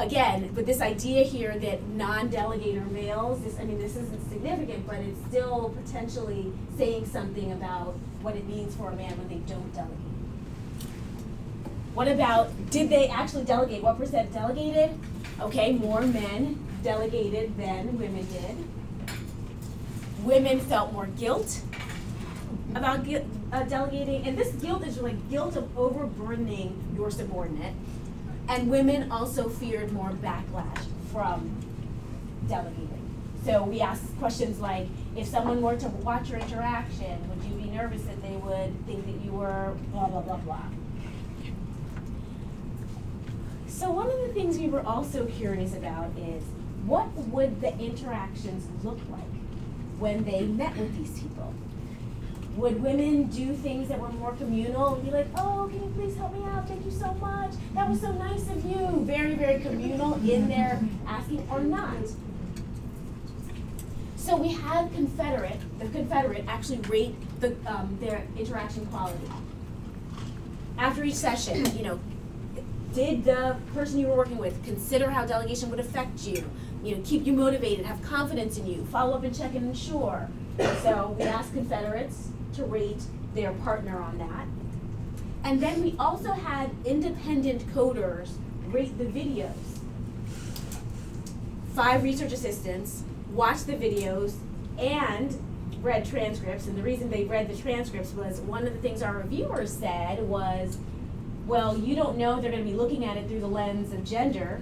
Again, 0.00 0.50
but 0.54 0.64
this 0.64 0.80
idea 0.80 1.24
here 1.24 1.58
that 1.58 1.86
non-delegator 1.88 2.90
males, 2.90 3.42
this, 3.42 3.58
I 3.60 3.64
mean, 3.64 3.78
this 3.78 3.96
isn't 3.96 4.30
significant, 4.30 4.86
but 4.86 4.96
it's 4.96 5.20
still 5.28 5.74
potentially 5.84 6.50
saying 6.78 7.04
something 7.04 7.52
about 7.52 7.94
what 8.22 8.34
it 8.34 8.46
means 8.48 8.74
for 8.74 8.90
a 8.90 8.96
man 8.96 9.10
when 9.18 9.28
they 9.28 9.40
don't 9.46 9.74
delegate. 9.74 9.98
What 11.92 12.08
about, 12.08 12.48
did 12.70 12.88
they 12.88 13.08
actually 13.08 13.44
delegate? 13.44 13.82
What 13.82 13.98
percent 13.98 14.32
delegated? 14.32 14.98
Okay, 15.38 15.72
more 15.72 16.00
men 16.00 16.58
delegated 16.82 17.58
than 17.58 17.98
women 17.98 18.26
did. 18.32 18.56
Women 20.24 20.60
felt 20.60 20.94
more 20.94 21.08
guilt. 21.08 21.60
about 22.74 23.06
uh, 23.52 23.62
delegating, 23.64 24.26
and 24.26 24.38
this 24.38 24.52
guilt 24.54 24.86
is 24.86 24.98
like 24.98 25.28
guilt 25.28 25.56
of 25.56 25.76
overburdening 25.76 26.94
your 26.96 27.10
subordinate. 27.10 27.74
And 28.50 28.68
women 28.68 29.12
also 29.12 29.48
feared 29.48 29.92
more 29.92 30.10
backlash 30.10 30.84
from 31.12 31.48
delegating. 32.48 33.08
So 33.44 33.62
we 33.62 33.80
asked 33.80 34.18
questions 34.18 34.58
like, 34.58 34.88
if 35.16 35.28
someone 35.28 35.62
were 35.62 35.76
to 35.76 35.88
watch 35.88 36.30
your 36.30 36.40
interaction, 36.40 37.28
would 37.28 37.44
you 37.44 37.54
be 37.54 37.70
nervous 37.70 38.02
that 38.02 38.20
they 38.20 38.34
would 38.34 38.74
think 38.86 39.06
that 39.06 39.24
you 39.24 39.30
were 39.30 39.76
blah, 39.92 40.08
blah, 40.08 40.22
blah, 40.22 40.38
blah? 40.38 40.64
So 43.68 43.88
one 43.88 44.10
of 44.10 44.18
the 44.26 44.34
things 44.34 44.58
we 44.58 44.66
were 44.66 44.84
also 44.84 45.26
curious 45.26 45.76
about 45.76 46.10
is, 46.18 46.42
what 46.84 47.06
would 47.28 47.60
the 47.60 47.78
interactions 47.78 48.66
look 48.84 48.98
like 49.12 49.22
when 50.00 50.24
they 50.24 50.42
met 50.42 50.76
with 50.76 50.98
these 50.98 51.20
people? 51.20 51.54
Would 52.56 52.82
women 52.82 53.24
do 53.24 53.54
things 53.54 53.88
that 53.88 53.98
were 53.98 54.08
more 54.08 54.32
communal 54.32 54.94
and 54.94 55.04
be 55.04 55.10
like, 55.10 55.28
oh, 55.36 55.68
can 55.70 55.82
you 55.82 55.92
please 55.94 56.16
help 56.16 56.34
me 56.34 56.44
out? 56.44 56.66
Thank 56.66 56.84
you 56.84 56.90
so 56.90 57.12
much. 57.14 57.52
That 57.74 57.88
was 57.88 58.00
so 58.00 58.12
nice 58.12 58.48
of 58.50 58.64
you. 58.64 59.04
Very, 59.04 59.34
very 59.34 59.60
communal 59.60 60.14
in 60.28 60.48
their 60.48 60.80
asking 61.06 61.46
or 61.50 61.60
not. 61.60 61.96
So 64.16 64.36
we 64.36 64.48
had 64.48 64.92
Confederate, 64.92 65.58
the 65.78 65.86
Confederate 65.86 66.44
actually 66.48 66.80
rate 66.80 67.14
the, 67.40 67.56
um, 67.66 67.96
their 68.00 68.26
interaction 68.36 68.84
quality. 68.86 69.30
After 70.76 71.04
each 71.04 71.14
session, 71.14 71.64
you 71.76 71.84
know, 71.84 72.00
did 72.92 73.24
the 73.24 73.56
person 73.72 74.00
you 74.00 74.08
were 74.08 74.16
working 74.16 74.38
with 74.38 74.62
consider 74.64 75.10
how 75.10 75.24
delegation 75.24 75.70
would 75.70 75.80
affect 75.80 76.26
you? 76.26 76.44
You 76.82 76.96
know, 76.96 77.02
keep 77.04 77.26
you 77.26 77.32
motivated, 77.32 77.86
have 77.86 78.02
confidence 78.02 78.58
in 78.58 78.66
you, 78.66 78.84
follow 78.86 79.16
up 79.16 79.22
and 79.22 79.36
check 79.36 79.54
and 79.54 79.68
ensure. 79.68 80.28
So 80.82 81.16
we 81.18 81.24
asked 81.24 81.54
Confederates 81.54 82.28
to 82.54 82.64
rate 82.64 83.02
their 83.34 83.52
partner 83.52 84.00
on 84.00 84.18
that. 84.18 84.46
And 85.44 85.60
then 85.60 85.82
we 85.82 85.94
also 85.98 86.32
had 86.32 86.70
independent 86.84 87.66
coders 87.74 88.30
rate 88.68 88.96
the 88.98 89.04
videos. 89.04 89.52
Five 91.74 92.02
research 92.02 92.32
assistants 92.32 93.04
watched 93.32 93.66
the 93.66 93.74
videos 93.74 94.34
and 94.78 95.38
read 95.82 96.04
transcripts. 96.04 96.66
And 96.66 96.76
the 96.76 96.82
reason 96.82 97.10
they 97.10 97.24
read 97.24 97.48
the 97.48 97.56
transcripts 97.56 98.12
was 98.12 98.40
one 98.40 98.66
of 98.66 98.72
the 98.72 98.80
things 98.80 99.02
our 99.02 99.16
reviewers 99.16 99.72
said 99.72 100.22
was, 100.22 100.78
well, 101.46 101.76
you 101.76 101.96
don't 101.96 102.18
know 102.18 102.40
they're 102.40 102.50
going 102.50 102.64
to 102.64 102.70
be 102.70 102.76
looking 102.76 103.04
at 103.04 103.16
it 103.16 103.28
through 103.28 103.40
the 103.40 103.48
lens 103.48 103.92
of 103.92 104.04
gender 104.04 104.60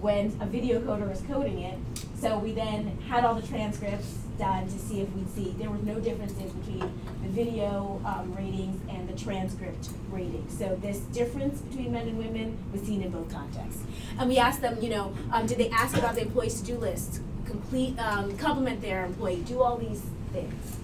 when 0.00 0.26
a 0.40 0.46
video 0.46 0.80
coder 0.80 1.10
is 1.12 1.20
coding 1.22 1.60
it. 1.60 1.78
So 2.16 2.38
we 2.38 2.52
then 2.52 2.98
had 3.08 3.24
all 3.24 3.34
the 3.34 3.46
transcripts 3.46 4.18
done 4.42 4.66
to 4.66 4.76
see 4.76 5.00
if 5.00 5.08
we'd 5.14 5.30
see 5.30 5.54
there 5.56 5.70
were 5.70 5.84
no 5.84 6.00
differences 6.00 6.50
between 6.50 6.80
the 7.22 7.28
video 7.28 8.00
um, 8.04 8.34
ratings 8.34 8.80
and 8.90 9.08
the 9.08 9.16
transcript 9.16 9.90
ratings. 10.10 10.58
So 10.58 10.76
this 10.82 10.98
difference 11.18 11.60
between 11.60 11.92
men 11.92 12.08
and 12.08 12.18
women 12.18 12.58
was 12.72 12.82
seen 12.82 13.02
in 13.02 13.10
both 13.10 13.30
contexts. 13.32 13.84
And 14.18 14.28
we 14.28 14.38
asked 14.38 14.60
them, 14.60 14.82
you 14.82 14.90
know, 14.90 15.14
um, 15.32 15.46
did 15.46 15.58
they 15.58 15.70
ask 15.70 15.96
about 15.96 16.16
the 16.16 16.22
employee's 16.22 16.60
to-do 16.60 16.76
list, 16.76 17.20
complete, 17.44 17.96
um, 18.00 18.36
compliment 18.36 18.82
their 18.82 19.04
employee, 19.04 19.44
do 19.46 19.62
all 19.62 19.76
these 19.76 20.02
things. 20.32 20.76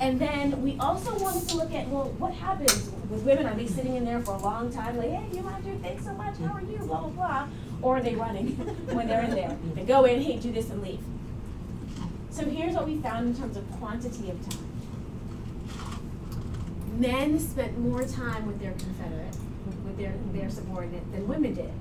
And 0.00 0.20
then 0.20 0.62
we 0.62 0.78
also 0.78 1.18
wanted 1.18 1.48
to 1.48 1.56
look 1.56 1.74
at, 1.74 1.88
well, 1.88 2.04
what 2.18 2.32
happens 2.32 2.92
with 3.10 3.24
women? 3.24 3.46
Are 3.46 3.56
they 3.56 3.66
sitting 3.66 3.96
in 3.96 4.04
there 4.04 4.20
for 4.20 4.34
a 4.36 4.38
long 4.38 4.72
time, 4.72 4.96
like, 4.96 5.10
hey, 5.10 5.36
you 5.36 5.42
want 5.42 5.64
to 5.64 5.72
do 5.72 5.76
thanks 5.78 6.04
so 6.04 6.12
much, 6.12 6.36
how 6.38 6.54
are 6.54 6.60
you, 6.60 6.78
blah, 6.78 7.00
blah, 7.00 7.08
blah? 7.08 7.48
Or 7.82 7.96
are 7.96 8.00
they 8.00 8.14
running 8.14 8.50
when 8.94 9.08
they're 9.08 9.24
in 9.24 9.32
there? 9.32 9.58
They 9.74 9.82
go 9.82 10.04
in, 10.04 10.22
hey, 10.22 10.36
do 10.36 10.52
this 10.52 10.70
and 10.70 10.80
leave. 10.80 11.00
So 12.38 12.44
here's 12.44 12.74
what 12.74 12.86
we 12.86 12.98
found 12.98 13.26
in 13.26 13.34
terms 13.34 13.56
of 13.56 13.68
quantity 13.72 14.30
of 14.30 14.48
time. 14.48 14.64
Men 16.96 17.36
spent 17.40 17.76
more 17.80 18.04
time 18.04 18.46
with 18.46 18.60
their 18.60 18.70
Confederate, 18.74 19.36
with 19.84 19.98
their, 19.98 20.14
their 20.32 20.48
subordinate 20.48 21.10
than 21.10 21.26
women 21.26 21.54
did. 21.54 21.72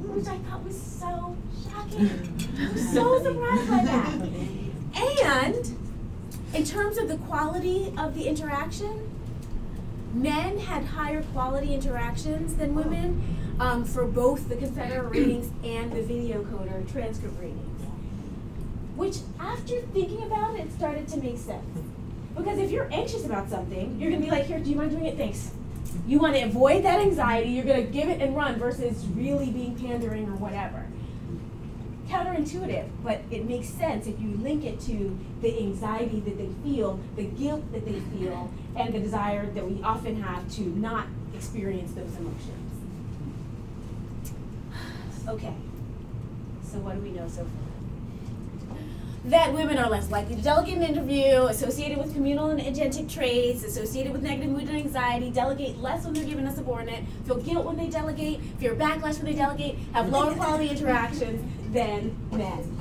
Which 0.00 0.26
I 0.26 0.38
thought 0.38 0.64
was 0.64 0.76
so 0.76 1.36
shocking. 1.70 2.10
I 2.58 2.72
was 2.72 2.92
so 2.92 3.22
surprised 3.22 3.70
by 3.70 3.84
that. 3.84 4.14
And 5.24 5.78
in 6.52 6.64
terms 6.64 6.98
of 6.98 7.06
the 7.06 7.18
quality 7.18 7.94
of 7.96 8.16
the 8.16 8.26
interaction, 8.26 9.08
men 10.12 10.58
had 10.58 10.84
higher 10.84 11.22
quality 11.32 11.74
interactions 11.74 12.56
than 12.56 12.74
women 12.74 13.38
um, 13.60 13.84
for 13.84 14.04
both 14.04 14.48
the 14.48 14.56
Confederate 14.56 15.10
readings 15.10 15.52
and 15.62 15.92
the 15.92 16.02
video 16.02 16.42
coder 16.42 16.90
transcript 16.90 17.40
ratings. 17.40 17.71
Which, 18.96 19.18
after 19.40 19.80
thinking 19.92 20.22
about 20.24 20.56
it, 20.56 20.72
started 20.72 21.08
to 21.08 21.16
make 21.18 21.38
sense. 21.38 21.64
Because 22.36 22.58
if 22.58 22.70
you're 22.70 22.88
anxious 22.92 23.24
about 23.24 23.48
something, 23.48 23.98
you're 24.00 24.10
gonna 24.10 24.22
be 24.22 24.30
like, 24.30 24.46
here, 24.46 24.58
do 24.58 24.70
you 24.70 24.76
mind 24.76 24.90
doing 24.90 25.06
it? 25.06 25.16
Thanks. 25.16 25.50
You 26.06 26.18
wanna 26.18 26.44
avoid 26.44 26.84
that 26.84 27.00
anxiety, 27.00 27.50
you're 27.50 27.64
gonna 27.64 27.82
give 27.82 28.08
it 28.08 28.20
and 28.20 28.36
run 28.36 28.58
versus 28.58 29.06
really 29.14 29.50
being 29.50 29.76
pandering 29.76 30.28
or 30.28 30.36
whatever 30.36 30.86
counterintuitive, 32.12 32.88
but 33.02 33.22
it 33.30 33.46
makes 33.46 33.68
sense 33.68 34.06
if 34.06 34.20
you 34.20 34.36
link 34.42 34.64
it 34.64 34.78
to 34.80 35.18
the 35.40 35.58
anxiety 35.58 36.20
that 36.20 36.36
they 36.36 36.50
feel, 36.62 37.00
the 37.16 37.24
guilt 37.24 37.72
that 37.72 37.86
they 37.86 38.00
feel, 38.00 38.50
and 38.76 38.92
the 38.92 39.00
desire 39.00 39.46
that 39.46 39.68
we 39.68 39.82
often 39.82 40.22
have 40.22 40.50
to 40.52 40.62
not 40.62 41.06
experience 41.34 41.92
those 41.92 42.14
emotions. 42.16 42.68
Okay, 45.28 45.54
so 46.64 46.78
what 46.80 46.96
do 46.96 47.00
we 47.00 47.10
know 47.10 47.28
so 47.28 47.44
far? 47.44 47.61
That 49.26 49.54
women 49.54 49.78
are 49.78 49.88
less 49.88 50.10
likely 50.10 50.34
to 50.34 50.42
delegate 50.42 50.78
an 50.78 50.82
interview, 50.82 51.44
associated 51.44 51.98
with 51.98 52.12
communal 52.12 52.50
and 52.50 52.60
agentic 52.60 53.08
traits, 53.08 53.62
associated 53.62 54.12
with 54.12 54.22
negative 54.22 54.50
mood 54.50 54.64
and 54.68 54.76
anxiety, 54.76 55.30
delegate 55.30 55.78
less 55.78 56.04
when 56.04 56.14
they're 56.14 56.24
given 56.24 56.44
a 56.44 56.52
subordinate, 56.52 57.04
feel 57.24 57.36
guilt 57.36 57.64
when 57.64 57.76
they 57.76 57.86
delegate, 57.86 58.40
fear 58.58 58.74
backlash 58.74 59.18
when 59.18 59.26
they 59.26 59.34
delegate, 59.34 59.78
have 59.92 60.08
lower 60.08 60.34
quality 60.34 60.70
interactions 60.70 61.40
than 61.72 62.16
men. 62.32 62.76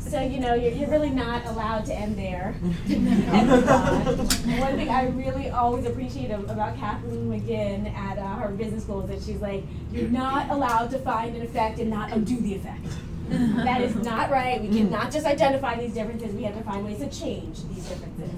So, 0.00 0.20
you 0.20 0.38
know, 0.38 0.54
you're, 0.54 0.72
you're 0.72 0.90
really 0.90 1.08
not 1.08 1.46
allowed 1.46 1.86
to 1.86 1.94
end 1.94 2.18
there. 2.18 2.54
and 2.90 3.48
move. 3.48 4.60
One 4.60 4.76
thing 4.76 4.90
I 4.90 5.06
really 5.06 5.48
always 5.48 5.86
appreciate 5.86 6.30
about 6.30 6.76
Kathleen 6.76 7.30
McGinn 7.30 7.94
at 7.94 8.18
uh, 8.18 8.34
her 8.36 8.48
business 8.48 8.82
school 8.82 9.02
is 9.02 9.08
that 9.08 9.22
she's 9.24 9.40
like, 9.40 9.62
you're 9.92 10.08
not 10.08 10.50
allowed 10.50 10.90
to 10.90 10.98
find 10.98 11.36
an 11.36 11.42
effect 11.42 11.78
and 11.78 11.88
not 11.88 12.12
undo 12.12 12.38
the 12.40 12.54
effect. 12.54 12.84
that 13.64 13.80
is 13.80 13.94
not 13.96 14.30
right. 14.30 14.60
We 14.60 14.68
cannot 14.68 15.12
just 15.12 15.24
identify 15.24 15.78
these 15.78 15.94
differences. 15.94 16.34
We 16.34 16.42
have 16.42 16.56
to 16.56 16.64
find 16.64 16.84
ways 16.84 16.98
to 16.98 17.08
change 17.08 17.62
these 17.68 17.88
differences. 17.88 18.30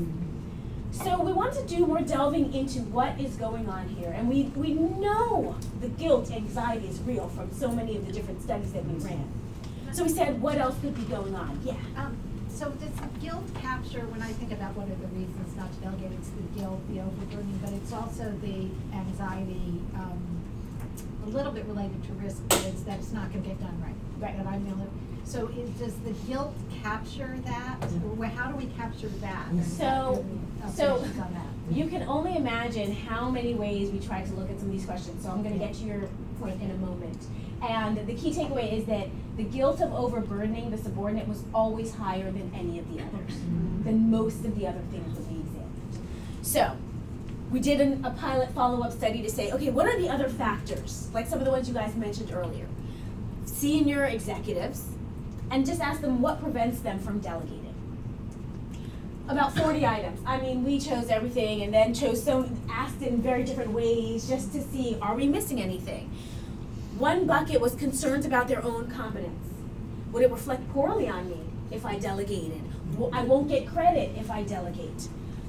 So 0.90 1.18
we 1.22 1.32
want 1.32 1.54
to 1.54 1.66
do 1.66 1.86
more 1.86 2.02
delving 2.02 2.52
into 2.52 2.80
what 2.80 3.18
is 3.18 3.36
going 3.36 3.68
on 3.70 3.88
here. 3.88 4.10
And 4.10 4.28
we, 4.28 4.44
we 4.54 4.74
know 4.74 5.56
the 5.80 5.88
guilt, 5.88 6.30
anxiety 6.30 6.86
is 6.86 7.00
real 7.00 7.28
from 7.28 7.50
so 7.52 7.72
many 7.72 7.96
of 7.96 8.06
the 8.06 8.12
different 8.12 8.42
studies 8.42 8.72
that 8.74 8.84
we 8.84 9.02
ran. 9.02 9.26
So 9.92 10.02
we 10.02 10.10
said, 10.10 10.40
what 10.42 10.58
else 10.58 10.78
could 10.80 10.94
be 10.94 11.04
going 11.04 11.34
on? 11.34 11.58
Yeah. 11.64 11.74
Um, 11.96 12.16
so 12.50 12.68
does 12.70 12.90
guilt 13.22 13.48
capture, 13.60 14.00
when 14.12 14.20
I 14.20 14.32
think 14.32 14.52
about 14.52 14.76
what 14.76 14.84
are 14.86 15.00
the 15.00 15.08
reasons 15.16 15.56
not 15.56 15.72
to 15.72 15.78
delegate, 15.80 16.12
it's 16.12 16.28
the 16.28 16.60
guilt, 16.60 16.80
the 16.92 17.00
overburdening, 17.00 17.58
but 17.64 17.72
it's 17.72 17.92
also 17.92 18.28
the 18.44 18.68
anxiety, 18.92 19.80
um, 19.96 20.20
a 21.24 21.28
little 21.28 21.52
bit 21.52 21.64
related 21.64 22.04
to 22.04 22.12
risk, 22.20 22.42
but 22.48 22.62
it's 22.66 22.82
that 22.82 22.98
it's 22.98 23.12
not 23.12 23.32
gonna 23.32 23.46
get 23.46 23.58
done 23.58 23.80
right. 23.80 23.96
Right. 24.22 24.36
That 24.36 24.46
I'm 24.46 24.64
gonna, 24.64 24.86
so 25.24 25.48
is, 25.48 25.70
does 25.70 25.94
the 26.00 26.12
guilt 26.30 26.54
capture 26.82 27.36
that, 27.44 27.76
or 27.82 28.14
wha- 28.14 28.26
how 28.28 28.50
do 28.52 28.56
we 28.56 28.66
capture 28.66 29.08
that? 29.08 29.48
And 29.50 29.64
So- 29.64 30.24
what- 30.62 30.74
so- 30.74 30.94
observations 30.94 31.20
on 31.20 31.34
that? 31.34 31.46
You 31.74 31.86
can 31.86 32.02
only 32.04 32.36
imagine 32.36 32.92
how 32.92 33.30
many 33.30 33.54
ways 33.54 33.90
we 33.90 33.98
tried 33.98 34.26
to 34.26 34.34
look 34.34 34.50
at 34.50 34.58
some 34.58 34.68
of 34.68 34.72
these 34.72 34.84
questions, 34.86 35.24
so 35.24 35.30
I'm 35.30 35.42
gonna 35.42 35.58
get 35.58 35.74
to 35.74 35.84
your 35.84 36.02
point 36.40 36.60
in 36.62 36.70
a 36.70 36.76
moment. 36.76 37.18
And 37.62 38.06
the 38.06 38.14
key 38.14 38.32
takeaway 38.32 38.72
is 38.72 38.84
that 38.86 39.08
the 39.36 39.44
guilt 39.44 39.80
of 39.80 39.92
overburdening 39.92 40.70
the 40.70 40.78
subordinate 40.78 41.26
was 41.28 41.42
always 41.54 41.94
higher 41.94 42.30
than 42.30 42.52
any 42.54 42.78
of 42.78 42.92
the 42.92 43.00
others, 43.00 43.34
mm-hmm. 43.36 43.84
than 43.84 44.10
most 44.10 44.44
of 44.44 44.56
the 44.58 44.66
other 44.66 44.80
things 44.90 45.16
that 45.16 45.26
we 45.32 45.38
examined. 45.40 45.98
So, 46.42 46.72
we 47.50 47.60
did 47.60 47.80
an, 47.80 48.04
a 48.04 48.10
pilot 48.10 48.50
follow-up 48.50 48.92
study 48.92 49.22
to 49.22 49.30
say, 49.30 49.52
okay, 49.52 49.70
what 49.70 49.86
are 49.86 49.98
the 49.98 50.08
other 50.08 50.28
factors, 50.28 51.08
like 51.12 51.26
some 51.26 51.38
of 51.38 51.44
the 51.44 51.50
ones 51.50 51.68
you 51.68 51.74
guys 51.74 51.94
mentioned 51.94 52.32
earlier? 52.32 52.66
Senior 53.62 54.06
executives, 54.06 54.86
and 55.48 55.64
just 55.64 55.80
ask 55.80 56.00
them 56.00 56.20
what 56.20 56.42
prevents 56.42 56.80
them 56.80 56.98
from 56.98 57.20
delegating 57.20 57.72
about 59.28 59.56
40 59.56 59.86
items. 59.86 60.20
I 60.26 60.40
mean, 60.40 60.64
we 60.64 60.80
chose 60.80 61.08
everything 61.08 61.62
and 61.62 61.72
then 61.72 61.94
chose 61.94 62.24
so 62.24 62.50
asked 62.68 63.00
in 63.02 63.22
very 63.22 63.44
different 63.44 63.70
ways 63.70 64.28
just 64.28 64.52
to 64.54 64.60
see 64.60 64.98
are 65.00 65.14
we 65.14 65.28
missing 65.28 65.62
anything. 65.62 66.10
One 66.98 67.24
bucket 67.24 67.60
was 67.60 67.76
concerns 67.76 68.26
about 68.26 68.48
their 68.48 68.64
own 68.64 68.90
competence. 68.90 69.54
Would 70.10 70.24
it 70.24 70.32
reflect 70.32 70.68
poorly 70.72 71.06
on 71.06 71.30
me 71.30 71.38
if 71.70 71.86
I 71.86 72.00
delegated? 72.00 72.62
I 73.12 73.22
won't 73.22 73.48
get 73.48 73.68
credit 73.68 74.10
if 74.18 74.28
I 74.28 74.42
delegate. 74.42 75.06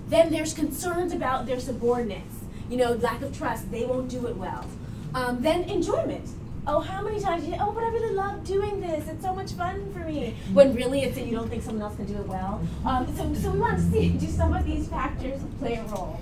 Then 0.09 0.31
there's 0.31 0.53
concerns 0.53 1.13
about 1.13 1.47
their 1.47 1.59
subordinates. 1.59 2.35
You 2.69 2.77
know, 2.77 2.91
lack 2.91 3.23
of 3.23 3.35
trust. 3.35 3.71
They 3.71 3.87
won't 3.87 4.07
do 4.07 4.27
it 4.27 4.37
well. 4.37 4.67
Um, 5.15 5.41
then 5.41 5.63
enjoyment. 5.63 6.29
Oh, 6.65 6.79
how 6.79 7.01
many 7.01 7.19
times 7.19 7.45
you? 7.45 7.55
Oh, 7.59 7.71
but 7.73 7.83
I 7.83 7.87
really 7.87 8.13
love 8.13 8.45
doing 8.45 8.79
this. 8.79 9.07
It's 9.09 9.21
so 9.21 9.33
much 9.33 9.51
fun 9.51 9.91
for 9.91 9.99
me. 9.99 10.35
When 10.53 10.73
really, 10.73 11.01
it's 11.01 11.15
that 11.15 11.25
you 11.25 11.35
don't 11.35 11.49
think 11.49 11.61
someone 11.61 11.83
else 11.83 11.95
can 11.97 12.05
do 12.05 12.15
it 12.15 12.27
well. 12.27 12.61
Um, 12.85 13.05
so, 13.17 13.33
so 13.33 13.51
we 13.51 13.59
want 13.59 13.77
to 13.77 13.83
see 13.91 14.09
do 14.09 14.27
some 14.27 14.53
of 14.53 14.65
these 14.65 14.87
factors 14.87 15.41
play 15.59 15.75
a 15.75 15.83
role. 15.83 16.19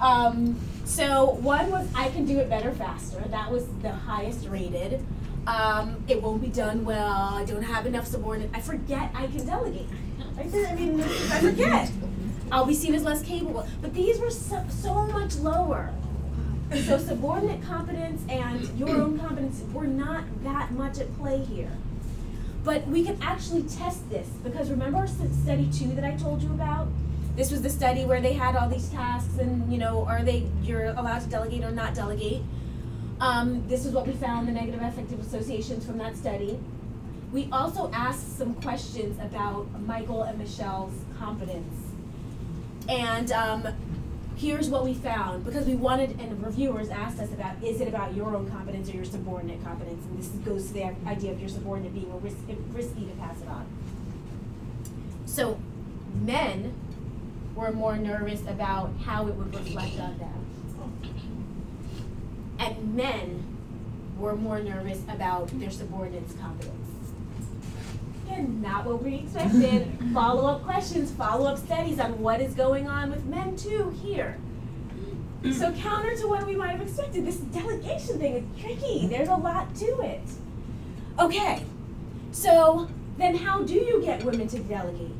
Um, 0.00 0.58
so 0.84 1.32
one 1.40 1.70
was 1.70 1.88
I 1.94 2.08
can 2.08 2.24
do 2.24 2.38
it 2.38 2.48
better 2.48 2.72
faster. 2.72 3.20
That 3.28 3.50
was 3.50 3.66
the 3.82 3.92
highest 3.92 4.48
rated. 4.48 5.04
Um, 5.46 6.02
it 6.08 6.22
won't 6.22 6.40
be 6.40 6.48
done 6.48 6.84
well. 6.84 7.34
I 7.34 7.44
don't 7.44 7.62
have 7.62 7.86
enough 7.86 8.06
subordinate. 8.06 8.50
I 8.54 8.60
forget 8.60 9.10
I 9.14 9.26
can 9.26 9.46
delegate. 9.46 9.88
I 10.38 10.74
mean, 10.74 11.00
I 11.02 11.40
forget. 11.40 11.90
I'll 12.52 12.64
be 12.66 12.74
seen 12.74 12.94
as 12.94 13.02
less 13.02 13.22
capable. 13.22 13.66
But 13.82 13.92
these 13.92 14.18
were 14.20 14.30
so, 14.30 14.64
so 14.68 15.06
much 15.06 15.36
lower. 15.36 15.92
So 16.74 16.98
subordinate 16.98 17.62
competence 17.62 18.22
and 18.28 18.78
your 18.78 18.88
own 18.90 19.18
competence 19.18 19.62
were 19.72 19.86
not 19.86 20.24
that 20.42 20.72
much 20.72 20.98
at 20.98 21.16
play 21.16 21.44
here. 21.44 21.70
But 22.64 22.86
we 22.88 23.04
can 23.04 23.16
actually 23.22 23.62
test 23.62 24.08
this 24.10 24.26
because 24.42 24.70
remember 24.70 25.06
study 25.06 25.70
two 25.72 25.92
that 25.94 26.04
I 26.04 26.16
told 26.16 26.42
you 26.42 26.50
about? 26.50 26.88
This 27.36 27.52
was 27.52 27.62
the 27.62 27.70
study 27.70 28.04
where 28.04 28.20
they 28.20 28.32
had 28.32 28.56
all 28.56 28.68
these 28.68 28.88
tasks 28.88 29.38
and 29.38 29.70
you 29.72 29.78
know, 29.78 30.04
are 30.06 30.22
they 30.22 30.48
you're 30.62 30.86
allowed 30.86 31.20
to 31.20 31.28
delegate 31.28 31.62
or 31.62 31.70
not 31.70 31.94
delegate? 31.94 32.42
Um, 33.20 33.66
this 33.68 33.86
is 33.86 33.92
what 33.92 34.06
we 34.06 34.12
found 34.14 34.48
the 34.48 34.52
negative 34.52 34.82
affective 34.82 35.20
associations 35.20 35.86
from 35.86 35.98
that 35.98 36.16
study. 36.16 36.58
We 37.32 37.48
also 37.52 37.90
asked 37.92 38.36
some 38.38 38.54
questions 38.54 39.18
about 39.20 39.66
Michael 39.82 40.24
and 40.24 40.38
Michelle's 40.38 40.92
competence. 41.18 41.74
And 42.88 43.30
um, 43.32 43.68
here's 44.36 44.68
what 44.68 44.84
we 44.84 44.94
found 44.94 45.44
because 45.44 45.66
we 45.66 45.74
wanted 45.74 46.20
and 46.20 46.44
reviewers 46.44 46.90
asked 46.90 47.18
us 47.18 47.32
about 47.32 47.62
is 47.62 47.80
it 47.80 47.88
about 47.88 48.14
your 48.14 48.36
own 48.36 48.50
competence 48.50 48.88
or 48.90 48.92
your 48.92 49.04
subordinate 49.04 49.62
competence? 49.64 50.04
And 50.04 50.18
this 50.18 50.28
goes 50.44 50.68
to 50.68 50.72
the 50.74 50.84
idea 51.06 51.32
of 51.32 51.40
your 51.40 51.48
subordinate 51.48 51.94
being 51.94 52.12
a 52.12 52.16
risk, 52.18 52.36
risky 52.72 53.06
to 53.06 53.12
pass 53.12 53.40
it 53.40 53.48
on. 53.48 53.66
So 55.24 55.58
men 56.14 56.74
were 57.54 57.72
more 57.72 57.96
nervous 57.96 58.42
about 58.42 58.90
how 59.04 59.26
it 59.26 59.34
would 59.34 59.54
reflect 59.54 59.98
on 59.98 60.18
them. 60.18 60.32
And 62.58 62.94
men 62.94 63.44
were 64.18 64.36
more 64.36 64.60
nervous 64.60 65.02
about 65.04 65.48
their 65.58 65.70
subordinates 65.70 66.34
competence 66.34 66.85
Again, 68.26 68.60
not 68.60 68.84
what 68.84 69.02
we 69.02 69.16
expected. 69.16 69.86
follow 70.12 70.46
up 70.46 70.64
questions, 70.64 71.10
follow 71.12 71.46
up 71.46 71.58
studies 71.58 72.00
on 72.00 72.20
what 72.20 72.40
is 72.40 72.54
going 72.54 72.88
on 72.88 73.10
with 73.10 73.24
men 73.24 73.56
too 73.56 73.90
here. 74.02 74.38
So 75.52 75.72
counter 75.72 76.16
to 76.16 76.26
what 76.26 76.44
we 76.44 76.56
might 76.56 76.72
have 76.72 76.80
expected, 76.80 77.24
this 77.24 77.36
delegation 77.36 78.18
thing 78.18 78.34
is 78.34 78.60
tricky. 78.60 79.06
There's 79.06 79.28
a 79.28 79.36
lot 79.36 79.74
to 79.76 80.00
it. 80.00 80.22
Okay, 81.20 81.62
so 82.32 82.88
then 83.16 83.36
how 83.36 83.62
do 83.62 83.74
you 83.74 84.02
get 84.02 84.24
women 84.24 84.48
to 84.48 84.58
delegate? 84.58 85.12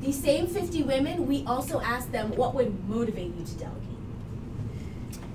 These 0.00 0.22
same 0.22 0.46
50 0.46 0.84
women, 0.84 1.26
we 1.26 1.44
also 1.44 1.80
asked 1.80 2.12
them 2.12 2.34
what 2.34 2.54
would 2.54 2.88
motivate 2.88 3.34
you 3.36 3.44
to 3.44 3.54
delegate. 3.58 3.82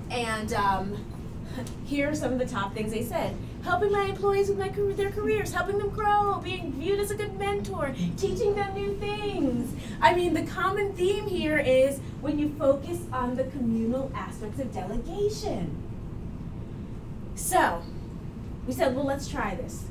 And 0.09 0.53
um, 0.53 1.05
here 1.85 2.09
are 2.09 2.15
some 2.15 2.33
of 2.33 2.39
the 2.39 2.47
top 2.47 2.73
things 2.73 2.91
they 2.91 3.03
said 3.03 3.35
helping 3.63 3.91
my 3.91 4.03
employees 4.03 4.49
with 4.49 4.57
my, 4.57 4.67
their 4.93 5.11
careers, 5.11 5.53
helping 5.53 5.77
them 5.77 5.89
grow, 5.89 6.39
being 6.43 6.73
viewed 6.73 6.99
as 6.99 7.11
a 7.11 7.15
good 7.15 7.37
mentor, 7.39 7.93
teaching 8.17 8.55
them 8.55 8.73
new 8.73 8.95
things. 8.97 9.73
I 10.01 10.13
mean, 10.13 10.33
the 10.33 10.45
common 10.45 10.93
theme 10.93 11.27
here 11.27 11.57
is 11.57 11.99
when 12.21 12.37
you 12.37 12.49
focus 12.59 12.99
on 13.11 13.35
the 13.35 13.45
communal 13.45 14.11
aspects 14.13 14.59
of 14.59 14.73
delegation. 14.73 15.75
So, 17.35 17.83
we 18.67 18.73
said, 18.73 18.95
well, 18.95 19.05
let's 19.05 19.27
try 19.27 19.55
this. 19.55 19.85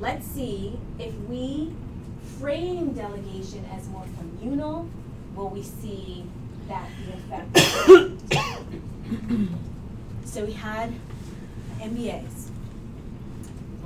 Let's 0.00 0.26
see 0.26 0.78
if 0.98 1.14
we 1.28 1.72
frame 2.38 2.92
delegation 2.92 3.64
as 3.72 3.88
more 3.88 4.04
communal, 4.18 4.88
will 5.34 5.48
we 5.48 5.62
see 5.62 6.24
that 6.68 6.88
the 6.98 7.12
effect? 7.14 7.56
so 10.24 10.44
we 10.44 10.52
had 10.52 10.92
MBAs, 11.80 12.33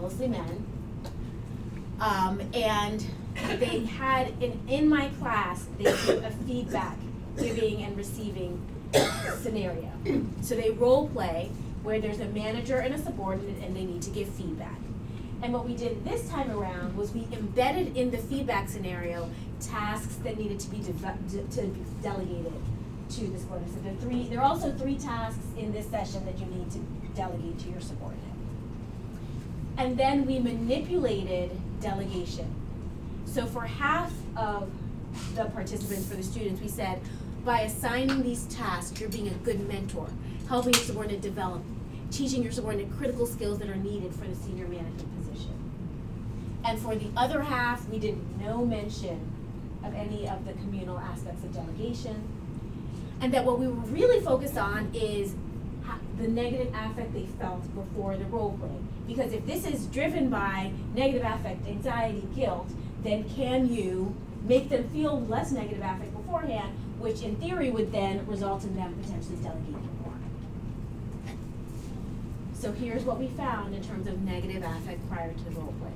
mostly 0.01 0.29
men. 0.29 0.67
Um, 2.01 2.41
and 2.55 3.05
they 3.59 3.85
had 3.85 4.33
in, 4.43 4.61
in 4.69 4.89
my 4.89 5.09
class, 5.21 5.67
they 5.79 5.85
did 5.85 6.25
a 6.25 6.31
feedback 6.47 6.97
giving 7.39 7.83
and 7.83 7.97
receiving 7.97 8.61
scenario. 9.41 9.91
So 10.43 10.55
they 10.55 10.71
role 10.71 11.09
play 11.09 11.51
where 11.83 12.01
there's 12.01 12.21
a 12.21 12.27
manager 12.27 12.79
and 12.79 12.95
a 12.95 12.99
subordinate 12.99 13.63
and 13.63 13.77
they 13.77 13.85
need 13.85 14.03
to 14.03 14.11
give 14.11 14.29
feedback. 14.29 14.79
And 15.43 15.53
what 15.53 15.65
we 15.65 15.77
did 15.77 16.05
this 16.05 16.29
time 16.29 16.51
around 16.51 16.97
was 16.97 17.13
we 17.13 17.27
embedded 17.33 17.97
in 17.97 18.11
the 18.11 18.19
feedback 18.19 18.69
scenario 18.69 19.31
tasks 19.61 20.17
that 20.25 20.37
needed 20.37 20.59
to 20.61 20.69
be 20.71 20.79
deve- 20.79 21.31
de- 21.31 21.57
to 21.61 21.67
be 21.69 21.81
delegated 22.03 22.53
to 23.11 23.27
the 23.29 23.39
subordinate. 23.39 23.73
So 23.75 23.81
there 23.81 23.93
are 23.93 23.97
three, 23.97 24.29
there 24.29 24.41
are 24.41 24.45
also 24.45 24.73
three 24.73 24.97
tasks 24.97 25.45
in 25.57 25.73
this 25.73 25.87
session 25.87 26.25
that 26.27 26.39
you 26.39 26.47
need 26.47 26.71
to 26.73 26.79
delegate 27.15 27.59
to 27.61 27.69
your 27.71 27.81
subordinate. 27.81 28.25
And 29.79 29.97
then 29.97 30.27
we 30.27 30.41
manipulated 30.41 31.53
delegation. 31.81 32.53
So 33.27 33.47
for 33.47 33.63
half 33.63 34.13
of 34.37 34.69
the 35.37 35.45
participants, 35.47 36.09
for 36.09 36.17
the 36.17 36.23
students, 36.23 36.61
we 36.61 36.69
said, 36.69 37.01
by 37.45 37.61
assigning 37.61 38.23
these 38.23 38.45
tasks, 38.47 39.01
you're 39.01 39.09
being 39.09 39.29
a 39.29 39.35
good 39.35 39.67
mentor, 39.69 40.09
helping 40.49 40.75
your 40.75 40.83
subordinate 40.83 41.21
develop, 41.21 41.63
teaching 42.11 42.43
your 42.43 42.51
subordinate 42.51 42.91
critical 42.99 43.25
skills 43.25 43.61
that 43.61 43.69
are 43.69 43.77
needed 43.77 44.13
for 44.13 44.27
the 44.27 44.35
senior 44.35 44.67
management 44.67 45.17
position. 45.25 45.55
And 46.65 46.79
for 46.81 46.97
the 46.97 47.09
other 47.17 47.41
half, 47.41 47.89
we 47.89 48.01
did 48.01 48.19
no 48.41 48.67
mention 48.67 49.33
of 49.85 49.95
any 49.95 50.29
of 50.29 50.45
the 50.45 50.55
communal 50.55 50.99
aspects 50.99 51.45
of 51.45 51.55
delegation. 51.55 52.21
And 53.21 53.33
that 53.33 53.45
what 53.45 53.61
we 53.61 53.69
were 53.69 53.75
really 53.75 54.21
focused 54.21 54.59
on 54.59 54.91
is 54.93 55.35
the 56.19 56.27
negative 56.27 56.75
affect 56.75 57.15
they 57.15 57.27
felt 57.39 57.63
before 57.75 58.17
the 58.17 58.25
role 58.25 58.59
play. 58.59 58.88
Because 59.09 59.33
if 59.33 59.45
this 59.47 59.67
is 59.67 59.87
driven 59.87 60.29
by 60.29 60.71
negative 60.95 61.25
affect, 61.25 61.67
anxiety, 61.67 62.23
guilt, 62.37 62.69
then 63.03 63.29
can 63.31 63.73
you 63.73 64.15
make 64.43 64.69
them 64.69 64.89
feel 64.91 65.21
less 65.23 65.51
negative 65.51 65.83
affect 65.83 66.15
beforehand, 66.15 66.73
which 66.99 67.23
in 67.23 67.35
theory 67.37 67.71
would 67.71 67.91
then 67.91 68.25
result 68.27 68.65
in 68.65 68.77
them 68.77 68.95
potentially 69.03 69.37
delegating 69.37 69.89
more. 70.05 70.13
So 72.53 72.73
here's 72.73 73.03
what 73.05 73.19
we 73.19 73.29
found 73.29 73.75
in 73.75 73.83
terms 73.83 74.07
of 74.07 74.21
negative 74.23 74.63
affect 74.63 75.09
prior 75.09 75.33
to 75.33 75.45
the 75.45 75.51
role 75.53 75.75
play. 75.81 75.91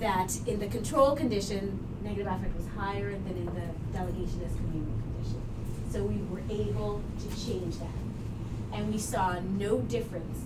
That 0.00 0.36
in 0.46 0.60
the 0.60 0.66
control 0.66 1.16
condition, 1.16 1.78
negative 2.02 2.26
affect 2.26 2.54
was 2.56 2.66
higher 2.76 3.12
than 3.12 3.36
in 3.36 3.46
the 3.46 3.96
delegation 3.96 4.42
as 4.44 4.54
communal 4.56 4.92
condition. 5.00 5.42
So 5.90 6.02
we 6.02 6.16
were 6.30 6.42
able 6.50 7.02
to 7.20 7.46
change 7.46 7.78
that. 7.78 7.88
And 8.72 8.92
we 8.92 8.98
saw 8.98 9.38
no 9.56 9.78
difference 9.78 10.40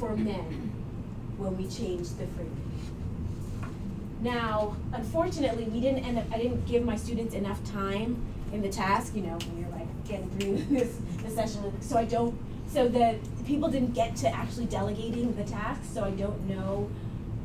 for 0.00 0.16
men 0.16 0.72
when 1.36 1.56
we 1.58 1.68
changed 1.68 2.18
the 2.18 2.26
framing. 2.28 2.56
Now, 4.22 4.76
unfortunately, 4.94 5.64
we 5.64 5.80
didn't 5.80 6.04
end 6.04 6.18
up, 6.18 6.24
I 6.32 6.38
didn't 6.38 6.66
give 6.66 6.84
my 6.84 6.96
students 6.96 7.34
enough 7.34 7.62
time 7.70 8.16
in 8.52 8.62
the 8.62 8.70
task, 8.70 9.14
you 9.14 9.22
know, 9.22 9.36
when 9.36 9.60
you're 9.60 9.70
like 9.70 10.08
getting 10.08 10.30
through 10.30 10.56
this, 10.78 10.96
this 11.22 11.34
session, 11.34 11.80
so 11.82 11.98
I 11.98 12.06
don't, 12.06 12.36
so 12.66 12.88
the 12.88 13.18
people 13.46 13.68
didn't 13.68 13.92
get 13.92 14.16
to 14.16 14.28
actually 14.28 14.66
delegating 14.66 15.36
the 15.36 15.44
tasks, 15.44 15.88
so 15.92 16.04
I 16.04 16.10
don't 16.10 16.48
know, 16.48 16.90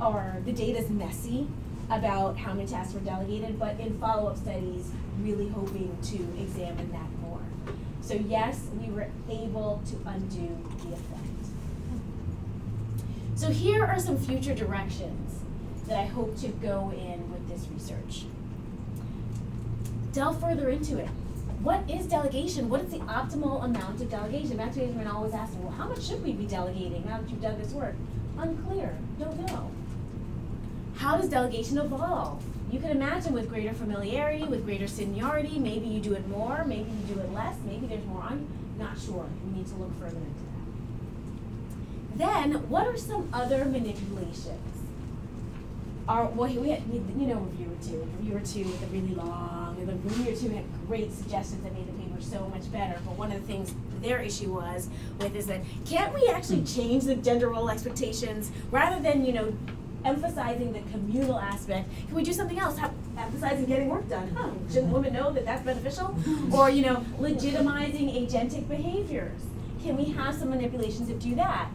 or 0.01 0.37
the 0.45 0.53
data's 0.53 0.89
messy 0.89 1.47
about 1.89 2.37
how 2.37 2.53
many 2.53 2.67
tasks 2.67 2.93
were 2.93 3.01
delegated, 3.01 3.59
but 3.59 3.79
in 3.79 3.99
follow-up 3.99 4.37
studies, 4.37 4.89
really 5.21 5.49
hoping 5.49 5.95
to 6.03 6.15
examine 6.41 6.91
that 6.91 7.09
more. 7.21 7.41
So 8.01 8.13
yes, 8.13 8.67
we 8.79 8.91
were 8.91 9.07
able 9.29 9.81
to 9.87 10.09
undo 10.09 10.57
the 10.83 10.93
effect. 10.93 11.24
So 13.35 13.49
here 13.49 13.83
are 13.83 13.99
some 13.99 14.17
future 14.17 14.55
directions 14.55 15.41
that 15.87 15.99
I 15.99 16.05
hope 16.05 16.37
to 16.39 16.47
go 16.47 16.93
in 16.95 17.29
with 17.29 17.49
this 17.49 17.67
research. 17.69 18.23
Delve 20.13 20.39
further 20.39 20.69
into 20.69 20.97
it. 20.97 21.09
What 21.61 21.89
is 21.89 22.07
delegation? 22.07 22.69
What 22.69 22.81
is 22.81 22.91
the 22.91 22.99
optimal 22.99 23.65
amount 23.65 24.01
of 24.01 24.09
delegation? 24.09 24.55
Back 24.55 24.73
to 24.75 24.81
Adrian 24.81 25.07
always 25.07 25.33
asking, 25.33 25.63
well, 25.63 25.73
how 25.73 25.89
much 25.89 26.03
should 26.03 26.23
we 26.23 26.31
be 26.31 26.45
delegating 26.45 27.03
now 27.05 27.19
that 27.19 27.29
you've 27.29 27.41
done 27.41 27.59
this 27.59 27.73
work? 27.73 27.95
Unclear, 28.37 28.95
don't 29.19 29.37
know. 29.47 29.69
How 30.95 31.17
does 31.17 31.29
delegation 31.29 31.77
evolve? 31.77 32.41
You 32.71 32.79
can 32.79 32.91
imagine 32.91 33.33
with 33.33 33.49
greater 33.49 33.73
familiarity, 33.73 34.45
with 34.45 34.63
greater 34.63 34.87
seniority, 34.87 35.59
maybe 35.59 35.87
you 35.87 35.99
do 35.99 36.13
it 36.13 36.25
more, 36.29 36.63
maybe 36.65 36.89
you 36.89 37.15
do 37.15 37.19
it 37.19 37.33
less, 37.33 37.57
maybe 37.65 37.85
there's 37.85 38.05
more 38.05 38.21
on, 38.21 38.47
not 38.79 38.97
sure. 38.97 39.27
We 39.45 39.57
need 39.57 39.67
to 39.67 39.75
look 39.75 39.93
further 39.99 40.17
into. 40.17 40.44
Then, 42.15 42.69
what 42.69 42.87
are 42.87 42.97
some 42.97 43.29
other 43.33 43.65
manipulations? 43.65 44.75
well, 46.07 46.31
we 46.33 46.69
had, 46.69 46.83
you 46.91 47.27
know, 47.27 47.39
reviewer 47.39 47.75
two, 47.81 48.07
reviewer 48.17 48.39
two 48.39 48.63
with 48.63 48.79
the 48.79 48.87
really 48.87 49.15
long, 49.15 49.75
and 49.79 49.89
the 49.89 49.93
reviewer 49.93 50.35
two 50.35 50.49
had 50.49 50.63
great 50.87 51.11
suggestions 51.11 51.63
that 51.63 51.73
made 51.73 51.87
the 51.87 51.93
paper 51.93 52.21
so 52.21 52.47
much 52.49 52.71
better. 52.71 52.99
But 53.05 53.17
one 53.17 53.31
of 53.31 53.41
the 53.41 53.47
things 53.47 53.73
their 54.01 54.19
issue 54.19 54.53
was 54.53 54.89
with 55.19 55.35
is 55.35 55.47
that 55.47 55.61
can't 55.85 56.13
we 56.13 56.27
actually 56.27 56.63
change 56.63 57.05
the 57.05 57.15
gender 57.15 57.49
role 57.49 57.69
expectations 57.69 58.51
rather 58.69 59.01
than 59.01 59.25
you 59.25 59.33
know 59.33 59.53
emphasizing 60.03 60.71
the 60.73 60.81
communal 60.91 61.39
aspect? 61.39 61.89
Can 62.07 62.15
we 62.15 62.23
do 62.23 62.33
something 62.33 62.59
else? 62.59 62.77
How, 62.77 62.91
emphasizing 63.17 63.65
getting 63.65 63.89
work 63.89 64.07
done? 64.07 64.29
Huh? 64.35 64.51
Shouldn't 64.71 64.93
women 64.93 65.13
know 65.13 65.31
that 65.31 65.45
that's 65.45 65.63
beneficial? 65.63 66.15
Or 66.53 66.69
you 66.69 66.83
know, 66.83 67.03
legitimizing 67.19 68.13
agentic 68.13 68.69
behaviors? 68.69 69.41
Can 69.81 69.97
we 69.97 70.05
have 70.05 70.35
some 70.35 70.49
manipulations 70.49 71.07
that 71.07 71.19
do 71.19 71.35
that? 71.35 71.69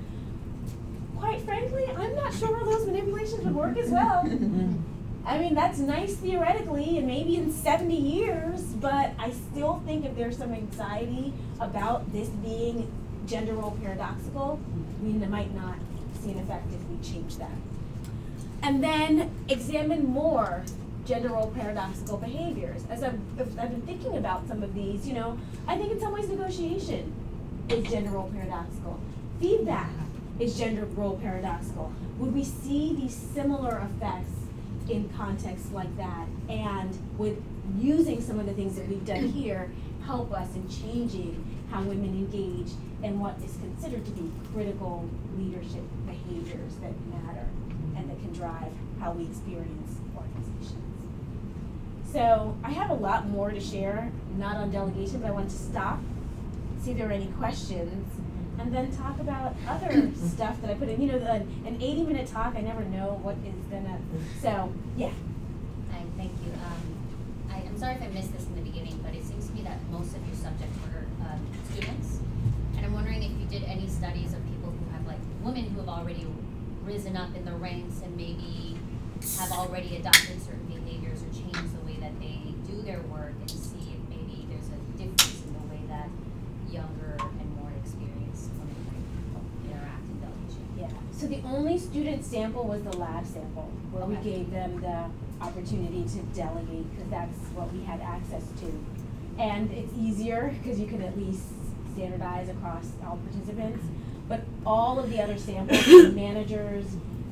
Quite 1.20 1.42
frankly, 1.42 1.86
I'm 1.96 2.14
not 2.16 2.34
sure 2.34 2.64
those 2.64 2.86
manipulations 2.86 3.44
would 3.44 3.54
work 3.54 3.76
as 3.76 3.90
well. 3.90 4.24
I 5.26 5.38
mean, 5.38 5.54
that's 5.54 5.78
nice 5.78 6.14
theoretically, 6.16 6.96
and 6.98 7.06
maybe 7.06 7.36
in 7.36 7.52
70 7.52 7.94
years, 7.94 8.62
but 8.62 9.12
I 9.18 9.30
still 9.30 9.82
think 9.84 10.04
if 10.04 10.16
there's 10.16 10.38
some 10.38 10.52
anxiety 10.52 11.32
about 11.60 12.10
this 12.12 12.28
being 12.28 12.90
gender 13.26 13.52
role 13.52 13.76
paradoxical, 13.82 14.58
we 15.02 15.12
might 15.12 15.54
not 15.54 15.76
see 16.20 16.32
an 16.32 16.40
effect 16.40 16.66
if 16.72 16.80
we 16.88 17.06
change 17.06 17.36
that. 17.36 17.50
And 18.62 18.82
then 18.82 19.30
examine 19.48 20.06
more 20.06 20.64
gender 21.06 21.28
role 21.28 21.52
paradoxical 21.54 22.16
behaviors. 22.16 22.82
As 22.90 23.02
I've, 23.02 23.20
I've 23.38 23.70
been 23.70 23.82
thinking 23.82 24.16
about 24.16 24.48
some 24.48 24.62
of 24.62 24.74
these, 24.74 25.06
you 25.06 25.14
know, 25.14 25.38
I 25.66 25.76
think 25.76 25.92
in 25.92 26.00
some 26.00 26.12
ways 26.12 26.28
negotiation 26.28 27.12
is 27.68 27.88
gender 27.88 28.10
role 28.10 28.30
paradoxical. 28.34 28.98
Feedback 29.40 29.90
is 30.38 30.58
gender 30.58 30.84
role 30.86 31.18
paradoxical. 31.18 31.92
Would 32.18 32.34
we 32.34 32.44
see 32.44 32.94
these 32.94 33.14
similar 33.14 33.78
effects 33.78 34.30
in 34.88 35.08
contexts 35.10 35.70
like 35.72 35.94
that? 35.96 36.26
And 36.48 36.96
would 37.18 37.42
using 37.78 38.20
some 38.20 38.40
of 38.40 38.46
the 38.46 38.52
things 38.52 38.76
that 38.76 38.88
we've 38.88 39.04
done 39.04 39.28
here 39.28 39.70
help 40.04 40.32
us 40.32 40.54
in 40.54 40.68
changing 40.68 41.44
how 41.70 41.82
women 41.82 42.08
engage 42.08 42.72
in 43.02 43.20
what 43.20 43.36
is 43.44 43.56
considered 43.58 44.04
to 44.04 44.10
be 44.12 44.30
critical 44.52 45.08
leadership 45.38 45.84
behaviors 46.06 46.74
that 46.82 46.92
matter 47.06 47.46
and 47.96 48.10
that 48.10 48.18
can 48.20 48.32
drive 48.32 48.72
how 48.98 49.12
we 49.12 49.24
experience 49.24 49.98
organizations? 50.16 50.90
So 52.12 52.56
I 52.64 52.70
have 52.72 52.90
a 52.90 52.94
lot 52.94 53.28
more 53.28 53.50
to 53.50 53.60
share, 53.60 54.10
not 54.36 54.56
on 54.56 54.72
delegation, 54.72 55.20
but 55.20 55.28
I 55.28 55.30
want 55.30 55.48
to 55.50 55.56
stop, 55.56 56.00
see 56.82 56.90
if 56.90 56.98
there 56.98 57.08
are 57.08 57.12
any 57.12 57.28
questions, 57.38 58.19
and 58.60 58.74
then 58.74 58.90
talk 58.92 59.18
about 59.20 59.54
other 59.66 60.10
stuff 60.14 60.60
that 60.60 60.70
I 60.70 60.74
put 60.74 60.88
in. 60.88 61.00
You 61.00 61.12
know, 61.12 61.18
the, 61.18 61.32
an 61.32 61.78
80 61.80 62.04
minute 62.04 62.28
talk, 62.28 62.54
I 62.54 62.60
never 62.60 62.84
know 62.84 63.18
what 63.22 63.36
is 63.44 63.64
gonna. 63.70 63.98
So, 64.40 64.72
yeah. 64.96 65.10
Hi, 65.92 66.02
thank 66.16 66.32
you. 66.44 66.52
Um, 66.52 67.50
I, 67.50 67.56
I'm 67.66 67.78
sorry 67.78 67.94
if 67.94 68.02
I 68.02 68.08
missed 68.08 68.32
this 68.32 68.46
in 68.46 68.54
the 68.54 68.62
beginning, 68.62 69.00
but 69.02 69.14
it 69.14 69.24
seems 69.24 69.48
to 69.48 69.52
me 69.54 69.62
that 69.62 69.82
most 69.90 70.14
of 70.14 70.26
your 70.26 70.36
subjects 70.36 70.76
were 70.86 71.06
um, 71.26 71.40
students. 71.72 72.20
And 72.76 72.86
I'm 72.86 72.92
wondering 72.92 73.22
if 73.22 73.32
you 73.32 73.46
did 73.46 73.68
any 73.68 73.88
studies 73.88 74.32
of 74.34 74.44
people 74.44 74.70
who 74.70 74.92
have, 74.92 75.06
like, 75.06 75.20
women 75.42 75.64
who 75.70 75.80
have 75.80 75.88
already 75.88 76.26
risen 76.84 77.16
up 77.16 77.34
in 77.34 77.44
the 77.44 77.52
ranks 77.52 78.00
and 78.02 78.16
maybe 78.16 78.78
have 79.38 79.52
already 79.52 79.96
adopted 79.96 80.40
certain 80.40 80.66
behaviors 80.66 81.22
or 81.22 81.28
changed 81.32 81.76
the 81.76 81.84
way 81.84 81.96
that 82.00 82.18
they 82.20 82.40
do 82.66 82.82
their 82.82 83.00
work 83.02 83.32
and 83.40 83.50
see 83.50 83.92
if 83.92 84.00
maybe 84.08 84.46
there's 84.48 84.68
a 84.68 84.80
difference 84.96 85.44
in 85.44 85.52
the 85.52 85.66
way 85.68 85.80
that 85.88 86.08
younger 86.72 87.16
and 87.20 87.56
more 87.56 87.70
experienced 87.82 88.50
women 88.56 88.80
might 88.88 89.70
interact 89.70 90.04
in 90.08 90.20
delegation. 90.20 90.64
Yeah. 90.78 90.88
So 91.12 91.26
the 91.26 91.42
sample 92.24 92.64
was 92.64 92.82
the 92.82 92.96
lab 92.96 93.26
sample, 93.26 93.70
where 93.92 94.04
we 94.06 94.14
Okay. 94.16 94.30
gave 94.38 94.50
them 94.50 94.80
the 94.80 95.04
opportunity 95.44 96.04
to 96.04 96.18
delegate, 96.38 96.90
because 96.94 97.10
that's 97.10 97.38
what 97.54 97.72
we 97.72 97.82
had 97.84 98.00
access 98.00 98.44
to. 98.60 98.72
And 99.42 99.70
it's 99.72 99.92
easier, 99.98 100.54
because 100.62 100.78
you 100.78 100.86
can 100.86 101.02
at 101.02 101.16
least 101.18 101.44
standardize 101.94 102.48
across 102.48 102.86
all 103.06 103.18
participants. 103.30 103.84
But 104.28 104.42
all 104.64 104.98
of 104.98 105.10
the 105.10 105.20
other 105.22 105.36
samples, 105.38 105.84
the 105.84 106.12
managers, 106.14 106.84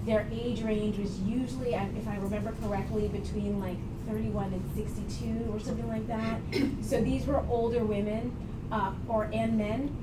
their 0.06 0.26
age 0.32 0.62
range 0.62 0.98
was 0.98 1.20
usually, 1.20 1.74
I- 1.76 1.88
if 1.96 2.08
I 2.08 2.16
remember 2.16 2.54
correctly, 2.62 3.08
between 3.08 3.60
like 3.60 3.76
thirty-one 4.08 4.52
and 4.54 4.62
sixty-two 4.74 5.52
or 5.52 5.60
something 5.60 5.86
like 5.86 6.06
that. 6.08 6.40
So 6.82 7.00
these 7.02 7.26
were 7.26 7.42
older 7.50 7.84
women, 7.84 8.32
uh, 8.72 8.92
or, 9.06 9.28
and 9.34 9.58
men. 9.58 9.94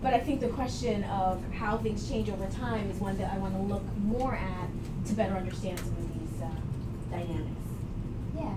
But 0.00 0.14
I 0.14 0.20
think 0.20 0.40
the 0.40 0.48
question 0.48 1.02
of 1.04 1.42
how 1.52 1.78
things 1.78 2.08
change 2.08 2.30
over 2.30 2.46
time 2.46 2.88
is 2.90 3.00
one 3.00 3.18
that 3.18 3.32
I 3.32 3.38
wanna 3.38 3.62
look 3.62 3.82
more 3.96 4.34
at 4.34 4.68
to 5.06 5.14
better 5.14 5.34
understand 5.34 5.78
some 5.80 5.88
of 5.88 6.14
these, 6.14 6.40
uh, 6.40 6.48
dynamics. 7.10 7.66
Yeah. 8.36 8.54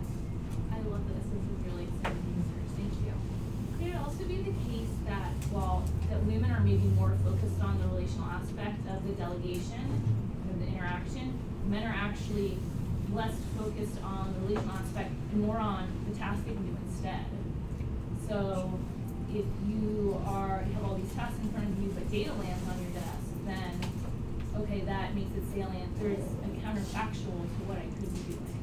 I 0.72 0.78
love 0.86 1.02
this, 1.08 1.26
this 1.34 1.42
is 1.42 1.66
really 1.66 1.88
exciting 1.90 2.24
research, 2.38 2.70
thank 2.78 2.94
you. 3.02 3.14
Could 3.80 3.88
it 3.88 3.98
also 3.98 4.24
be 4.26 4.38
the 4.38 4.54
case 4.70 4.94
that, 5.08 5.34
well, 5.52 5.84
that 6.12 6.24
women 6.26 6.52
are 6.52 6.60
maybe 6.60 6.86
more 6.94 7.18
focused 7.24 7.60
on 7.62 7.80
the 7.80 7.88
relational 7.88 8.30
aspect 8.30 8.86
of 8.88 9.08
the 9.08 9.14
delegation, 9.14 9.82
of 10.52 10.60
the 10.60 10.68
interaction? 10.68 11.40
Men 11.66 11.84
are 11.84 11.96
actually 11.96 12.60
less 13.16 13.34
focused 13.58 13.98
on 14.04 14.34
the 14.34 14.40
relational 14.48 14.76
aspect 14.78 15.10
and 15.34 15.42
more 15.42 15.58
on 15.58 15.90
the 16.08 16.16
task 16.18 16.46
they 16.46 16.54
can 16.54 16.66
do 16.66 16.78
instead. 16.88 17.26
So 18.28 18.70
if 19.34 19.46
you 19.68 20.22
are, 20.28 20.64
you 20.68 20.74
have 20.76 20.86
all 20.86 20.96
these 20.96 21.14
tasks 21.14 21.40
in 21.42 21.50
front 21.52 21.70
of 21.70 21.82
you, 21.82 21.90
but 21.92 22.10
data 22.12 22.34
lands 22.34 22.68
on 22.68 22.82
your 22.82 22.92
desk, 22.92 23.28
then, 23.46 23.80
okay, 24.60 24.82
that 24.82 25.16
makes 25.16 25.32
it 25.36 25.44
salient, 25.54 25.92
there's 26.00 26.20
a 26.20 26.50
counterfactual 26.60 27.40
to 27.48 27.60
what 27.68 27.78
I 27.78 27.88
could 27.96 28.12
be 28.12 28.36
doing. 28.36 28.60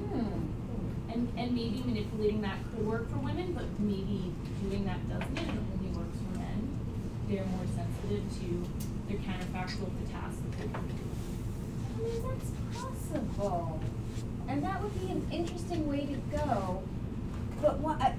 Hmm. 0.00 1.12
And, 1.12 1.28
and 1.36 1.52
maybe 1.52 1.82
manipulating 1.84 2.40
that 2.42 2.58
could 2.72 2.86
work 2.86 3.10
for 3.10 3.18
women, 3.18 3.52
but 3.52 3.64
maybe 3.78 4.32
doing 4.64 4.84
that 4.86 5.00
doesn't 5.08 5.38
and 5.38 5.48
it 5.48 5.64
only 5.76 5.92
works 5.96 6.16
for 6.24 6.38
men. 6.38 6.60
They're 7.28 7.44
more 7.44 7.68
sensitive 7.76 8.24
to 8.40 8.48
their 9.08 9.20
counterfactual 9.20 9.86
of 9.86 9.96
the 10.00 10.12
tasks 10.12 10.40
that 10.40 10.58
they're 10.58 10.68
doing. 10.68 11.00
I 11.94 12.02
mean, 12.02 12.22
that's 12.24 12.50
possible. 12.80 13.80
And 14.48 14.62
that 14.62 14.82
would 14.82 14.94
be 15.00 15.12
an 15.12 15.26
interesting 15.32 15.88
way 15.88 16.06
to 16.06 16.36
go. 16.36 16.82
But 17.62 17.78
what, 17.80 18.00
I- 18.00 18.14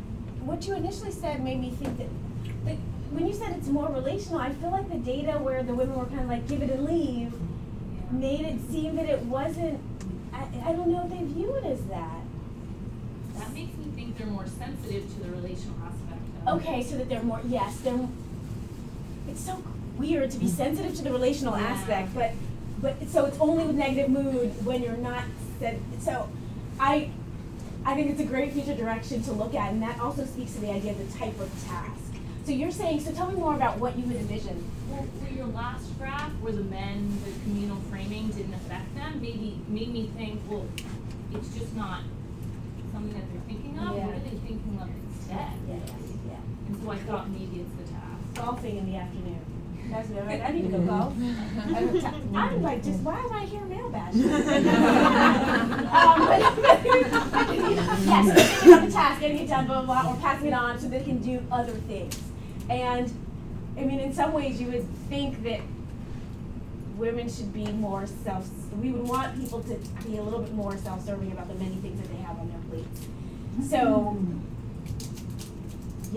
what 0.47 0.65
you 0.65 0.73
initially 0.75 1.11
said 1.11 1.43
made 1.43 1.59
me 1.59 1.71
think 1.71 1.97
that, 1.97 2.07
like, 2.65 2.79
when 3.11 3.27
you 3.27 3.33
said 3.33 3.51
it's 3.57 3.67
more 3.67 3.89
relational, 3.89 4.39
I 4.39 4.51
feel 4.53 4.71
like 4.71 4.89
the 4.89 4.97
data 4.97 5.33
where 5.33 5.61
the 5.63 5.73
women 5.75 5.95
were 5.95 6.05
kind 6.05 6.21
of 6.21 6.27
like 6.29 6.47
give 6.47 6.61
it 6.61 6.69
and 6.71 6.85
leave 6.85 7.33
made 8.11 8.41
it 8.45 8.57
seem 8.71 8.95
that 8.95 9.05
it 9.05 9.21
wasn't, 9.23 9.79
I, 10.33 10.45
I 10.65 10.71
don't 10.71 10.87
know 10.89 11.03
if 11.05 11.09
they 11.11 11.23
view 11.25 11.53
it 11.55 11.65
as 11.65 11.83
that. 11.87 12.21
That 13.37 13.53
makes 13.53 13.75
me 13.77 13.91
think 13.95 14.17
they're 14.17 14.27
more 14.27 14.47
sensitive 14.47 15.13
to 15.13 15.19
the 15.23 15.29
relational 15.31 15.75
aspect 15.85 16.21
of. 16.47 16.61
Okay, 16.61 16.81
so 16.83 16.97
that 16.97 17.09
they're 17.09 17.23
more, 17.23 17.41
yes, 17.47 17.77
they're, 17.81 18.07
it's 19.29 19.41
so 19.45 19.61
weird 19.97 20.31
to 20.31 20.37
be 20.37 20.47
sensitive 20.47 20.95
to 20.95 21.03
the 21.03 21.11
relational 21.11 21.57
Yeah. 21.57 21.65
aspect, 21.67 22.15
but, 22.15 22.31
but, 22.81 22.95
so 23.09 23.25
it's 23.25 23.37
only 23.39 23.65
with 23.65 23.75
negative 23.75 24.09
mood 24.09 24.53
when 24.65 24.81
you're 24.81 24.95
not, 24.97 25.23
sen- 25.59 25.81
so, 25.99 26.29
I, 26.79 27.09
I 27.87 27.95
think 27.95 28.11
it's 28.11 28.19
a 28.19 28.25
great 28.25 28.51
future 28.51 28.75
direction 28.75 29.23
to 29.23 29.31
look 29.31 29.55
at, 29.55 29.71
and 29.71 29.81
that 29.81 29.97
also 30.01 30.25
speaks 30.25 30.51
to 30.55 30.59
the 30.59 30.71
idea 30.71 30.91
of 30.91 30.97
the 30.97 31.17
type 31.17 31.39
of 31.39 31.49
task. 31.67 32.13
So 32.43 32.51
you're 32.51 32.69
saying, 32.69 32.99
so 32.99 33.13
tell 33.13 33.31
me 33.31 33.35
more 33.35 33.55
about 33.55 33.79
what 33.79 33.97
you 33.97 34.03
would 34.07 34.17
envision. 34.17 34.61
Well, 34.89 35.05
for 35.23 35.33
your 35.33 35.45
last 35.45 35.97
graph, 35.97 36.31
where 36.41 36.51
the 36.51 36.63
men, 36.63 37.17
the 37.23 37.31
communal 37.43 37.77
framing 37.89 38.27
didn't 38.31 38.55
affect 38.55 38.93
them, 38.93 39.21
maybe, 39.21 39.61
made 39.69 39.87
me 39.93 40.11
think, 40.17 40.41
well, 40.49 40.65
it's 41.33 41.47
just 41.57 41.73
not 41.77 42.01
something 42.91 43.13
that 43.13 43.23
they're 43.31 43.47
thinking 43.47 43.79
of, 43.79 43.95
what 43.95 44.15
are 44.15 44.19
they 44.19 44.35
thinking 44.35 44.79
of 44.81 44.89
instead? 45.07 45.51
Yeah, 45.69 45.75
yeah, 45.75 45.95
yeah. 46.27 46.67
And 46.67 46.83
so 46.83 46.91
I 46.91 46.97
thought 46.97 47.29
maybe 47.29 47.63
it's 47.63 47.71
the 47.79 47.93
task. 47.93 48.19
Golfing 48.35 48.79
in 48.79 48.91
the 48.91 48.97
afternoon. 48.97 49.39
That's 49.89 50.09
I, 50.11 50.41
I 50.47 50.51
need 50.51 50.63
to 50.63 50.77
go 50.77 50.79
golf. 50.79 51.13
Don't 51.17 52.01
ta- 52.01 52.13
I'm 52.35 52.61
like, 52.61 52.83
just, 52.83 52.99
why 52.99 53.19
am 53.19 53.31
I 53.33 53.45
here 53.45 53.61
mail 53.61 53.87
Um, 55.87 56.27
but- 56.27 56.41
Yes, 58.07 58.33
thinking 58.33 58.73
about 58.73 58.85
the 58.85 58.91
task, 58.91 59.21
getting 59.21 59.39
it 59.39 59.47
done, 59.47 59.65
blah, 59.67 59.81
blah, 59.81 60.01
blah, 60.03 60.11
or 60.13 60.17
passing 60.17 60.47
it 60.47 60.53
on 60.53 60.79
so 60.79 60.87
they 60.87 61.03
can 61.03 61.19
do 61.19 61.41
other 61.51 61.73
things. 61.73 62.19
And, 62.69 63.11
I 63.77 63.81
mean, 63.81 63.99
in 63.99 64.13
some 64.13 64.33
ways, 64.33 64.59
you 64.61 64.67
would 64.67 64.87
think 65.09 65.43
that 65.43 65.61
women 66.97 67.29
should 67.29 67.53
be 67.53 67.65
more 67.71 68.07
self, 68.23 68.49
we 68.81 68.91
would 68.91 69.07
want 69.07 69.39
people 69.39 69.61
to 69.63 69.75
be 70.05 70.17
a 70.17 70.21
little 70.21 70.39
bit 70.39 70.53
more 70.53 70.75
self-serving 70.77 71.31
about 71.31 71.47
the 71.47 71.53
many 71.55 71.75
things 71.75 71.99
that 72.01 72.09
they 72.09 72.17
have 72.23 72.37
on 72.39 72.49
their 72.49 72.59
plates. 72.69 73.07
So, 73.69 74.17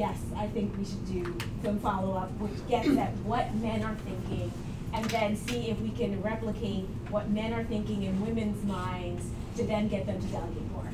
yes, 0.00 0.18
I 0.34 0.46
think 0.46 0.74
we 0.78 0.84
should 0.86 1.06
do 1.06 1.36
some 1.62 1.78
follow-up, 1.78 2.30
which 2.38 2.66
gets 2.68 2.88
at 2.96 3.14
what 3.18 3.54
men 3.56 3.82
are 3.82 3.94
thinking, 3.96 4.50
and 4.94 5.04
then 5.10 5.36
see 5.36 5.68
if 5.68 5.78
we 5.80 5.90
can 5.90 6.22
replicate 6.22 6.86
what 7.10 7.28
men 7.28 7.52
are 7.52 7.64
thinking 7.64 8.04
in 8.04 8.18
women's 8.24 8.64
minds 8.64 9.26
to 9.58 9.64
then 9.64 9.88
get 9.88 10.06
them 10.06 10.18
to 10.18 10.26
delegate 10.28 10.72
more. 10.72 10.88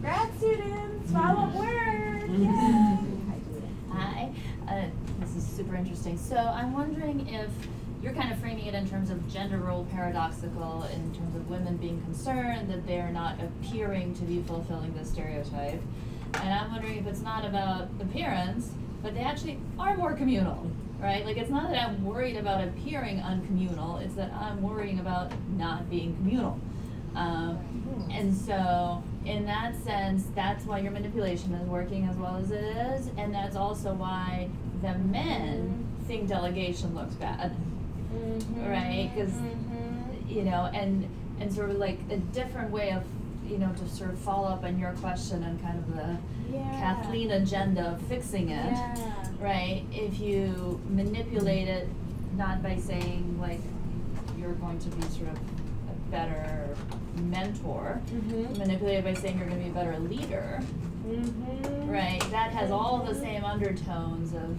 Grad 0.00 0.30
students, 0.38 1.10
follow-up 1.10 1.54
work, 1.56 2.22
yay! 2.38 2.46
Hi, 2.46 3.38
Julia. 3.48 3.72
Hi, 3.90 4.30
uh, 4.68 4.84
this 5.18 5.34
is 5.34 5.44
super 5.44 5.74
interesting. 5.74 6.16
So 6.16 6.36
I'm 6.36 6.72
wondering 6.72 7.26
if 7.26 7.50
you're 8.00 8.14
kind 8.14 8.32
of 8.32 8.38
framing 8.38 8.66
it 8.66 8.74
in 8.74 8.88
terms 8.88 9.10
of 9.10 9.28
gender 9.28 9.56
role 9.56 9.88
paradoxical, 9.90 10.84
in 10.84 11.12
terms 11.16 11.34
of 11.34 11.50
women 11.50 11.78
being 11.78 12.00
concerned 12.02 12.70
that 12.70 12.86
they're 12.86 13.10
not 13.10 13.34
appearing 13.42 14.14
to 14.14 14.22
be 14.22 14.40
fulfilling 14.42 14.94
the 14.94 15.04
stereotype. 15.04 15.82
And 16.42 16.52
I'm 16.52 16.70
wondering 16.72 16.98
if 16.98 17.06
it's 17.06 17.22
not 17.22 17.44
about 17.44 17.88
appearance, 18.00 18.70
but 19.02 19.14
they 19.14 19.20
actually 19.20 19.58
are 19.78 19.96
more 19.96 20.14
communal, 20.14 20.70
right? 21.00 21.24
Like 21.24 21.36
it's 21.36 21.50
not 21.50 21.70
that 21.70 21.88
I'm 21.88 22.04
worried 22.04 22.36
about 22.36 22.66
appearing 22.66 23.18
uncommunal, 23.18 24.02
it's 24.02 24.14
that 24.14 24.32
I'm 24.32 24.62
worrying 24.62 25.00
about 25.00 25.32
not 25.56 25.88
being 25.90 26.16
communal. 26.16 26.58
Um, 27.14 27.56
hmm. 27.56 28.10
and 28.10 28.34
so, 28.34 29.02
in 29.24 29.46
that 29.46 29.76
sense, 29.84 30.26
that's 30.34 30.64
why 30.64 30.80
your 30.80 30.90
manipulation 30.90 31.54
is 31.54 31.68
working 31.68 32.06
as 32.06 32.16
well 32.16 32.36
as 32.36 32.50
it 32.50 32.64
is, 32.64 33.08
and 33.16 33.32
that's 33.32 33.54
also 33.54 33.94
why 33.94 34.48
the 34.82 34.98
men 34.98 35.68
mm-hmm. 35.68 36.06
think 36.06 36.28
delegation 36.28 36.92
looks 36.94 37.14
bad, 37.14 37.56
mm-hmm. 38.12 38.68
right? 38.68 39.12
Because 39.14 39.30
mm-hmm. 39.30 40.28
you 40.28 40.42
know, 40.42 40.68
and 40.74 41.08
and 41.40 41.52
sort 41.52 41.70
of 41.70 41.76
like 41.76 41.98
a 42.10 42.16
different 42.16 42.70
way 42.70 42.90
of 42.90 43.04
you 43.48 43.58
know 43.58 43.72
to 43.72 43.88
sort 43.88 44.10
of 44.10 44.18
follow 44.18 44.48
up 44.48 44.64
on 44.64 44.78
your 44.78 44.92
question 44.92 45.42
and 45.44 45.60
kind 45.62 45.78
of 45.78 45.94
the 45.96 46.16
Yeah. 46.52 46.70
Kathleen 46.80 47.30
agenda 47.32 47.92
of 47.92 48.00
fixing 48.02 48.50
it, 48.50 48.72
Yeah. 48.72 49.26
right? 49.40 49.82
If 49.92 50.20
you 50.20 50.80
manipulate 50.88 51.68
it, 51.68 51.88
not 52.36 52.62
by 52.62 52.76
saying 52.76 53.38
like 53.40 53.60
you're 54.38 54.52
going 54.54 54.78
to 54.78 54.88
be 54.90 55.02
sort 55.02 55.30
of 55.30 55.36
a 55.36 56.10
better 56.10 56.68
mentor, 57.22 58.00
Mhm. 58.12 58.58
manipulate 58.58 58.98
it 58.98 59.04
by 59.04 59.14
saying 59.14 59.38
you're 59.38 59.46
going 59.48 59.58
to 59.58 59.64
be 59.64 59.70
a 59.70 59.74
better 59.74 59.98
leader, 59.98 60.60
Mhm. 61.06 61.90
right? 61.90 62.20
That 62.30 62.50
has 62.52 62.70
all 62.70 62.98
the 63.06 63.14
same 63.14 63.44
undertones 63.44 64.32
of 64.34 64.58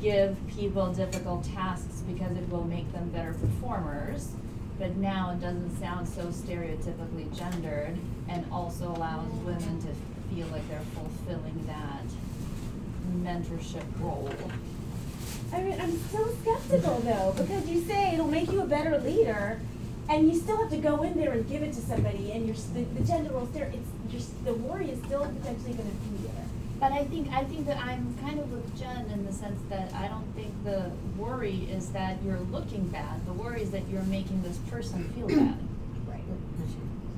give 0.00 0.36
people 0.48 0.92
difficult 0.92 1.44
tasks 1.44 2.02
because 2.06 2.36
it 2.36 2.50
will 2.50 2.64
make 2.64 2.92
them 2.92 3.08
better 3.10 3.32
performers. 3.34 4.32
But 4.78 4.96
now 4.96 5.30
it 5.30 5.40
doesn't 5.40 5.78
sound 5.78 6.08
so 6.08 6.26
stereotypically 6.26 7.34
gendered 7.36 7.96
and 8.28 8.44
also 8.50 8.88
allows 8.88 9.30
women 9.44 9.80
to 9.82 10.34
feel 10.34 10.46
like 10.48 10.68
they're 10.68 10.80
fulfilling 10.94 11.64
that 11.66 12.02
mentorship 13.22 13.84
role. 14.00 14.30
I 15.52 15.62
mean, 15.62 15.80
I'm 15.80 15.96
so 16.10 16.26
skeptical 16.42 16.98
though, 17.00 17.34
because 17.36 17.68
you 17.68 17.82
say 17.82 18.14
it'll 18.14 18.26
make 18.26 18.50
you 18.50 18.62
a 18.62 18.66
better 18.66 18.98
leader, 18.98 19.60
and 20.08 20.28
you 20.28 20.34
still 20.38 20.56
have 20.56 20.70
to 20.70 20.76
go 20.78 21.02
in 21.02 21.14
there 21.16 21.32
and 21.32 21.48
give 21.48 21.62
it 21.62 21.72
to 21.74 21.80
somebody, 21.80 22.32
and 22.32 22.46
you're, 22.46 22.56
the, 22.74 22.82
the 22.98 23.06
gender 23.06 23.30
roles 23.30 23.50
there, 23.52 23.72
it's, 23.72 23.88
you're, 24.10 24.52
the 24.52 24.54
worry 24.60 24.90
is 24.90 24.98
still 25.04 25.24
potentially 25.24 25.74
gonna 25.74 25.90
be 25.90 26.23
there. 26.23 26.23
But 26.84 26.92
I 26.92 27.04
think 27.04 27.32
I 27.32 27.44
think 27.44 27.64
that 27.64 27.78
I'm 27.78 28.14
kind 28.20 28.38
of 28.38 28.52
with 28.52 28.78
Jen 28.78 29.06
in 29.10 29.24
the 29.24 29.32
sense 29.32 29.58
that 29.70 29.90
I 29.94 30.06
don't 30.06 30.30
think 30.34 30.52
the 30.64 30.90
worry 31.16 31.66
is 31.72 31.88
that 31.92 32.18
you're 32.22 32.40
looking 32.52 32.88
bad. 32.88 33.24
The 33.26 33.32
worry 33.32 33.62
is 33.62 33.70
that 33.70 33.88
you're 33.88 34.02
making 34.02 34.42
this 34.42 34.58
person 34.70 35.08
feel 35.14 35.28
bad. 35.28 35.56
Right. 36.06 36.22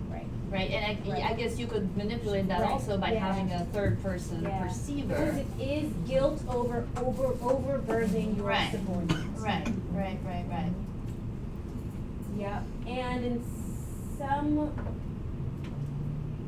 Right. 0.09 0.27
Right, 0.53 0.71
and 0.71 0.85
I, 0.85 1.17
I 1.17 1.21
Right. 1.31 1.37
guess 1.37 1.59
you 1.59 1.67
could 1.67 1.97
manipulate 1.97 2.47
that 2.47 2.61
Right, 2.61 2.71
also 2.71 2.97
by 2.97 3.11
yeah. 3.15 3.19
having 3.33 3.51
a 3.51 3.65
third 3.73 4.01
person 4.05 4.45
Yeah. 4.45 4.63
perceiver. 4.69 5.09
Because 5.09 5.37
it 5.39 5.47
is 5.61 5.93
guilt 6.07 6.43
over, 6.49 6.87
over, 6.97 7.35
overburdening 7.43 8.37
your 8.37 8.47
Right. 8.47 8.71
subordinates. 8.71 9.41
Right, 9.41 9.67
right, 9.93 10.19
right, 10.25 10.45
right. 10.49 10.73
Yep, 12.39 12.63
and 12.87 13.25
in 13.25 13.45
some, 14.17 14.71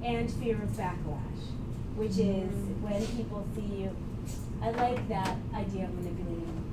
and 0.05 0.31
fear 0.35 0.55
of 0.63 0.69
backlash, 0.71 1.58
which 1.99 2.17
is 2.19 2.49
when 2.81 3.05
people 3.17 3.45
see 3.55 3.83
you, 3.83 3.91
I 4.63 4.71
like 4.71 5.09
that 5.09 5.37
idea 5.55 5.85
of 5.85 5.95
manipulating 5.95 6.65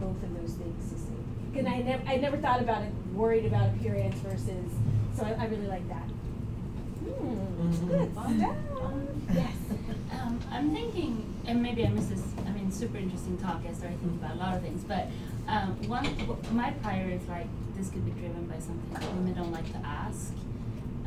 both 0.00 0.20
of 0.22 0.40
those 0.40 0.54
things 0.54 0.92
to 0.92 0.98
see. 0.98 1.58
And 1.58 1.68
I 1.68 1.78
never, 1.82 2.02
I 2.06 2.16
never 2.16 2.36
thought 2.36 2.60
about 2.60 2.82
it, 2.82 2.92
worried 3.14 3.46
about 3.46 3.68
appearance 3.74 4.16
versus, 4.16 4.70
so 5.16 5.24
I, 5.24 5.30
I 5.42 5.46
really 5.46 5.66
like 5.68 5.86
that. 5.88 6.06
Hmm, 7.06 7.88
good 7.88 8.12
stuff. 8.12 8.62
Yes. 9.34 9.54
Um, 10.12 10.40
I'm 10.50 10.70
thinking, 10.74 11.34
and 11.46 11.62
maybe 11.62 11.86
I 11.86 11.90
missed 11.90 12.10
this, 12.10 12.22
I 12.46 12.50
mean, 12.50 12.70
super 12.72 12.98
interesting 12.98 13.38
talk, 13.38 13.62
I 13.68 13.72
started 13.72 13.98
thinking 14.00 14.18
about 14.22 14.34
a 14.36 14.38
lot 14.38 14.54
of 14.56 14.62
things, 14.62 14.82
but, 14.84 15.06
um, 15.46 15.76
one, 15.88 16.04
w- 16.04 16.36
my 16.52 16.70
prior 16.82 17.08
is 17.10 17.26
like, 17.28 17.46
this 17.76 17.90
could 17.90 18.04
be 18.04 18.10
driven 18.20 18.46
by 18.46 18.58
something 18.58 18.90
that 18.92 19.02
women 19.14 19.34
don't 19.34 19.52
like 19.52 19.70
to 19.72 19.78
ask, 19.86 20.32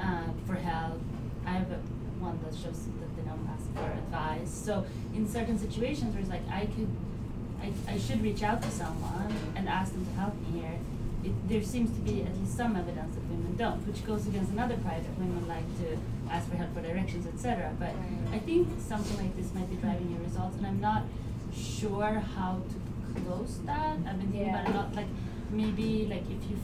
uh, 0.02 0.24
for 0.48 0.56
help. 0.56 1.00
I 1.46 1.52
have 1.52 1.70
a, 1.72 1.80
one 2.22 2.40
that 2.46 2.54
shows 2.54 2.86
that 2.86 2.92
they 3.00 3.02
don't 3.02 3.10
ask 3.10 3.11
for 3.76 3.90
advice, 3.92 4.50
so 4.50 4.86
in 5.16 5.28
certain 5.28 5.58
situations 5.58 6.14
where 6.14 6.22
it's 6.22 6.30
like, 6.30 6.48
I 6.50 6.66
could, 6.66 6.90
I, 7.62 7.72
I 7.94 7.98
should 7.98 8.22
reach 8.22 8.44
out 8.44 8.62
to 8.62 8.72
someone 8.72 9.34
and 9.56 9.68
ask 9.70 9.94
them 9.94 10.06
to 10.06 10.12
help 10.14 10.34
me 10.42 10.62
here, 10.62 10.80
it, 11.24 11.48
there 11.48 11.62
seems 11.62 11.92
to 11.92 12.02
be 12.02 12.24
at 12.24 12.36
least 12.38 12.58
some 12.58 12.76
evidence 12.76 13.16
that 13.16 13.24
women 13.30 13.56
don't, 13.56 13.86
which 13.88 14.06
goes 14.06 14.26
against 14.28 14.52
another 14.52 14.76
pride 14.78 15.04
that 15.04 15.18
women 15.20 15.48
like 15.48 15.66
to 15.80 15.98
ask 16.32 16.50
for 16.50 16.56
help 16.56 16.74
for 16.74 16.82
directions, 16.82 17.28
etc. 17.28 17.74
But 17.80 17.94
I 18.34 18.40
think 18.40 18.68
something 18.80 19.18
like 19.18 19.36
this 19.36 19.54
might 19.54 19.70
be 19.70 19.76
driving 19.76 20.12
your 20.12 20.22
results, 20.22 20.58
and 20.58 20.66
I'm 20.66 20.82
not 20.82 21.04
sure 21.56 22.24
how 22.36 22.62
to 22.70 23.22
close 23.22 23.60
that. 23.66 23.98
I've 24.08 24.20
been 24.20 24.32
thinking 24.32 24.50
about 24.50 24.68
it 24.68 24.74
a 24.74 24.78
lot, 24.78 24.96
like 24.96 25.08
maybe 25.52 26.08
like 26.10 26.24
if 26.24 26.50
you 26.50 26.58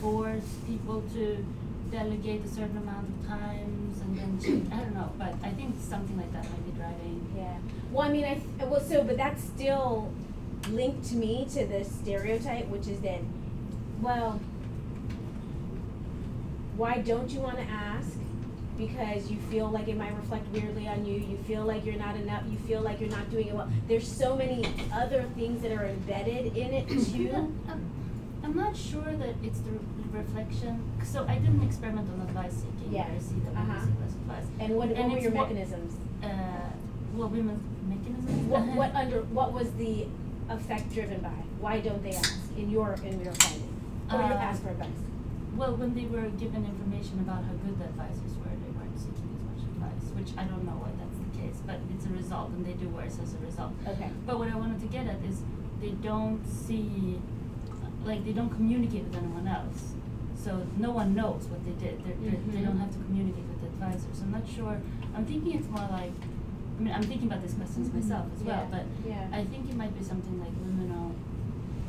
force 0.00 0.54
people 0.66 1.02
to 1.14 1.44
delegate 1.90 2.44
a 2.44 2.48
certain 2.48 2.76
amount 2.78 3.08
of 3.08 3.28
times 3.28 4.00
and 4.00 4.18
then 4.18 4.40
change, 4.40 4.72
I 4.72 4.78
don't 4.78 4.94
know, 4.94 5.12
but 5.18 5.34
I 5.42 5.50
think 5.50 5.74
something 5.80 6.16
like 6.16 6.32
that 6.32 6.44
might 6.44 6.64
be 6.66 6.72
driving. 6.72 7.34
Yeah. 7.36 7.56
Well, 7.90 8.08
I 8.08 8.12
mean, 8.12 8.24
I, 8.24 8.34
th- 8.34 8.68
well, 8.68 8.80
so, 8.80 9.04
but 9.04 9.16
that's 9.16 9.42
still 9.42 10.12
linked 10.70 11.04
to 11.08 11.16
me 11.16 11.46
to 11.52 11.66
the 11.66 11.84
stereotype, 11.84 12.68
which 12.68 12.88
is 12.88 13.00
that, 13.00 13.20
well, 14.00 14.40
why 16.76 16.98
don't 16.98 17.30
you 17.30 17.40
wanna 17.40 17.66
ask? 17.70 18.18
Because 18.76 19.30
you 19.30 19.38
feel 19.50 19.70
like 19.70 19.88
it 19.88 19.96
might 19.96 20.14
reflect 20.14 20.46
weirdly 20.52 20.86
on 20.86 21.06
you, 21.06 21.14
you 21.14 21.38
feel 21.46 21.64
like 21.64 21.86
you're 21.86 21.96
not 21.96 22.16
enough, 22.16 22.42
you 22.50 22.58
feel 22.58 22.82
like 22.82 23.00
you're 23.00 23.08
not 23.08 23.30
doing 23.30 23.48
it 23.48 23.54
well. 23.54 23.70
There's 23.88 24.06
so 24.06 24.36
many 24.36 24.66
other 24.92 25.24
things 25.34 25.62
that 25.62 25.72
are 25.72 25.86
embedded 25.86 26.56
in 26.56 26.72
it 26.74 26.88
too. 26.88 27.54
I'm, 28.42 28.56
not 28.56 28.76
sure 28.76 29.02
that 29.02 29.34
it's 29.42 29.60
the 29.60 29.70
reflection, 30.16 30.82
so 31.04 31.26
I 31.28 31.38
did 31.38 31.50
an 31.50 31.62
experiment 31.62 32.08
on 32.12 32.20
advice 32.28 32.54
seeking, 32.54 32.92
where 32.92 33.04
I 33.04 33.12
Yeah. 33.14 33.18
see 33.20 33.38
that 33.44 33.54
Uh-huh. 33.56 33.80
seek 33.86 34.00
less 34.00 34.14
advice. 34.14 34.46
And 34.60 34.76
what, 34.76 34.88
what 34.88 34.96
And 34.98 35.12
were 35.12 35.18
your 35.18 35.32
what- 35.32 35.48
mechanisms? 35.48 35.92
Uh, 36.22 36.28
well, 37.14 37.28
women's 37.28 37.62
mechanisms? 37.88 38.48
What, 38.48 38.62
what 38.80 38.94
under, 38.94 39.22
what 39.32 39.52
was 39.52 39.72
the 39.74 40.06
effect 40.48 40.92
driven 40.92 41.20
by? 41.20 41.36
Why 41.60 41.80
don't 41.80 42.02
they 42.02 42.14
ask, 42.14 42.34
in 42.56 42.70
your, 42.70 42.94
in 43.04 43.20
your 43.22 43.32
finding? 43.34 43.68
Or 44.12 44.18
you 44.18 44.34
Uh, 44.34 44.48
ask 44.50 44.62
for 44.62 44.70
advice? 44.70 45.00
Well, 45.56 45.74
when 45.76 45.94
they 45.94 46.04
were 46.06 46.28
given 46.36 46.64
information 46.66 47.18
about 47.20 47.44
how 47.44 47.54
good 47.64 47.78
the 47.78 47.84
advisors 47.86 48.36
were, 48.38 48.52
they 48.52 48.72
weren't 48.76 48.98
seeking 48.98 49.28
as 49.36 49.42
much 49.48 49.62
advice, 49.64 50.04
which 50.14 50.30
I 50.36 50.44
don't 50.44 50.64
know 50.64 50.76
why 50.84 50.90
that's 51.00 51.16
the 51.16 51.32
case, 51.40 51.58
but 51.66 51.80
it's 51.92 52.04
a 52.06 52.10
result 52.12 52.50
and 52.50 52.64
they 52.64 52.74
do 52.74 52.88
worse 52.90 53.18
as 53.22 53.32
a 53.34 53.38
result. 53.38 53.72
Okay. 53.88 54.10
But 54.26 54.38
what 54.38 54.48
I 54.52 54.56
wanted 54.56 54.80
to 54.80 54.86
get 54.86 55.06
at 55.06 55.16
is 55.24 55.40
they 55.80 55.92
don't 56.04 56.44
see, 56.46 57.18
like, 58.04 58.24
they 58.24 58.32
don't 58.32 58.50
communicate 58.50 59.04
with 59.04 59.16
anyone 59.16 59.48
else. 59.48 59.94
So 60.46 60.62
no 60.78 60.92
one 60.94 61.10
knows 61.18 61.42
what 61.50 61.58
they 61.66 61.74
did. 61.74 61.98
They're, 62.06 62.14
they're, 62.22 62.38
they 62.54 62.62
don't 62.62 62.78
Mhm. 62.78 62.86
have 62.86 62.92
to 62.94 63.02
communicate 63.10 63.42
with 63.50 63.60
the 63.62 63.66
advisors. 63.66 64.22
I'm 64.22 64.30
not 64.30 64.46
sure. 64.46 64.78
I'm 65.16 65.24
thinking 65.26 65.58
it's 65.58 65.66
more 65.66 65.88
like, 65.90 66.14
I 66.14 66.78
mean, 66.78 66.94
I'm 66.94 67.02
thinking 67.02 67.26
about 67.26 67.42
these 67.42 67.54
questions 67.58 67.90
myself 67.92 68.26
as 68.30 68.44
well, 68.46 68.62
Yeah, 68.62 68.70
but 68.70 68.84
yeah. 69.02 69.26
I 69.32 69.42
think 69.42 69.68
it 69.68 69.74
might 69.74 69.90
be 69.98 70.04
something 70.04 70.38
like 70.38 70.54
women 70.62 70.86
don't 70.86 71.18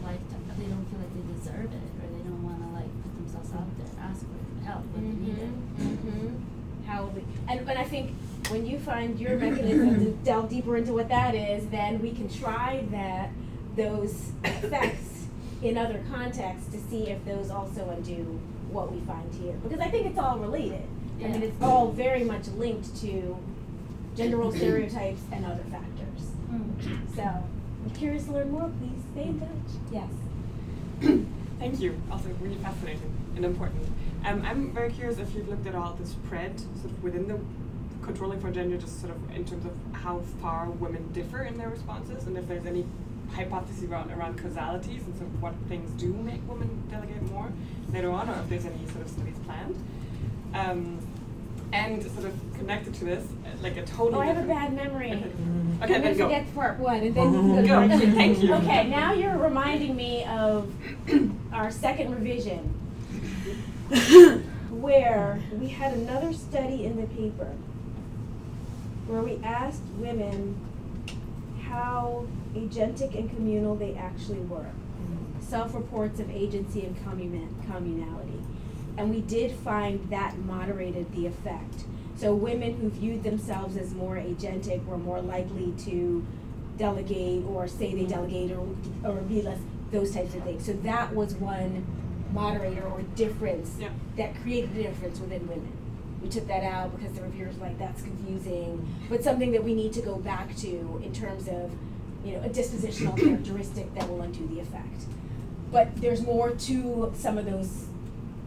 like 0.02 0.22
they 0.58 0.66
don't 0.66 0.86
feel 0.90 0.98
like 1.06 1.14
they 1.14 1.26
deserve 1.38 1.70
it, 1.70 1.86
or 2.02 2.08
they 2.10 2.24
don't 2.26 2.42
want 2.42 2.58
to 2.66 2.70
like 2.74 2.90
put 3.04 3.14
themselves 3.22 3.54
out 3.54 3.70
there 3.78 3.94
ask 4.02 4.26
for 4.26 4.66
help 4.66 4.84
when 4.96 5.04
they 5.06 5.18
need 5.28 5.38
it. 5.38 5.54
Mm-hmm. 5.78 6.88
How 6.90 7.06
we, 7.14 7.22
and, 7.48 7.60
and 7.70 7.78
I 7.78 7.84
think 7.84 8.10
when 8.50 8.66
you 8.66 8.80
find 8.80 9.20
your 9.20 9.38
mechanism 9.46 10.00
to 10.04 10.12
delve 10.26 10.50
deeper 10.50 10.78
into 10.78 10.94
what 10.94 11.10
that 11.10 11.36
is, 11.36 11.68
then 11.68 12.02
we 12.02 12.10
can 12.12 12.28
try 12.28 12.86
that, 12.90 13.30
those 13.76 14.32
effects 14.44 15.17
in 15.62 15.78
other 15.78 16.04
contexts 16.10 16.72
to 16.72 16.80
see 16.90 17.10
if 17.10 17.24
those 17.26 17.50
also 17.50 17.90
undo 17.90 18.40
what 18.70 18.92
we 18.92 19.00
find 19.02 19.34
here. 19.36 19.54
Because 19.64 19.80
I 19.80 19.90
think 19.90 20.08
it's 20.08 20.20
all 20.20 20.38
related. 20.38 20.84
I 21.20 21.28
mean, 21.30 21.42
it's 21.42 21.62
all 21.62 21.92
very 21.92 22.24
much 22.24 22.48
linked 22.50 22.96
to 23.02 23.38
gender 24.16 24.38
role 24.38 24.52
stereotypes 24.52 25.22
and 25.32 25.46
other 25.46 25.64
factors. 25.72 26.32
Mm. 26.52 27.16
So, 27.16 27.24
I'm 27.24 27.90
curious 27.96 28.26
to 28.26 28.34
learn 28.34 28.52
more, 28.52 28.70
please 28.80 29.02
stay 29.14 29.24
in 29.24 29.40
touch. 29.40 29.50
Yes. 29.92 30.10
Thank 31.60 31.80
you. 31.80 32.00
Also, 32.12 32.30
really 32.40 32.56
fascinating 32.58 33.12
and 33.36 33.46
important. 33.46 33.88
Um, 34.26 34.44
I'm 34.44 34.72
very 34.74 34.92
curious 34.92 35.18
if 35.18 35.34
you've 35.34 35.48
looked 35.48 35.66
at 35.66 35.76
all 35.76 35.94
the 35.94 36.06
spread 36.06 36.60
sort 36.60 36.92
of 36.92 37.04
within 37.04 37.28
the 37.28 37.40
controlling 38.08 38.40
for 38.40 38.50
gender, 38.50 38.78
just 38.78 39.00
sort 39.02 39.14
of 39.14 39.36
in 39.36 39.46
terms 39.46 39.66
of 39.66 39.74
how 39.94 40.22
far 40.42 40.70
women 40.70 41.12
differ 41.14 41.44
in 41.44 41.58
their 41.58 41.70
responses, 41.70 42.26
and 42.26 42.38
if 42.38 42.48
there's 42.48 42.66
any 42.66 42.86
hypothesis 43.34 43.84
around 43.84 44.10
around 44.12 44.38
causalities 44.38 45.04
and 45.06 45.16
sort 45.18 45.28
of 45.28 45.42
what 45.42 45.54
things 45.68 45.90
do 46.02 46.14
make 46.14 46.42
women 46.48 46.84
delegate 46.90 47.22
more 47.32 47.52
later 47.92 48.10
on, 48.10 48.30
or 48.30 48.40
if 48.40 48.50
there's 48.50 48.66
any 48.66 48.88
sort 48.88 49.02
of 49.02 49.10
studies 49.10 49.36
planned. 49.46 49.76
Um, 50.54 51.00
and 51.74 52.02
sort 52.02 52.26
of 52.26 52.34
connected 52.58 52.94
to 52.94 53.04
this, 53.04 53.28
like 53.62 53.76
a 53.76 53.86
total. 53.86 54.20
Oh, 54.20 54.22
I 54.22 54.28
have 54.28 54.38
a 54.38 54.48
bad 54.48 54.74
memory. 54.74 55.12
Okay, 55.12 55.26
I'm 55.82 55.90
then 55.90 56.02
gonna 56.02 56.16
go. 56.16 56.24
forget 56.26 56.56
part 56.56 56.80
one 56.80 57.02
and 57.02 57.14
then 57.14 57.34
you 57.34 57.42
Go. 57.68 57.68
go 57.68 57.82
to 57.82 57.88
part 57.90 58.02
two. 58.02 58.12
Thank 58.14 58.42
you. 58.42 58.54
Okay, 58.54 58.90
now 58.90 59.12
you're 59.12 59.38
reminding 59.38 59.94
me 59.94 60.24
of 60.24 60.74
our 61.54 61.70
second 61.70 62.16
revision, 62.16 62.60
where 64.72 65.42
we 65.60 65.68
had 65.68 65.94
another 65.94 66.32
study 66.32 66.86
in 66.86 66.96
the 67.02 67.08
paper 67.08 67.52
where 69.08 69.22
we 69.22 69.40
asked 69.44 69.84
women 69.98 70.56
how 71.64 72.26
agentic 72.54 73.18
and 73.18 73.30
communal 73.30 73.76
they 73.76 73.94
actually 73.96 74.40
were. 74.40 74.66
Self-reports 75.40 76.20
of 76.20 76.30
agency 76.30 76.86
and 76.86 76.96
commun- 77.04 77.56
communality. 77.70 78.42
And 78.98 79.10
we 79.10 79.22
did 79.22 79.52
find 79.52 80.10
that 80.10 80.38
moderated 80.40 81.14
the 81.14 81.26
effect. 81.28 81.86
So 82.16 82.34
women 82.34 82.78
who 82.78 82.90
viewed 82.90 83.24
themselves 83.24 83.78
as 83.78 83.94
more 83.94 84.16
agentic 84.16 84.84
were 84.86 84.98
more 84.98 85.22
likely 85.22 85.74
to 85.86 86.26
delegate 86.78 87.46
or 87.46 87.68
say 87.68 87.94
they 87.94 88.06
delegate 88.06 88.52
or, 88.52 88.68
or 89.06 89.16
be 89.22 89.42
less, 89.42 89.60
those 89.92 90.14
types 90.14 90.34
of 90.36 90.44
things. 90.44 90.66
So 90.66 90.74
that 90.74 91.14
was 91.16 91.36
one 91.36 91.86
moderator 92.34 92.84
or 92.84 93.02
difference 93.16 93.78
Yeah. 93.80 93.90
that 94.18 94.36
created 94.42 94.76
a 94.78 94.84
difference 94.84 95.20
within 95.20 95.48
women. 95.48 95.72
We 96.22 96.30
took 96.30 96.48
that 96.48 96.64
out 96.64 96.98
because 96.98 97.14
the 97.16 97.22
reviewers 97.22 97.56
were 97.58 97.68
like, 97.68 97.78
that's 97.78 98.02
confusing, 98.02 98.88
but 99.10 99.24
something 99.24 99.52
that 99.52 99.64
we 99.64 99.74
need 99.76 99.94
to 99.94 100.02
go 100.02 100.16
back 100.16 100.56
to 100.58 101.02
in 101.04 101.14
terms 101.14 101.48
of, 101.48 101.72
you 102.26 102.34
know, 102.34 102.40
a 102.40 102.50
dispositional 102.50 103.16
characteristic 103.24 103.94
that 103.94 104.10
will 104.10 104.22
undo 104.22 104.48
the 104.48 104.60
effect. 104.60 105.04
But 105.72 105.96
there's 106.02 106.22
more 106.24 106.52
to 106.52 107.14
some 107.16 107.38
of 107.38 107.46
those 107.46 107.86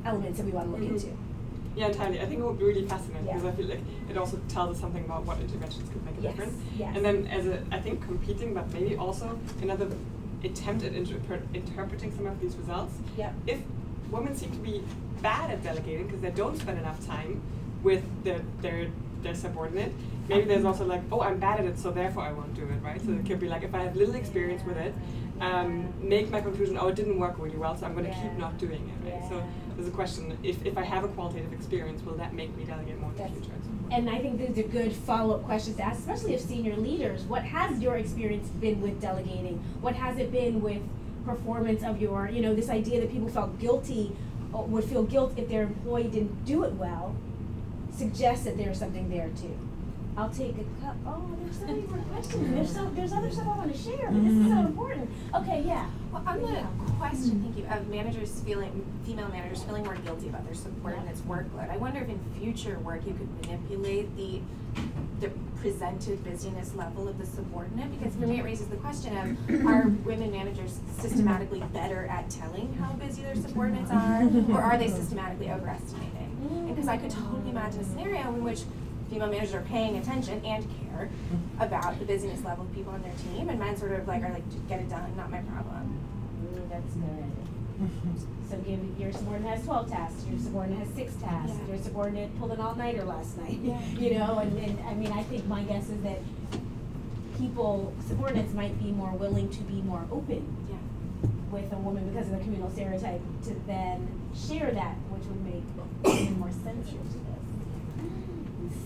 elements 0.04 0.38
that 0.38 0.46
we 0.46 0.52
want 0.52 0.66
to 0.66 0.72
look 0.72 0.80
Mhm. 0.90 0.94
into. 0.94 1.16
Yeah, 1.76 1.86
entirely. 1.88 2.20
I 2.20 2.26
think 2.26 2.40
it 2.40 2.44
would 2.44 2.58
be 2.58 2.64
really 2.64 2.86
fascinating 2.86 3.26
Yeah. 3.26 3.34
because 3.34 3.48
I 3.48 3.52
feel 3.56 3.66
like 3.68 3.80
it 4.10 4.16
also 4.18 4.38
tells 4.48 4.74
us 4.74 4.80
something 4.80 5.04
about 5.04 5.24
what 5.24 5.38
interventions 5.40 5.88
could 5.90 6.04
make 6.04 6.18
a 6.18 6.22
Yes, 6.22 6.32
difference. 6.36 6.58
yes. 6.76 6.96
And 6.96 7.04
then 7.04 7.26
as 7.28 7.46
a, 7.46 7.62
I 7.70 7.80
think 7.80 8.02
competing, 8.04 8.52
but 8.54 8.72
maybe 8.72 8.96
also 8.96 9.38
another 9.62 9.86
attempt 10.42 10.82
at 10.84 10.94
interpret, 10.94 11.42
interpreting 11.54 12.12
some 12.16 12.26
of 12.26 12.40
these 12.40 12.56
results. 12.56 12.94
Yep. 13.16 13.34
If 13.46 13.60
women 14.10 14.34
seem 14.34 14.50
to 14.50 14.58
be 14.58 14.82
bad 15.22 15.50
at 15.50 15.62
delegating 15.62 16.06
because 16.06 16.20
they 16.22 16.30
don't 16.32 16.58
spend 16.58 16.78
enough 16.78 17.06
time 17.06 17.40
with 17.82 18.02
their 18.24 18.40
their 18.60 18.88
their 19.22 19.34
subordinate, 19.34 19.92
maybe 20.28 20.46
there's 20.46 20.64
also 20.64 20.86
like, 20.86 21.02
oh, 21.12 21.20
I'm 21.20 21.38
bad 21.38 21.60
at 21.60 21.66
it, 21.66 21.78
so 21.78 21.90
therefore 21.90 22.22
I 22.22 22.32
won't 22.32 22.54
do 22.54 22.62
it, 22.62 22.82
right? 22.82 23.00
So 23.04 23.12
it 23.12 23.26
could 23.26 23.40
be 23.40 23.48
like, 23.48 23.62
if 23.62 23.74
I 23.74 23.82
have 23.82 23.96
little 23.96 24.14
experience 24.14 24.62
with 24.64 24.78
it, 24.78 24.94
um, 25.40 25.92
make 26.00 26.30
my 26.30 26.40
conclusion, 26.40 26.78
oh, 26.80 26.88
it 26.88 26.96
didn't 26.96 27.18
work 27.18 27.34
really 27.38 27.56
well, 27.56 27.76
so 27.76 27.86
I'm 27.86 27.94
going 27.94 28.06
to 28.06 28.14
keep 28.14 28.32
not 28.38 28.56
doing 28.58 28.92
it, 29.04 29.10
right? 29.10 29.22
So 29.28 29.42
there's 29.76 29.88
a 29.88 29.90
question, 29.90 30.38
if, 30.42 30.64
if 30.64 30.76
I 30.78 30.84
have 30.84 31.04
a 31.04 31.08
qualitative 31.08 31.52
experience, 31.52 32.02
will 32.02 32.14
that 32.16 32.34
make 32.34 32.54
me 32.56 32.64
delegate 32.64 32.98
more 32.98 33.10
in 33.10 33.16
the 33.16 33.28
future? 33.28 33.52
and 33.52 33.64
so 33.64 33.70
forth. 33.70 33.92
And 33.92 34.10
I 34.10 34.18
think 34.18 34.38
these 34.38 34.64
are 34.64 34.68
good 34.68 34.92
follow-up 34.92 35.44
questions 35.44 35.76
to 35.76 35.82
ask, 35.82 36.00
especially 36.00 36.34
of 36.34 36.40
senior 36.40 36.76
leaders. 36.76 37.22
What 37.22 37.42
has 37.42 37.80
your 37.80 37.96
experience 37.96 38.48
been 38.48 38.80
with 38.80 39.00
delegating? 39.00 39.62
What 39.80 39.94
has 39.94 40.18
it 40.18 40.30
been 40.30 40.62
with 40.62 40.82
performance 41.24 41.82
of 41.82 42.00
your, 42.00 42.28
you 42.28 42.40
know, 42.40 42.54
this 42.54 42.68
idea 42.68 43.00
that 43.00 43.10
people 43.10 43.28
felt 43.28 43.58
guilty, 43.58 44.12
would 44.52 44.84
feel 44.84 45.04
guilt 45.04 45.34
if 45.36 45.48
their 45.48 45.62
employee 45.62 46.08
didn't 46.08 46.44
do 46.44 46.64
it 46.64 46.72
well, 46.74 47.14
suggests 47.92 48.44
that 48.44 48.56
there's 48.56 48.78
something 48.78 49.08
there 49.10 49.30
too. 49.40 49.56
I'll 50.16 50.30
take 50.30 50.56
a 50.58 50.84
cup, 50.84 50.96
oh, 51.06 51.24
there's 51.40 51.58
so 51.58 51.66
many 51.66 51.82
more 51.82 51.98
questions, 52.12 52.50
there's 52.50 52.74
so, 52.74 52.90
there's 52.94 53.12
other 53.12 53.30
stuff 53.30 53.46
I 53.46 53.56
wanna 53.56 53.76
share, 53.76 54.10
but 54.10 54.22
this 54.24 54.32
is 54.32 54.44
so 54.44 54.50
mm-hmm. 54.50 54.66
important. 54.66 55.10
Okay, 55.34 55.62
yeah. 55.64 55.88
Well, 56.12 56.22
on 56.26 56.42
the 56.42 56.48
Yeah. 56.48 56.66
question, 56.98 57.42
thank 57.42 57.56
you, 57.56 57.64
of 57.66 57.88
managers 57.88 58.40
feeling, 58.40 58.84
female 59.06 59.28
managers 59.28 59.62
feeling 59.62 59.84
more 59.84 59.94
guilty 59.94 60.28
about 60.28 60.44
their 60.44 60.54
subordinates' 60.54 61.20
workload, 61.22 61.70
I 61.70 61.76
wonder 61.76 62.00
if 62.00 62.08
in 62.08 62.18
future 62.38 62.78
work 62.80 63.06
you 63.06 63.14
could 63.14 63.28
manipulate 63.46 64.14
the, 64.16 64.40
the 65.20 65.30
presented 65.60 66.24
busyness 66.24 66.74
level 66.74 67.06
of 67.06 67.18
the 67.18 67.26
subordinate? 67.26 67.90
Because 67.98 68.14
for 68.14 68.26
me, 68.26 68.40
it 68.40 68.44
raises 68.44 68.66
the 68.68 68.76
question 68.76 69.16
of, 69.16 69.66
are 69.66 69.88
women 70.04 70.30
managers 70.30 70.80
systematically 70.98 71.60
better 71.72 72.06
at 72.06 72.28
telling 72.30 72.72
how 72.74 72.92
busy 72.94 73.22
their 73.22 73.36
subordinates 73.36 73.90
are? 73.90 74.22
Or 74.50 74.60
are 74.60 74.78
they 74.78 74.88
systematically 74.88 75.50
overestimating? 75.50 76.29
Because 76.68 76.88
I 76.88 76.96
could 76.96 77.10
totally 77.10 77.50
imagine 77.50 77.80
a 77.80 77.84
scenario 77.84 78.28
in 78.28 78.44
which 78.44 78.60
female 79.10 79.28
managers 79.28 79.54
are 79.54 79.62
paying 79.62 79.98
attention 79.98 80.40
and 80.44 80.64
care 80.88 81.08
about 81.58 81.98
the 81.98 82.04
business 82.04 82.42
level 82.44 82.64
of 82.64 82.74
people 82.74 82.92
on 82.92 83.02
their 83.02 83.12
team, 83.14 83.48
and 83.48 83.58
men 83.58 83.76
sort 83.76 83.92
of 83.92 84.06
like 84.06 84.22
are 84.22 84.32
like, 84.32 84.48
just 84.50 84.66
get 84.68 84.80
it 84.80 84.88
done, 84.88 85.14
not 85.16 85.30
my 85.30 85.40
problem. 85.40 85.98
Mm, 86.54 86.68
that's 86.70 86.94
good. 86.94 87.24
So 88.50 88.56
give, 88.58 88.78
your 88.98 89.12
subordinate 89.12 89.56
has 89.56 89.64
twelve 89.64 89.88
tasks, 89.90 90.24
your 90.28 90.38
subordinate 90.38 90.86
has 90.86 90.94
six 90.94 91.14
tasks, 91.14 91.56
Yeah. 91.58 91.74
your 91.74 91.82
subordinate 91.82 92.38
pulled 92.38 92.52
an 92.52 92.60
all-nighter 92.60 93.04
last 93.04 93.36
night. 93.38 93.58
Yeah. 93.62 93.80
You 93.98 94.18
know, 94.18 94.38
and, 94.38 94.56
and, 94.58 94.80
I 94.86 94.94
mean, 94.94 95.12
I 95.12 95.22
think 95.24 95.46
my 95.46 95.62
guess 95.62 95.88
is 95.88 96.00
that 96.02 96.18
people, 97.38 97.92
subordinates 98.06 98.52
might 98.54 98.78
be 98.82 98.90
more 98.92 99.12
willing 99.12 99.48
to 99.50 99.60
be 99.62 99.80
more 99.82 100.04
open 100.10 100.44
Yeah. 100.44 100.59
With 101.50 101.72
a 101.72 101.76
woman 101.76 102.08
because 102.10 102.26
of 102.30 102.38
the 102.38 102.44
communal 102.44 102.70
stereotype 102.70 103.20
to 103.44 103.54
then 103.66 104.08
share 104.34 104.70
that, 104.70 104.94
which 105.10 105.24
would 105.26 105.44
make 105.44 105.64
women 106.04 106.38
more 106.38 106.50
sensitive 106.50 107.02
to 107.10 107.18
this. 107.18 107.42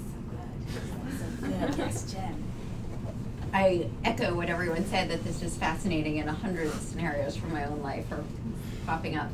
So 0.00 0.18
good. 0.30 0.48
So 1.18 1.26
good. 1.46 1.78
Yes, 1.78 2.12
Jen. 2.12 2.42
I 3.52 3.88
echo 4.04 4.34
what 4.34 4.48
everyone 4.48 4.84
said, 4.86 5.08
that 5.10 5.22
this 5.22 5.42
is 5.42 5.56
fascinating 5.56 6.18
and 6.18 6.28
a 6.28 6.32
hundred 6.32 6.72
scenarios 6.80 7.36
from 7.36 7.52
my 7.52 7.64
own 7.66 7.82
life 7.82 8.10
are 8.10 8.24
popping 8.86 9.16
up. 9.16 9.30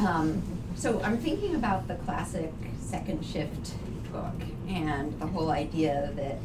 Um, 0.00 0.42
so 0.76 1.00
I'm 1.02 1.18
thinking 1.18 1.54
about 1.56 1.88
the 1.88 1.96
classic 1.96 2.52
second 2.80 3.24
shift 3.24 3.74
book 4.12 4.34
and 4.68 5.18
the 5.18 5.26
whole 5.26 5.50
idea 5.50 6.12
that 6.14 6.38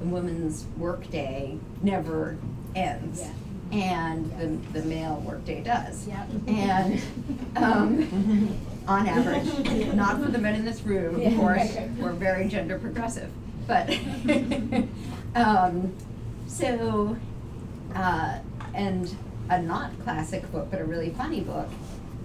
the 0.00 0.06
woman's 0.06 0.64
workday 0.76 1.58
never 1.82 2.36
ends. 2.74 3.20
Yeah. 3.20 3.32
And 3.72 4.30
the, 4.72 4.80
the 4.80 4.86
male 4.86 5.22
workday 5.26 5.62
does. 5.62 6.06
Yep. 6.06 6.28
And, 6.46 7.02
um, 7.56 8.56
on 8.86 9.06
average, 9.08 9.94
not 9.94 10.22
for 10.22 10.30
the 10.30 10.38
men 10.38 10.54
in 10.54 10.64
this 10.64 10.82
room, 10.82 11.20
Yeah, 11.20 11.28
of 11.30 11.36
course, 11.36 11.58
right, 11.58 11.76
right. 11.76 11.90
we're 11.98 12.12
very 12.12 12.48
gender 12.48 12.78
progressive, 12.78 13.30
but, 13.66 13.88
um, 15.34 15.92
so, 16.46 17.16
uh, 17.94 18.38
and 18.74 19.16
a 19.50 19.60
not 19.60 19.98
classic 20.02 20.50
book, 20.52 20.68
but 20.70 20.80
a 20.80 20.84
really 20.84 21.10
funny 21.10 21.40
book, 21.40 21.68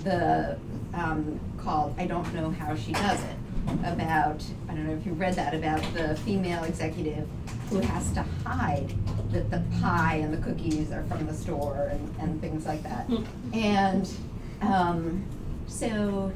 the, 0.04 0.58
um, 0.94 1.40
called 1.58 1.96
I 1.98 2.06
Don't 2.08 2.32
Know 2.34 2.52
How 2.52 2.76
She 2.76 2.92
Does 2.92 3.24
It, 3.24 3.36
about, 3.84 4.43
I 4.67 4.74
don't 4.74 4.88
know 4.88 4.93
if 4.93 5.05
you 5.05 5.13
read 5.13 5.36
that, 5.36 5.53
about 5.53 5.82
the 5.93 6.15
female 6.17 6.63
executive 6.63 7.28
who 7.70 7.80
has 7.80 8.11
to 8.13 8.24
hide 8.43 8.93
that 9.32 9.49
the 9.51 9.63
pie 9.80 10.15
and 10.15 10.34
the 10.34 10.38
cookies 10.38 10.91
are 10.91 11.03
from 11.03 11.28
the 11.28 11.34
store 11.34 11.89
and, 11.91 12.15
and 12.20 12.41
things 12.41 12.65
like 12.65 12.82
that. 12.84 13.09
And, 13.53 14.09
um, 14.61 15.24
so, 15.67 16.32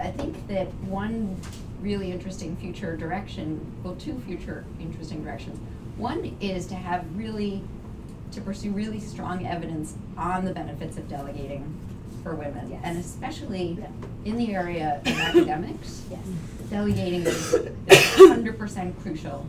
I 0.00 0.10
think 0.10 0.48
that 0.48 0.72
one 0.84 1.36
really 1.80 2.10
interesting 2.10 2.56
future 2.56 2.96
direction, 2.96 3.60
well, 3.82 3.94
two 3.94 4.20
future 4.26 4.64
interesting 4.80 5.22
directions. 5.22 5.58
One 5.96 6.36
is 6.40 6.66
to 6.66 6.74
have 6.74 7.04
really, 7.16 7.62
to 8.32 8.40
pursue 8.40 8.70
really 8.70 9.00
strong 9.00 9.46
evidence 9.46 9.94
on 10.16 10.44
the 10.44 10.52
benefits 10.52 10.96
of 10.96 11.08
delegating 11.08 11.78
for 12.22 12.34
women. 12.34 12.70
Yes. 12.70 12.80
And 12.84 12.98
especially 12.98 13.78
Yeah. 13.80 13.86
in 14.24 14.36
the 14.36 14.54
area 14.54 15.00
of 15.04 15.12
academics, 15.20 16.04
Yes. 16.10 16.20
delegating 16.70 17.22
is 17.22 17.54
hundred 18.16 18.58
percent 18.58 18.98
crucial. 19.00 19.46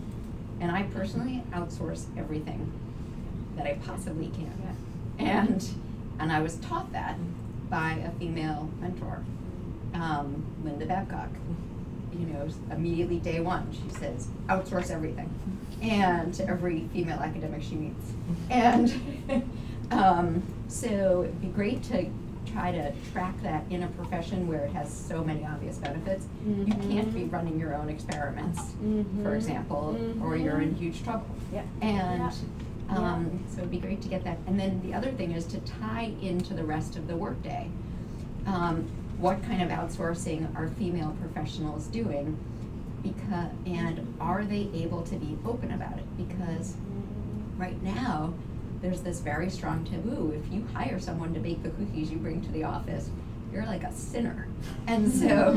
And 0.59 0.71
I 0.71 0.83
personally 0.83 1.43
outsource 1.53 2.05
everything 2.17 2.71
that 3.57 3.65
I 3.65 3.73
possibly 3.85 4.27
can. 4.27 4.51
And, 5.19 5.67
and 6.19 6.31
I 6.31 6.41
was 6.41 6.55
taught 6.57 6.91
that 6.93 7.15
by 7.69 7.93
a 8.05 8.11
female 8.19 8.69
mentor, 8.79 9.23
um, 9.93 10.43
Linda 10.63 10.85
Babcock. 10.85 11.29
You 12.13 12.25
know, 12.27 12.47
immediately 12.71 13.17
day 13.19 13.39
one, 13.39 13.71
she 13.71 13.89
says, 13.97 14.27
outsource 14.47 14.91
everything. 14.91 15.33
And 15.81 16.33
to 16.35 16.47
every 16.47 16.89
female 16.93 17.19
academic 17.19 17.63
she 17.63 17.75
meets. 17.75 18.11
And, 18.49 19.43
um, 19.91 20.43
so 20.67 21.21
it'd 21.23 21.41
be 21.41 21.47
great 21.47 21.83
to 21.83 22.05
try 22.51 22.71
to 22.71 22.91
track 23.11 23.41
that 23.43 23.63
in 23.69 23.83
a 23.83 23.87
profession 23.89 24.47
where 24.47 24.61
it 24.65 24.71
has 24.71 24.91
so 24.91 25.23
many 25.23 25.45
obvious 25.45 25.77
benefits. 25.77 26.25
You 26.45 26.65
can't 26.89 27.13
be 27.13 27.25
running 27.25 27.59
your 27.59 27.75
own 27.75 27.89
experiments, 27.89 28.59
for 28.71 29.31
Mhm. 29.31 29.35
example, 29.35 29.97
or 30.23 30.35
you're 30.35 30.61
in 30.61 30.75
huge 30.75 31.03
trouble. 31.03 31.25
Yep. 31.53 31.65
And, 31.81 32.31
Yeah. 32.89 32.97
um, 32.97 33.39
so 33.49 33.59
it'd 33.59 33.71
be 33.71 33.79
great 33.79 34.01
to 34.01 34.09
get 34.09 34.23
that. 34.23 34.37
And 34.47 34.59
then 34.59 34.81
the 34.83 34.93
other 34.93 35.11
thing 35.11 35.31
is 35.31 35.45
to 35.47 35.59
tie 35.59 36.11
into 36.21 36.53
the 36.53 36.63
rest 36.63 36.95
of 36.97 37.07
the 37.07 37.15
workday. 37.15 37.69
Um, 38.45 38.85
what 39.19 39.41
kind 39.43 39.61
of 39.61 39.69
outsourcing 39.69 40.47
are 40.55 40.67
female 40.69 41.15
professionals 41.21 41.87
doing? 41.87 42.37
Because, 43.03 43.49
and 43.65 44.13
are 44.19 44.43
they 44.43 44.69
able 44.73 45.01
to 45.03 45.15
be 45.15 45.37
open 45.45 45.71
about 45.71 45.97
it? 45.97 46.05
Because 46.17 46.75
right 47.57 47.81
now, 47.83 48.33
there's 48.81 49.01
this 49.01 49.19
very 49.19 49.49
strong 49.49 49.85
taboo. 49.85 50.31
If 50.31 50.51
you 50.51 50.65
hire 50.73 50.99
someone 50.99 51.33
to 51.33 51.39
bake 51.39 51.61
the 51.63 51.69
cookies 51.69 52.11
you 52.11 52.17
bring 52.17 52.41
to 52.41 52.51
the 52.51 52.63
office, 52.63 53.09
you're 53.53 53.65
like 53.65 53.83
a 53.83 53.93
sinner. 53.93 54.47
And 54.87 55.11
so, 55.11 55.49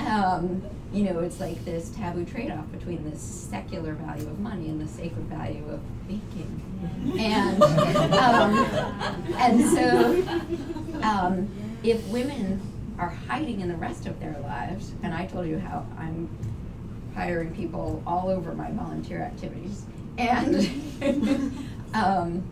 um, 0.00 0.62
you 0.92 1.04
know, 1.04 1.20
it's 1.20 1.40
like 1.40 1.62
this 1.64 1.90
taboo 1.90 2.24
trade-off 2.24 2.70
between 2.72 3.08
this 3.08 3.20
secular 3.20 3.94
value 3.94 4.28
of 4.28 4.38
money 4.38 4.68
and 4.68 4.80
the 4.80 4.88
sacred 4.88 5.24
value 5.26 5.64
of 5.68 5.80
baking. 6.06 6.60
And, 7.18 7.62
um, 8.14 8.54
and 9.36 9.64
so, 9.70 10.22
um, 11.02 11.48
if 11.82 12.06
women 12.08 12.60
are 12.98 13.10
hiding 13.28 13.60
in 13.60 13.68
the 13.68 13.76
rest 13.76 14.06
of 14.06 14.20
their 14.20 14.38
lives, 14.40 14.92
and 15.02 15.12
I 15.12 15.26
told 15.26 15.48
you 15.48 15.58
how 15.58 15.84
I'm 15.98 16.28
hiring 17.14 17.54
people 17.54 18.02
all 18.06 18.28
over 18.28 18.54
my 18.54 18.70
volunteer 18.70 19.20
activities, 19.20 19.84
and 20.16 20.54
um, 21.94 22.42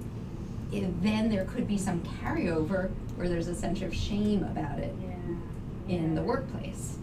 then 1.03 1.28
there 1.28 1.45
could 1.45 1.68
be 1.68 1.76
some 1.76 2.01
carryover 2.01 2.90
where 3.16 3.28
there's 3.28 3.49
a 3.49 3.55
sense 3.55 3.82
of 3.82 3.95
shame 3.95 4.43
about 4.45 4.78
it 4.78 4.95
in 5.88 6.14
the 6.14 6.22
workplace. 6.22 6.97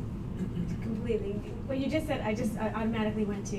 Completely. 0.81 1.33
What 1.67 1.77
you 1.77 1.87
just 1.87 2.07
said, 2.07 2.21
I 2.21 2.33
just 2.33 2.57
I 2.57 2.69
automatically 2.69 3.25
went 3.25 3.45
to, 3.47 3.57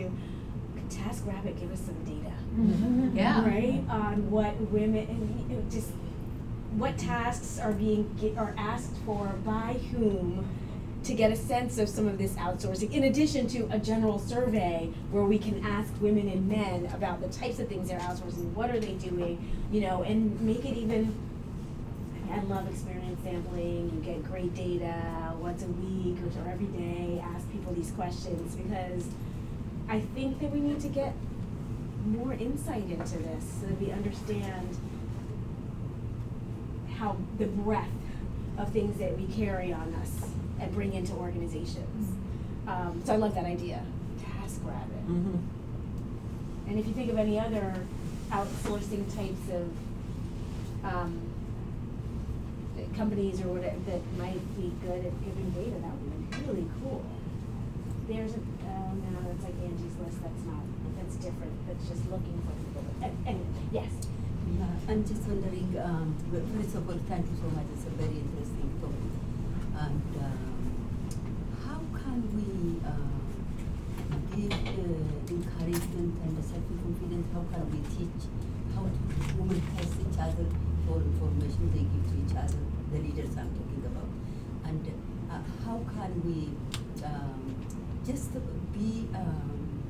could 0.74 0.88
TaskRabbit 0.90 1.60
give 1.60 1.70
us 1.72 1.80
some 1.80 1.94
data? 2.04 2.32
Mhm. 2.56 3.14
Yeah. 3.14 3.44
Right, 3.46 3.84
on 3.88 4.28
what 4.30 4.58
women, 4.72 5.06
and 5.50 5.70
just, 5.70 5.90
what 6.76 6.98
tasks 6.98 7.60
are 7.60 7.72
being, 7.72 8.34
are 8.36 8.54
asked 8.56 8.96
for 9.06 9.26
by 9.44 9.74
whom 9.92 10.44
to 11.04 11.14
get 11.14 11.32
a 11.32 11.36
sense 11.36 11.78
of 11.78 11.88
some 11.88 12.06
of 12.06 12.18
this 12.18 12.32
outsourcing, 12.34 12.92
in 12.92 13.04
addition 13.04 13.46
to 13.48 13.66
a 13.70 13.78
general 13.78 14.18
survey 14.18 14.90
where 15.10 15.24
we 15.24 15.38
can 15.38 15.64
ask 15.64 15.90
women 16.00 16.28
and 16.28 16.46
men 16.46 16.86
about 16.94 17.20
the 17.22 17.28
types 17.28 17.58
of 17.58 17.68
things 17.68 17.88
they're 17.88 17.98
outsourcing, 18.00 18.52
what 18.52 18.70
are 18.70 18.78
they 18.78 18.92
doing, 18.92 19.38
you 19.72 19.80
know, 19.80 20.02
and 20.02 20.38
make 20.42 20.64
it 20.64 20.76
even, 20.76 21.14
I 22.30 22.40
love 22.40 22.68
experience 22.70 23.18
sampling, 23.24 23.90
you 23.94 24.00
get 24.04 24.22
great 24.24 24.54
data 24.54 25.32
once 25.40 25.62
a 25.62 25.68
week 25.68 26.18
or, 26.22 26.50
every 26.50 26.66
day, 26.66 27.22
ask 27.34 27.50
people 27.50 27.72
these 27.72 27.92
questions, 27.92 28.54
because 28.54 29.06
I 29.88 30.00
think 30.00 30.38
that 30.40 30.50
we 30.50 30.60
need 30.60 30.80
to 30.80 30.88
get 30.88 31.14
more 32.04 32.34
insight 32.34 32.84
into 32.84 33.18
this, 33.18 33.44
so 33.60 33.66
that 33.66 33.80
we 33.80 33.90
understand 33.90 34.76
how 36.98 37.16
the 37.38 37.46
breadth 37.46 37.88
of 38.58 38.70
things 38.70 38.98
that 38.98 39.16
we 39.18 39.26
carry 39.26 39.72
on 39.72 39.94
us 39.94 40.30
and 40.60 40.72
bring 40.74 40.92
into 40.92 41.12
organizations. 41.14 42.12
Um, 42.68 43.02
so 43.04 43.14
I 43.14 43.16
love 43.16 43.34
that 43.34 43.46
idea, 43.46 43.82
TaskRabbit. 44.20 45.06
Mm-hmm. 45.06 45.36
And 46.68 46.78
if 46.78 46.86
you 46.86 46.92
think 46.92 47.10
of 47.10 47.18
any 47.18 47.38
other 47.38 47.74
outsourcing 48.30 49.12
types 49.16 49.50
of 49.50 49.68
um, 50.84 51.20
companies 52.96 53.40
or 53.40 53.48
whatever 53.48 53.78
that 53.90 54.02
might 54.16 54.40
be 54.56 54.70
good 54.86 55.04
at 55.04 55.14
giving 55.24 55.50
data, 55.50 55.76
that 55.82 55.94
would 55.98 56.30
be 56.30 56.36
really 56.46 56.68
cool. 56.82 57.02
There's 58.06 58.34
a, 58.34 58.40
oh 58.70 58.94
no, 58.94 59.18
that's 59.26 59.44
like 59.44 59.58
Angie's 59.62 59.96
list, 59.98 60.22
that's 60.22 60.44
not, 60.46 60.62
that's 60.98 61.16
different, 61.16 61.54
that's 61.66 61.88
just 61.88 62.06
looking 62.10 62.38
for 62.46 62.54
people. 62.62 62.82
But, 63.00 63.10
a- 63.10 63.28
anyway, 63.28 63.66
yes. 63.72 63.90
Yeah, 64.58 64.66
I'm 64.88 65.02
just 65.06 65.22
wondering, 65.26 65.74
um, 65.78 66.14
first 66.30 66.74
of 66.74 66.88
all, 66.88 66.98
thank 67.06 67.26
you 67.26 67.36
so 67.38 67.48
much, 67.54 67.66
it's 67.74 67.86
a 67.86 67.94
very 67.98 68.18
interesting 68.18 68.70
topic. 68.78 69.14
And, 69.78 70.02
how 70.20 70.28
can 70.28 70.49
we, 72.34 72.80
uh, 72.84 73.18
give, 74.34 74.52
uh, 74.52 75.34
encouragement 75.34 76.14
and 76.24 76.44
self-confidence, 76.44 77.26
how 77.34 77.42
can 77.52 77.64
we 77.70 77.78
teach, 77.94 78.22
how 78.74 78.82
to, 78.82 78.98
women 79.38 79.60
test 79.76 79.94
each 80.00 80.18
other 80.18 80.46
for 80.86 80.96
information 81.00 81.70
they 81.74 81.84
give 81.92 82.04
to 82.10 82.16
each 82.22 82.36
other, 82.36 82.60
the 82.92 82.98
leaders 82.98 83.36
I'm 83.36 83.50
talking 83.54 83.84
about? 83.86 84.10
And, 84.64 84.82
uh, 85.30 85.42
how 85.64 85.78
can 85.94 86.12
we, 86.24 86.50
um, 87.04 87.54
just 88.06 88.30
be, 88.72 89.08
um, 89.14 89.82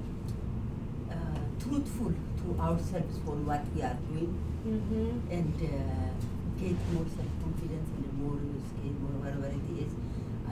uh, 1.11 1.41
truthful 1.63 2.13
to 2.13 2.61
ourselves 2.61 3.19
for 3.25 3.37
what 3.37 3.63
we 3.75 3.83
are 3.83 3.99
doing 4.13 4.35
Mm-hmm. 4.61 5.33
and 5.33 5.57
uh, 5.57 6.13
get 6.61 6.77
more 6.93 7.07
self-confidence 7.17 7.89
and 7.97 8.13
more 8.21 8.37
skill, 8.69 8.93
more 9.01 9.17
whatever 9.25 9.49
it 9.49 9.65
is, 9.81 9.89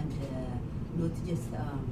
and 0.01 0.13
uh, 0.33 0.57
not 0.99 1.15
just 1.27 1.49
um, 1.55 1.83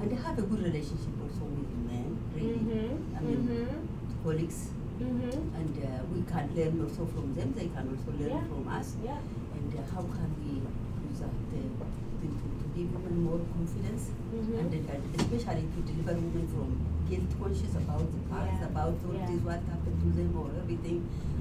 and 0.00 0.10
they 0.10 0.16
have 0.16 0.38
a 0.38 0.42
good 0.42 0.62
relationship 0.62 1.14
also 1.22 1.44
with 1.46 1.70
men, 1.90 2.16
really. 2.34 2.58
Mhm, 2.58 3.16
I 3.16 3.20
mean, 3.20 3.40
mhm. 3.46 4.22
colleagues, 4.24 4.70
Mhm. 4.98 5.34
and 5.58 5.74
uh, 5.82 6.02
we 6.14 6.22
can 6.30 6.44
learn 6.56 6.74
also 6.82 7.06
from 7.06 7.34
them. 7.34 7.52
They 7.56 7.68
can 7.74 7.86
also 7.90 8.10
learn 8.18 8.30
Yeah. 8.38 8.46
from 8.50 8.68
us. 8.68 8.96
Yeah. 9.04 9.18
And 9.56 9.70
uh, 9.74 9.82
how 9.94 10.02
can 10.16 10.30
we 10.42 10.62
use 11.06 11.18
that 11.22 11.30
uh, 11.30 11.86
to, 12.22 12.26
to, 12.26 12.46
to 12.62 12.66
give 12.74 12.88
women 12.94 13.22
more 13.28 13.40
confidence, 13.54 14.10
Mhm. 14.34 14.58
and, 14.60 14.70
and 14.74 15.02
especially 15.20 15.66
to 15.74 15.78
deliver 15.90 16.14
women 16.18 16.46
from 16.54 16.68
guilt 17.10 17.30
conscious 17.38 17.74
about 17.82 18.06
the 18.14 18.22
past, 18.30 18.58
Yeah. 18.62 18.70
about 18.70 18.94
all 19.06 19.14
Yeah. 19.14 19.30
is 19.34 19.40
what 19.42 19.60
happened 19.70 19.98
to 20.02 20.08
them 20.18 20.30
or 20.38 20.48
everything, 20.62 20.98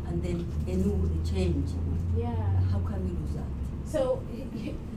and 0.08 0.22
then 0.22 0.38
a 0.68 0.74
new 0.76 0.98
change. 1.26 1.70
Yeah. 2.18 2.36
How 2.72 2.80
can 2.90 3.00
we 3.06 3.14
do 3.22 3.26
that? 3.38 3.50
So 3.86 4.22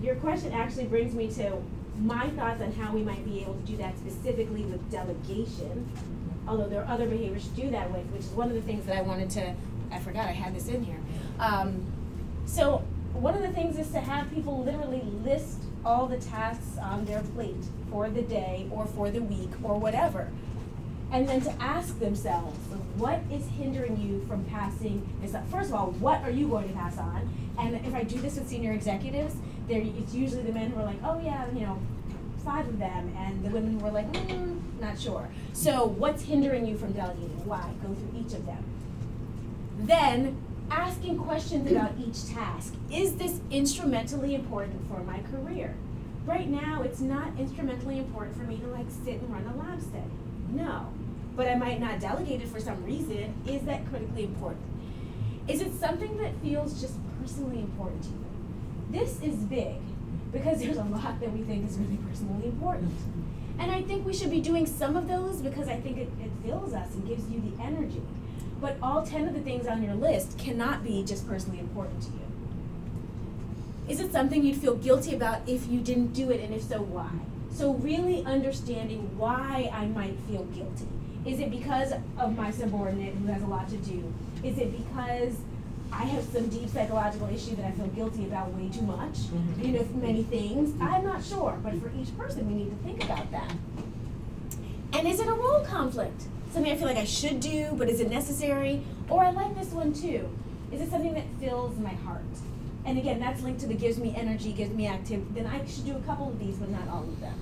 your 0.03 0.17
question 0.17 0.53
actually 0.53 0.87
brings 0.87 1.15
me 1.15 1.29
to 1.41 1.59
my 2.01 2.29
thoughts 2.31 2.61
on 2.63 2.73
how 2.73 2.93
we 2.93 3.03
might 3.03 3.25
be 3.25 3.41
able 3.43 3.55
to 3.55 3.63
do 3.63 3.77
that 3.79 3.97
specifically 3.99 4.63
with 4.63 4.91
delegation. 4.91 5.89
Although 6.47 6.69
there 6.69 6.83
are 6.83 6.89
other 6.89 7.07
behaviors 7.09 7.49
to 7.49 7.55
do 7.55 7.71
that 7.71 7.91
with, 7.91 8.05
which 8.07 8.23
is 8.23 8.29
one 8.29 8.49
of 8.49 8.55
the 8.55 8.63
things 8.63 8.85
that 8.87 8.97
I 8.97 9.03
wanted 9.03 9.31
to, 9.31 9.55
I 9.91 9.99
forgot 9.99 10.29
I 10.29 10.33
had 10.33 10.55
this 10.55 10.69
in 10.69 10.83
here. 10.85 11.01
Um, 11.39 11.87
so 12.47 12.79
one 13.13 13.35
of 13.35 13.43
the 13.43 13.53
things 13.53 13.79
is 13.79 13.91
to 13.93 14.01
have 14.01 14.31
people 14.33 14.63
literally 14.63 15.03
list 15.25 15.63
all 15.85 16.07
the 16.07 16.19
tasks 16.19 16.79
on 16.81 17.05
their 17.05 17.21
plate 17.21 17.65
for 17.91 18.11
the 18.11 18.23
day 18.23 18.67
or 18.71 18.87
for 18.87 19.11
the 19.11 19.23
week 19.23 19.51
or 19.63 19.79
whatever. 19.79 20.29
And 21.13 21.29
then 21.29 21.41
to 21.43 21.53
ask 21.63 21.99
themselves, 22.01 22.59
what 22.97 23.21
is 23.31 23.47
hindering 23.47 24.01
you 24.01 24.27
from 24.27 24.45
passing 24.47 25.07
this 25.23 25.35
up? 25.35 25.49
First 25.49 25.69
of 25.69 25.77
all, 25.77 25.91
what 25.93 26.23
are 26.23 26.31
you 26.31 26.49
going 26.49 26.69
to 26.69 26.75
pass 26.75 26.99
on? 26.99 27.33
And 27.59 27.77
if 27.87 27.95
I 27.95 28.03
do 28.03 28.19
this 28.21 28.37
with 28.37 28.49
senior 28.49 28.73
executives, 28.73 29.37
there 29.69 29.81
it's 29.81 30.15
usually 30.15 30.43
the 30.43 30.53
men 30.53 30.71
who 30.71 30.81
are 30.81 30.85
like, 30.85 30.99
oh 31.05 31.21
yeah, 31.21 31.47
you 31.53 31.61
know, 31.61 31.79
five 32.45 32.69
of 32.69 32.79
them, 32.79 33.15
and 33.19 33.45
the 33.45 33.51
women 33.51 33.79
who 33.79 33.87
are 33.87 33.93
like, 33.93 34.13
mm, 34.13 34.61
not 34.81 34.99
sure. 34.99 35.29
So 35.53 35.87
what's 35.87 36.23
hindering 36.23 36.67
you 36.67 36.77
from 36.77 36.93
delegating? 36.93 37.45
Why? 37.47 37.73
Go 37.83 37.95
through 37.95 38.21
each 38.21 38.35
of 38.35 38.45
them. 38.47 38.63
Then 39.79 40.37
asking 40.71 41.19
questions 41.19 41.71
about 41.71 41.93
each 41.99 42.27
task. 42.29 42.75
Is 42.93 43.17
this 43.17 43.41
instrumentally 43.51 44.35
important 44.35 44.89
for 44.89 45.03
my 45.03 45.21
career? 45.31 45.75
Right 46.27 46.49
now, 46.49 46.83
it's 46.83 47.01
not 47.01 47.29
instrumentally 47.39 47.99
important 47.99 48.37
for 48.37 48.45
me 48.45 48.59
to 48.59 48.67
like 48.69 48.87
sit 49.05 49.21
and 49.21 49.31
run 49.31 49.47
a 49.47 49.57
lab 49.59 49.81
study. 49.81 50.05
No. 50.51 50.89
But 51.37 51.49
I 51.49 51.57
might 51.57 51.81
not 51.81 52.01
delegate 52.01 52.43
it 52.43 52.49
for 52.49 52.61
some 52.61 52.83
reason. 52.85 53.35
Is 53.47 53.63
that 53.63 53.87
critically 53.91 54.25
important? 54.25 54.63
Is 55.49 55.61
it 55.61 55.75
something 55.79 56.17
that 56.19 56.33
feels 56.43 56.81
just 56.81 56.95
personally 57.21 57.59
important 57.59 58.03
to 58.05 58.09
you? 58.11 58.34
This 58.91 59.21
is 59.23 59.35
big 59.37 59.77
because 60.33 60.61
there's 60.61 60.77
a 60.77 60.85
lot 60.85 61.21
that 61.21 61.33
we 61.33 61.43
think 61.43 61.69
is 61.69 61.79
really 61.79 61.97
personally 62.09 62.47
important. 62.47 62.93
And 63.59 63.71
I 63.71 63.83
think 63.83 64.05
we 64.05 64.13
should 64.13 64.31
be 64.31 64.41
doing 64.41 64.67
some 64.67 64.97
of 64.97 65.09
those 65.09 65.41
because 65.41 65.69
I 65.69 65.77
think 65.77 65.99
it, 65.99 66.09
it 66.21 66.31
fills 66.45 66.75
us 66.75 66.93
and 66.95 67.07
gives 67.07 67.31
you 67.31 67.41
the 67.41 67.63
energy. 67.63 68.03
But 68.61 68.77
all 68.83 69.07
10 69.07 69.29
of 69.29 69.35
the 69.35 69.41
things 69.41 69.67
on 69.67 69.83
your 69.83 69.95
list 69.95 70.39
cannot 70.39 70.83
be 70.83 71.05
just 71.05 71.29
personally 71.29 71.61
important 71.61 72.03
to 72.03 72.09
you. 72.09 72.25
Is 73.89 74.01
it 74.01 74.11
something 74.13 74.43
you'd 74.43 74.57
feel 74.57 74.77
guilty 74.77 75.15
about 75.15 75.47
if 75.47 75.69
you 75.69 75.81
didn't 75.81 76.15
do 76.15 76.31
it, 76.31 76.41
and 76.41 76.55
if 76.55 76.63
so, 76.63 76.81
why? 76.81 77.11
So, 77.53 77.75
really 77.75 78.25
understanding 78.25 79.17
why 79.19 79.71
I 79.73 79.87
might 79.87 80.19
feel 80.27 80.45
guilty. 80.45 80.89
Is 81.27 81.39
it 81.39 81.51
because 81.51 81.93
of 82.19 82.37
my 82.37 82.51
subordinate 82.51 83.15
who 83.15 83.27
has 83.27 83.43
a 83.43 83.47
lot 83.47 83.69
to 83.69 83.77
do? 83.77 84.13
Is 84.43 84.59
it 84.59 84.73
because 84.77 85.37
I 85.97 86.07
have 86.07 86.25
some 86.25 86.49
deep 86.49 86.69
psychological 86.69 87.29
issue 87.29 87.55
that 87.57 87.67
I 87.67 87.71
feel 87.71 87.87
guilty 87.89 88.25
about 88.25 88.53
way 88.55 88.69
too 88.69 88.83
much? 88.83 89.17
Mhm. 89.31 89.65
You 89.65 89.73
know, 89.73 89.87
many 89.95 90.25
things. 90.25 90.75
I'm 90.81 91.05
not 91.05 91.25
sure, 91.25 91.57
but 91.63 91.75
for 91.81 91.91
each 91.99 92.17
person, 92.19 92.47
we 92.49 92.55
need 92.55 92.71
to 92.71 92.77
think 92.85 93.05
about 93.05 93.31
that. 93.31 93.53
And 94.93 95.07
is 95.09 95.21
it 95.21 95.29
a 95.29 95.33
role 95.33 95.65
conflict? 95.65 96.25
Something 96.53 96.73
I 96.73 96.77
feel 96.77 96.89
like 96.89 96.97
I 96.97 97.05
should 97.05 97.41
do, 97.41 97.75
but 97.77 97.89
is 97.89 98.01
it 98.01 98.11
necessary? 98.11 98.83
Or 99.09 99.23
I 99.25 99.31
like 99.31 99.57
this 99.59 99.73
one 99.73 99.93
too. 99.93 100.29
Is 100.73 100.81
it 100.81 100.91
something 100.91 101.15
that 101.15 101.25
fills 101.41 101.79
my 101.79 101.95
heart? 102.07 102.23
And 102.85 102.99
again, 102.99 103.19
that's 103.19 103.43
linked 103.43 103.61
to 103.61 103.67
the 103.67 103.75
gives 103.75 103.99
me 103.99 104.15
energy, 104.17 104.53
gives 104.53 104.75
me 104.75 104.87
activity. 104.89 105.27
Then 105.35 105.47
I 105.47 105.65
should 105.67 105.87
do 105.87 105.97
a 105.97 106.01
couple 106.01 106.29
of 106.29 106.39
these, 106.39 106.57
but 106.57 106.71
not 106.71 106.89
all 106.89 107.05
of 107.05 107.21
them. 107.21 107.35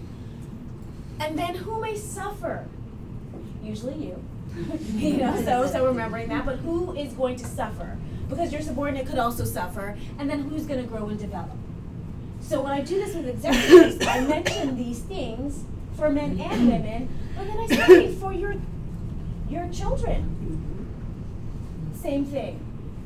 And 1.21 1.39
then 1.39 1.55
who 1.55 1.81
may 1.81 1.97
suffer? 1.97 2.65
Usually 3.63 3.95
you. 3.95 4.23
you 4.95 5.17
know, 5.17 5.41
so 5.43 5.67
so 5.67 5.87
remembering 5.87 6.29
that, 6.29 6.45
but 6.45 6.57
who 6.59 6.95
is 6.95 7.13
going 7.15 7.37
to 7.37 7.45
suffer? 7.45 7.97
Because 8.33 8.51
your 8.51 8.63
subordinate 8.63 9.07
could 9.07 9.19
also 9.19 9.45
suffer, 9.45 9.95
and 10.19 10.29
then 10.29 10.45
who's 10.45 10.65
going 10.65 10.81
to 10.81 10.89
grow 10.89 11.09
and 11.09 11.19
develop? 11.19 11.51
So 12.41 12.63
when 12.63 12.73
I 12.73 12.81
do 12.81 12.95
this 12.95 13.15
with 13.15 13.29
executives, 13.29 13.99
I 14.07 14.21
mention 14.27 14.75
these 14.75 15.01
things 15.01 15.65
for 15.99 16.09
men 16.09 16.41
and 16.41 16.69
women, 16.73 17.11
but 17.37 17.47
then 17.47 17.59
I 17.59 17.67
say 17.87 18.15
for 18.15 18.33
your 18.33 18.55
your 19.51 19.69
children. 19.69 20.39
Same 21.95 22.25
thing. 22.25 22.59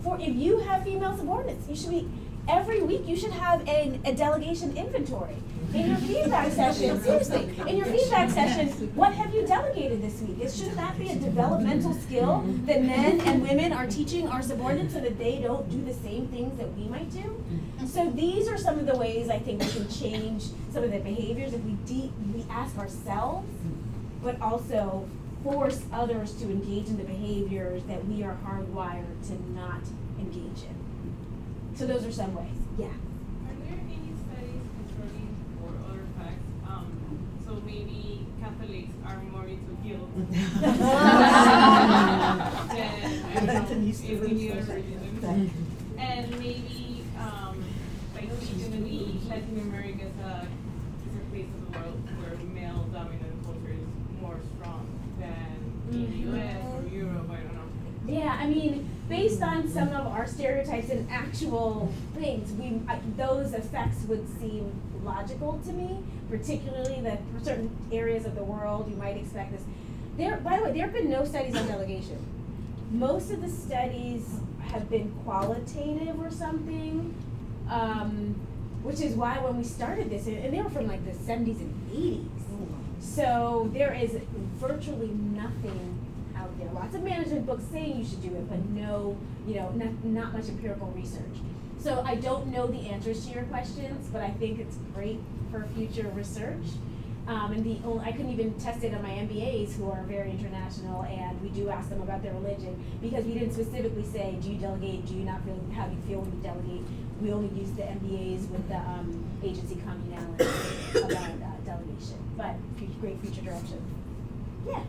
For 0.04 0.16
if 0.20 0.32
you 0.32 0.60
have 0.60 0.84
female 0.84 1.16
subordinates, 1.16 1.68
you 1.68 1.74
should 1.74 1.90
be 1.90 2.08
every 2.48 2.80
week 2.80 3.02
you 3.08 3.16
should 3.16 3.32
have 3.32 3.66
a, 3.68 3.98
a 4.04 4.14
delegation 4.14 4.76
inventory. 4.76 5.34
In 5.74 5.88
your 5.88 5.96
feedback 5.98 6.52
session, 6.52 7.02
seriously, 7.02 7.50
in 7.66 7.76
your 7.76 7.86
feedback 7.86 8.30
session, 8.30 8.68
what 8.94 9.12
have 9.12 9.34
you 9.34 9.46
delegated 9.46 10.00
this 10.02 10.20
week? 10.22 10.40
It 10.40 10.50
shouldn't 10.52 10.76
that 10.76 10.98
be 10.98 11.10
a 11.10 11.16
developmental 11.16 11.92
skill 11.94 12.42
that 12.64 12.82
men 12.82 13.20
and 13.22 13.42
women 13.42 13.72
are 13.72 13.86
teaching 13.86 14.28
our 14.28 14.42
subordinates 14.42 14.94
so 14.94 15.00
that 15.00 15.18
they 15.18 15.38
don't 15.40 15.68
do 15.70 15.82
the 15.84 15.92
same 15.94 16.28
things 16.28 16.56
that 16.58 16.72
we 16.76 16.84
might 16.88 17.10
do? 17.10 17.42
So 17.86 18.10
these 18.10 18.48
are 18.48 18.56
some 18.56 18.78
of 18.78 18.86
the 18.86 18.96
ways 18.96 19.28
I 19.28 19.38
think 19.38 19.62
we 19.62 19.68
can 19.70 19.88
change 19.88 20.44
some 20.72 20.82
of 20.84 20.90
the 20.90 20.98
behaviors 21.00 21.52
if 21.52 21.62
we 21.62 21.72
de- 21.84 22.12
we 22.34 22.44
ask 22.50 22.76
ourselves, 22.78 23.48
but 24.22 24.40
also 24.40 25.06
force 25.44 25.82
others 25.92 26.32
to 26.34 26.44
engage 26.44 26.86
in 26.88 26.96
the 26.96 27.04
behaviors 27.04 27.82
that 27.84 28.04
we 28.06 28.22
are 28.22 28.36
hardwired 28.44 29.26
to 29.28 29.34
not 29.52 29.80
engage 30.18 30.62
in. 30.64 31.74
So 31.76 31.86
those 31.86 32.04
are 32.06 32.12
some 32.12 32.34
ways. 32.34 32.48
Yeah. 32.78 32.86
Are 32.86 33.54
there 33.68 33.78
any 33.78 34.10
studies 34.24 34.62
concerning 34.74 35.36
or 35.62 35.70
other 35.88 36.02
facts? 36.18 36.42
Um, 36.66 36.90
so 37.56 37.62
maybe 37.64 38.26
Catholics 38.40 38.92
are 39.06 39.22
more 39.32 39.46
into 39.46 39.72
guilt 39.82 40.10
than 40.16 40.34
I 40.36 42.30
don't 43.34 43.46
know, 43.46 43.64
any 44.26 44.52
other 44.52 44.74
religion. 44.74 45.50
And 45.98 46.30
maybe 46.32 47.04
um, 47.18 47.64
like 48.14 48.30
regionally, 48.40 49.28
Latin 49.28 49.60
America 49.60 50.04
is 50.04 50.18
a 50.20 50.46
is 51.08 51.16
a 51.16 51.24
place 51.30 51.46
of 51.46 51.72
the 51.72 51.78
world 51.78 52.02
where 52.20 52.36
male 52.52 52.84
dominant 52.92 53.44
culture 53.44 53.72
is 53.72 53.88
more 54.20 54.38
strong 54.56 54.86
than 55.18 55.56
in 55.92 56.10
the 56.10 56.18
US 56.38 56.62
or 56.74 56.82
Europe. 56.92 57.30
I 57.30 57.36
don't 57.36 57.54
know. 57.54 57.68
Yeah, 58.06 58.36
I 58.38 58.46
mean, 58.46 58.90
based 59.08 59.42
on 59.42 59.68
some 59.68 59.88
of 59.88 60.06
our 60.06 60.26
stereotypes 60.26 60.90
and 60.90 61.08
actual 61.10 61.92
things, 62.14 62.52
we 62.52 62.80
I, 62.88 62.98
those 63.16 63.52
effects 63.52 64.02
would 64.08 64.26
seem 64.40 64.72
logical 65.04 65.60
to 65.64 65.72
me. 65.72 65.98
Particularly 66.28 67.00
that 67.02 67.20
for 67.32 67.44
certain 67.44 67.70
areas 67.92 68.26
of 68.26 68.34
the 68.34 68.42
world, 68.42 68.90
you 68.90 68.96
might 68.96 69.16
expect 69.16 69.52
this. 69.52 69.62
There, 70.16 70.36
by 70.38 70.58
the 70.58 70.64
way, 70.64 70.72
there 70.72 70.82
have 70.82 70.92
been 70.92 71.10
no 71.10 71.24
studies 71.24 71.56
on 71.56 71.66
delegation. 71.68 72.18
Most 72.90 73.30
of 73.30 73.42
the 73.42 73.48
studies 73.48 74.40
have 74.60 74.90
been 74.90 75.12
qualitative 75.24 76.20
or 76.20 76.30
something, 76.30 77.14
um, 77.70 78.34
which 78.82 79.00
is 79.00 79.14
why 79.14 79.38
when 79.38 79.56
we 79.56 79.64
started 79.64 80.10
this, 80.10 80.26
and 80.26 80.52
they 80.52 80.60
were 80.60 80.70
from 80.70 80.88
like 80.88 81.04
the 81.04 81.12
70s 81.12 81.60
and 81.60 81.90
80s. 81.92 82.26
So 83.00 83.70
there 83.72 83.94
is 83.94 84.18
virtually 84.58 85.08
nothing 85.08 86.05
out 86.56 86.64
there. 86.64 86.82
Lots 86.82 86.94
of 86.94 87.02
management 87.02 87.46
books 87.46 87.64
saying 87.70 87.98
you 87.98 88.04
should 88.04 88.22
do 88.22 88.28
it, 88.28 88.48
but 88.48 88.64
no, 88.70 89.16
you 89.46 89.54
know, 89.54 89.70
not, 89.70 90.04
not 90.04 90.32
much 90.32 90.48
empirical 90.48 90.88
research. 90.88 91.36
So 91.78 92.02
I 92.04 92.16
don't 92.16 92.48
know 92.48 92.66
the 92.66 92.88
answers 92.88 93.26
to 93.26 93.32
your 93.32 93.44
questions, 93.44 94.08
but 94.12 94.22
I 94.22 94.30
think 94.30 94.58
it's 94.58 94.76
great 94.94 95.20
for 95.50 95.66
future 95.74 96.10
research. 96.14 96.64
Um, 97.28 97.52
and 97.52 97.64
the 97.64 97.84
only, 97.84 98.04
I 98.04 98.12
couldn't 98.12 98.30
even 98.30 98.54
test 98.54 98.84
it 98.84 98.94
on 98.94 99.02
my 99.02 99.10
MBAs 99.10 99.76
who 99.76 99.90
are 99.90 100.02
very 100.04 100.30
international, 100.30 101.02
and 101.04 101.40
we 101.42 101.48
do 101.48 101.68
ask 101.68 101.88
them 101.88 102.00
about 102.00 102.22
their 102.22 102.32
religion 102.34 102.82
because 103.02 103.24
we 103.24 103.34
didn't 103.34 103.52
specifically 103.52 104.04
say, 104.04 104.36
do 104.40 104.50
you 104.50 104.58
delegate? 104.58 105.06
Do 105.06 105.14
you 105.14 105.24
not 105.24 105.44
feel? 105.44 105.60
How 105.74 105.86
you 105.86 105.98
feel 106.06 106.20
when 106.20 106.32
you 106.32 106.42
delegate? 106.42 106.82
We 107.20 107.32
only 107.32 107.48
use 107.58 107.72
the 107.72 107.82
MBAs 107.82 108.48
with 108.48 108.68
the 108.68 108.76
um, 108.76 109.24
agency 109.42 109.74
communality 109.74 110.94
about 111.04 111.12
uh, 111.12 111.64
delegation, 111.64 112.18
but 112.36 112.54
great 113.00 113.20
future 113.20 113.42
direction. 113.42 113.82
Yeah. 114.66 114.82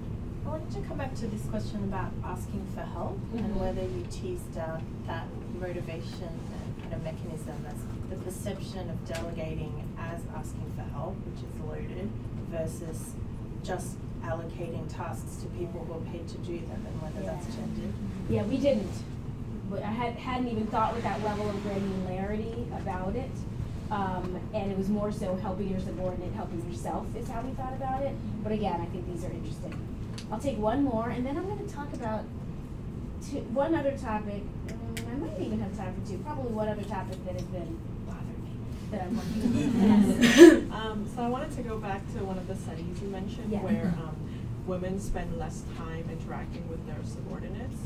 I 0.47 0.49
wanted 0.49 0.71
to 0.71 0.81
come 0.87 0.97
back 0.97 1.13
to 1.15 1.27
this 1.27 1.43
question 1.49 1.83
about 1.83 2.09
asking 2.23 2.65
for 2.73 2.79
help 2.79 3.19
Mhm. 3.35 3.39
and 3.39 3.59
whether 3.59 3.81
you 3.83 4.05
teased 4.09 4.57
out 4.57 4.79
that 5.05 5.25
motivation 5.59 6.23
and 6.31 6.81
kind 6.81 6.93
of 6.93 7.03
mechanism 7.03 7.65
as 7.67 7.75
the 8.09 8.15
perception 8.23 8.89
of 8.89 8.95
delegating 9.05 9.73
as 9.99 10.21
asking 10.33 10.71
for 10.77 10.83
help, 10.95 11.15
which 11.27 11.43
is 11.43 11.59
loaded, 11.67 12.09
versus 12.49 13.13
just 13.61 13.97
allocating 14.23 14.87
tasks 14.87 15.35
to 15.43 15.47
people 15.47 15.83
who 15.83 15.95
are 15.95 16.11
paid 16.13 16.25
to 16.29 16.37
do 16.37 16.59
them 16.59 16.79
and 16.87 17.01
whether 17.01 17.25
that's 17.25 17.49
Yeah. 17.49 17.55
gendered. 17.55 17.93
Yeah, 18.29 18.43
we 18.45 18.57
didn't. 18.57 19.03
I 19.83 19.91
had, 19.91 20.13
hadn't 20.13 20.47
even 20.47 20.67
thought 20.67 20.93
with 20.95 21.03
that 21.03 21.21
level 21.25 21.49
of 21.49 21.55
granularity 21.57 22.71
about 22.81 23.17
it. 23.17 23.31
Um, 23.91 24.37
and 24.53 24.71
it 24.71 24.77
was 24.77 24.87
more 24.89 25.11
so 25.11 25.35
helping 25.35 25.69
your 25.69 25.79
subordinate, 25.81 26.31
helping 26.33 26.61
yourself 26.69 27.05
is 27.17 27.27
how 27.27 27.41
we 27.41 27.51
thought 27.51 27.73
about 27.73 28.01
it. 28.03 28.15
But 28.43 28.53
again, 28.53 28.79
I 28.79 28.85
think 28.85 29.07
these 29.11 29.25
are 29.25 29.31
interesting. 29.31 29.73
I'll 30.31 30.39
take 30.39 30.57
one 30.57 30.83
more 30.83 31.09
and 31.09 31.25
then 31.25 31.37
I'm 31.37 31.47
gonna 31.47 31.67
talk 31.67 31.93
about 31.93 32.23
two, 33.29 33.39
one 33.53 33.73
other 33.75 33.97
topic. 33.97 34.43
Um, 34.69 34.95
I 35.11 35.15
might 35.15 35.39
even 35.39 35.59
have 35.61 35.75
time 35.77 35.93
for 35.99 36.09
two, 36.09 36.17
probably 36.19 36.51
one 36.51 36.67
other 36.67 36.83
topic 36.83 37.23
that 37.25 37.33
has 37.33 37.43
been 37.43 37.79
bothering 38.05 38.43
me, 38.43 38.51
that 38.91 39.01
I'm 39.03 39.15
working 39.17 39.91
on. 39.91 40.71
Um, 40.77 41.09
so 41.13 41.21
I 41.23 41.27
wanted 41.27 41.51
to 41.55 41.61
go 41.63 41.77
back 41.77 42.01
to 42.13 42.23
one 42.23 42.37
of 42.37 42.47
the 42.47 42.55
studies 42.55 43.01
you 43.01 43.07
mentioned 43.09 43.51
Yeah. 43.51 43.59
where 43.63 43.87
um, 44.03 44.15
women 44.67 44.99
spend 44.99 45.37
less 45.37 45.63
time 45.77 46.07
interacting 46.11 46.67
with 46.69 46.85
their 46.85 46.99
subordinates. 47.03 47.79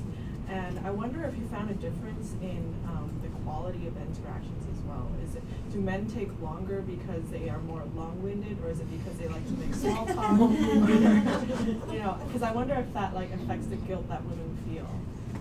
And 0.50 0.80
I 0.86 0.92
wonder 0.92 1.24
if 1.24 1.38
you 1.38 1.46
found 1.48 1.70
a 1.72 1.76
difference 1.76 2.34
in 2.42 2.74
um, 2.86 3.10
the 3.22 3.30
quality 3.46 3.88
of 3.88 3.96
interactions 3.96 4.64
as 4.74 4.84
well. 4.86 5.08
Is 5.24 5.36
it 5.36 5.44
do 5.72 5.80
men 5.80 6.06
take 6.08 6.30
longer 6.42 6.82
because 6.82 7.24
they 7.30 7.50
are 7.50 7.60
more 7.60 7.84
long-winded, 7.96 8.58
or 8.64 8.70
is 8.70 8.80
it 8.80 8.88
because 8.92 9.18
they 9.18 9.28
like 9.28 9.46
to 9.46 9.54
make 9.54 9.74
small 9.76 10.06
talk? 10.06 10.40
you 10.40 12.00
know, 12.00 12.18
because 12.28 12.44
I 12.44 12.52
wonder 12.52 12.74
if 12.76 12.94
that 12.94 13.14
like 13.14 13.32
affects 13.34 13.68
the 13.68 13.78
guilt 13.78 14.08
that 14.10 14.24
women 14.26 14.58
feel, 14.68 14.88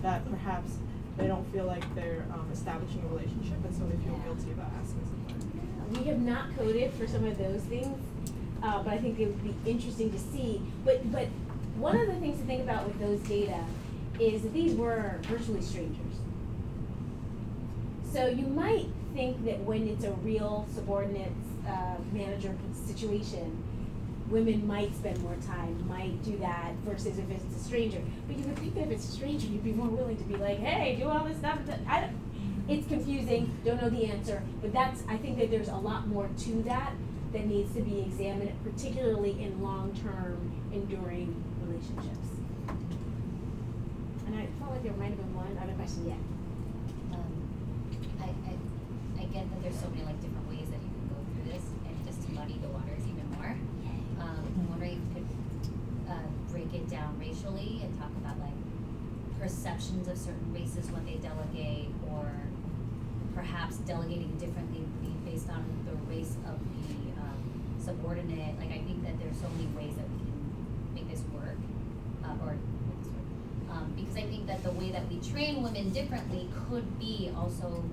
that 0.01 0.29
perhaps 0.29 0.71
they 1.17 1.27
don't 1.27 1.49
feel 1.51 1.65
like 1.65 1.83
they're 1.95 2.25
um, 2.33 2.49
establishing 2.51 3.03
a 3.03 3.07
relationship, 3.07 3.57
and 3.63 3.75
so 3.75 3.83
they 3.85 3.97
feel 4.03 4.17
guilty 4.19 4.51
about 4.51 4.71
asking 4.81 5.01
something. 5.05 5.99
We 5.99 6.03
have 6.09 6.19
not 6.19 6.55
coded 6.57 6.93
for 6.93 7.05
some 7.05 7.25
of 7.25 7.37
those 7.37 7.61
things, 7.63 7.97
uh, 8.63 8.81
but 8.83 8.93
I 8.93 8.97
think 8.97 9.19
it 9.19 9.27
would 9.27 9.43
be 9.43 9.69
interesting 9.69 10.11
to 10.11 10.19
see. 10.19 10.61
But 10.85 11.11
but 11.11 11.27
one 11.75 11.97
of 11.97 12.07
the 12.07 12.15
things 12.15 12.39
to 12.39 12.45
think 12.45 12.61
about 12.61 12.85
with 12.85 12.99
those 12.99 13.19
data 13.21 13.63
is 14.19 14.43
that 14.43 14.53
these 14.53 14.73
were 14.75 15.19
virtually 15.23 15.61
strangers. 15.61 15.97
So 18.11 18.27
you 18.27 18.45
might 18.45 18.87
think 19.13 19.43
that 19.45 19.59
when 19.61 19.87
it's 19.87 20.03
a 20.03 20.11
real 20.11 20.65
subordinate 20.73 21.31
uh, 21.67 21.95
manager 22.11 22.55
situation, 22.85 23.63
women 24.29 24.65
might 24.65 24.95
spend 24.95 25.21
more 25.21 25.35
time, 25.45 25.87
might 25.87 26.23
do 26.23 26.37
that 26.37 26.71
versus 26.85 27.17
if 27.17 27.29
it's 27.29 27.55
a 27.55 27.59
stranger. 27.59 28.01
But 28.27 28.37
you 28.37 28.45
would 28.45 28.57
think 28.57 28.75
that 28.75 28.83
if 28.83 28.91
it's 28.91 29.09
a 29.09 29.11
stranger, 29.11 29.47
you'd 29.47 29.63
be 29.63 29.73
more 29.73 29.89
willing 29.89 30.17
to 30.17 30.23
be 30.23 30.37
like, 30.37 30.59
hey, 30.59 30.95
do 30.95 31.09
all 31.09 31.25
this 31.25 31.37
stuff. 31.37 31.59
I 31.87 32.01
don't, 32.01 32.15
it's 32.69 32.87
confusing, 32.87 33.57
don't 33.65 33.81
know 33.81 33.89
the 33.89 34.05
answer, 34.05 34.41
but 34.61 34.71
that's, 34.71 35.03
I 35.09 35.17
think 35.17 35.37
that 35.39 35.51
there's 35.51 35.67
a 35.67 35.75
lot 35.75 36.07
more 36.07 36.29
to 36.39 36.63
that 36.63 36.93
that 37.33 37.45
needs 37.45 37.73
to 37.75 37.81
be 37.81 37.99
examined, 37.99 38.51
particularly 38.63 39.41
in 39.41 39.61
long-term 39.61 40.51
enduring 40.71 41.43
relationships. 41.65 42.29
And 44.27 44.35
I 44.35 44.47
felt 44.59 44.71
like 44.71 44.83
there 44.83 44.93
might 44.93 45.09
have 45.09 45.17
been 45.17 45.35
one 45.35 45.57
other 45.61 45.73
question, 45.73 46.07
yeah. 46.07 47.15
Um, 47.15 47.31
I, 48.21 48.27
I, 48.49 49.20
I 49.20 49.20
get 49.33 49.49
that 49.49 49.61
there's 49.63 49.79
so 49.79 49.89
many 49.89 50.03
like 50.03 50.19
different 50.21 50.47
ways 50.49 50.67
that 50.69 50.81
you 50.83 50.91
can 50.91 51.07
go 51.09 51.19
through 51.31 51.45
this, 51.51 51.65
and 51.87 51.95
just 52.05 52.21
muddy 52.31 52.59
the 52.61 52.69
waters 52.69 53.03
even 53.07 53.27
more. 53.35 53.55
Um, 54.19 54.43
I'm 54.45 54.69
wondering 54.69 54.99
if 54.99 55.17
you 55.17 55.23
could, 55.23 55.29
uh, 56.11 56.27
break 56.51 56.73
it 56.73 56.89
down 56.89 57.17
racially 57.19 57.79
and 57.83 57.97
talk 57.99 58.11
about 58.19 58.37
like 58.39 58.57
perceptions 59.39 60.07
of 60.07 60.17
certain 60.17 60.53
races 60.53 60.91
when 60.91 61.05
they 61.05 61.15
delegate, 61.15 61.89
or 62.11 62.27
perhaps 63.33 63.77
delegating 63.87 64.35
differently 64.37 64.83
based 65.25 65.49
on 65.49 65.63
the 65.87 65.95
race 66.13 66.35
of 66.45 66.59
the, 66.59 67.21
um, 67.21 67.39
subordinate, 67.79 68.59
like 68.59 68.69
I 68.69 68.83
think 68.83 69.03
that 69.03 69.17
there's 69.19 69.37
so 69.37 69.47
many 69.55 69.65
ways 69.73 69.95
that 69.95 70.05
we 70.11 70.19
can 70.19 70.93
make 70.93 71.09
this 71.09 71.23
work, 71.33 71.57
uh, 72.23 72.35
or 72.45 72.53
make 72.53 72.99
this 73.01 73.11
work. 73.15 73.71
Um, 73.71 73.93
because 73.95 74.17
I 74.17 74.23
think 74.27 74.45
that 74.47 74.61
the 74.63 74.71
way 74.71 74.91
that 74.91 75.07
we 75.09 75.17
train 75.19 75.63
women 75.63 75.89
differently 75.91 76.49
could 76.69 76.99
be 76.99 77.31
also 77.35 77.83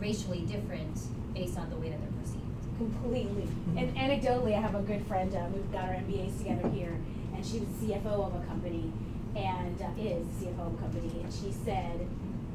racially 0.00 0.40
different 0.40 0.98
based 1.34 1.58
on 1.58 1.70
the 1.70 1.76
way 1.76 1.90
that 1.90 2.00
they're 2.00 2.20
perceived. 2.20 2.40
Completely. 2.78 3.46
And 3.76 3.94
anecdotally, 3.94 4.56
I 4.56 4.60
have 4.60 4.74
a 4.74 4.80
good 4.82 5.06
friend, 5.06 5.34
uh, 5.34 5.46
we've 5.52 5.70
got 5.70 5.84
our 5.84 5.94
MBAs 5.94 6.38
together 6.38 6.68
here, 6.70 6.96
and 7.34 7.44
she 7.44 7.60
was 7.60 7.68
CFO 7.78 8.26
of 8.26 8.34
a 8.34 8.46
company, 8.46 8.90
and 9.36 9.80
uh, 9.80 10.00
is 10.00 10.26
CFO 10.40 10.66
of 10.66 10.74
a 10.74 10.78
company, 10.78 11.20
and 11.22 11.32
she 11.32 11.52
said, 11.52 12.00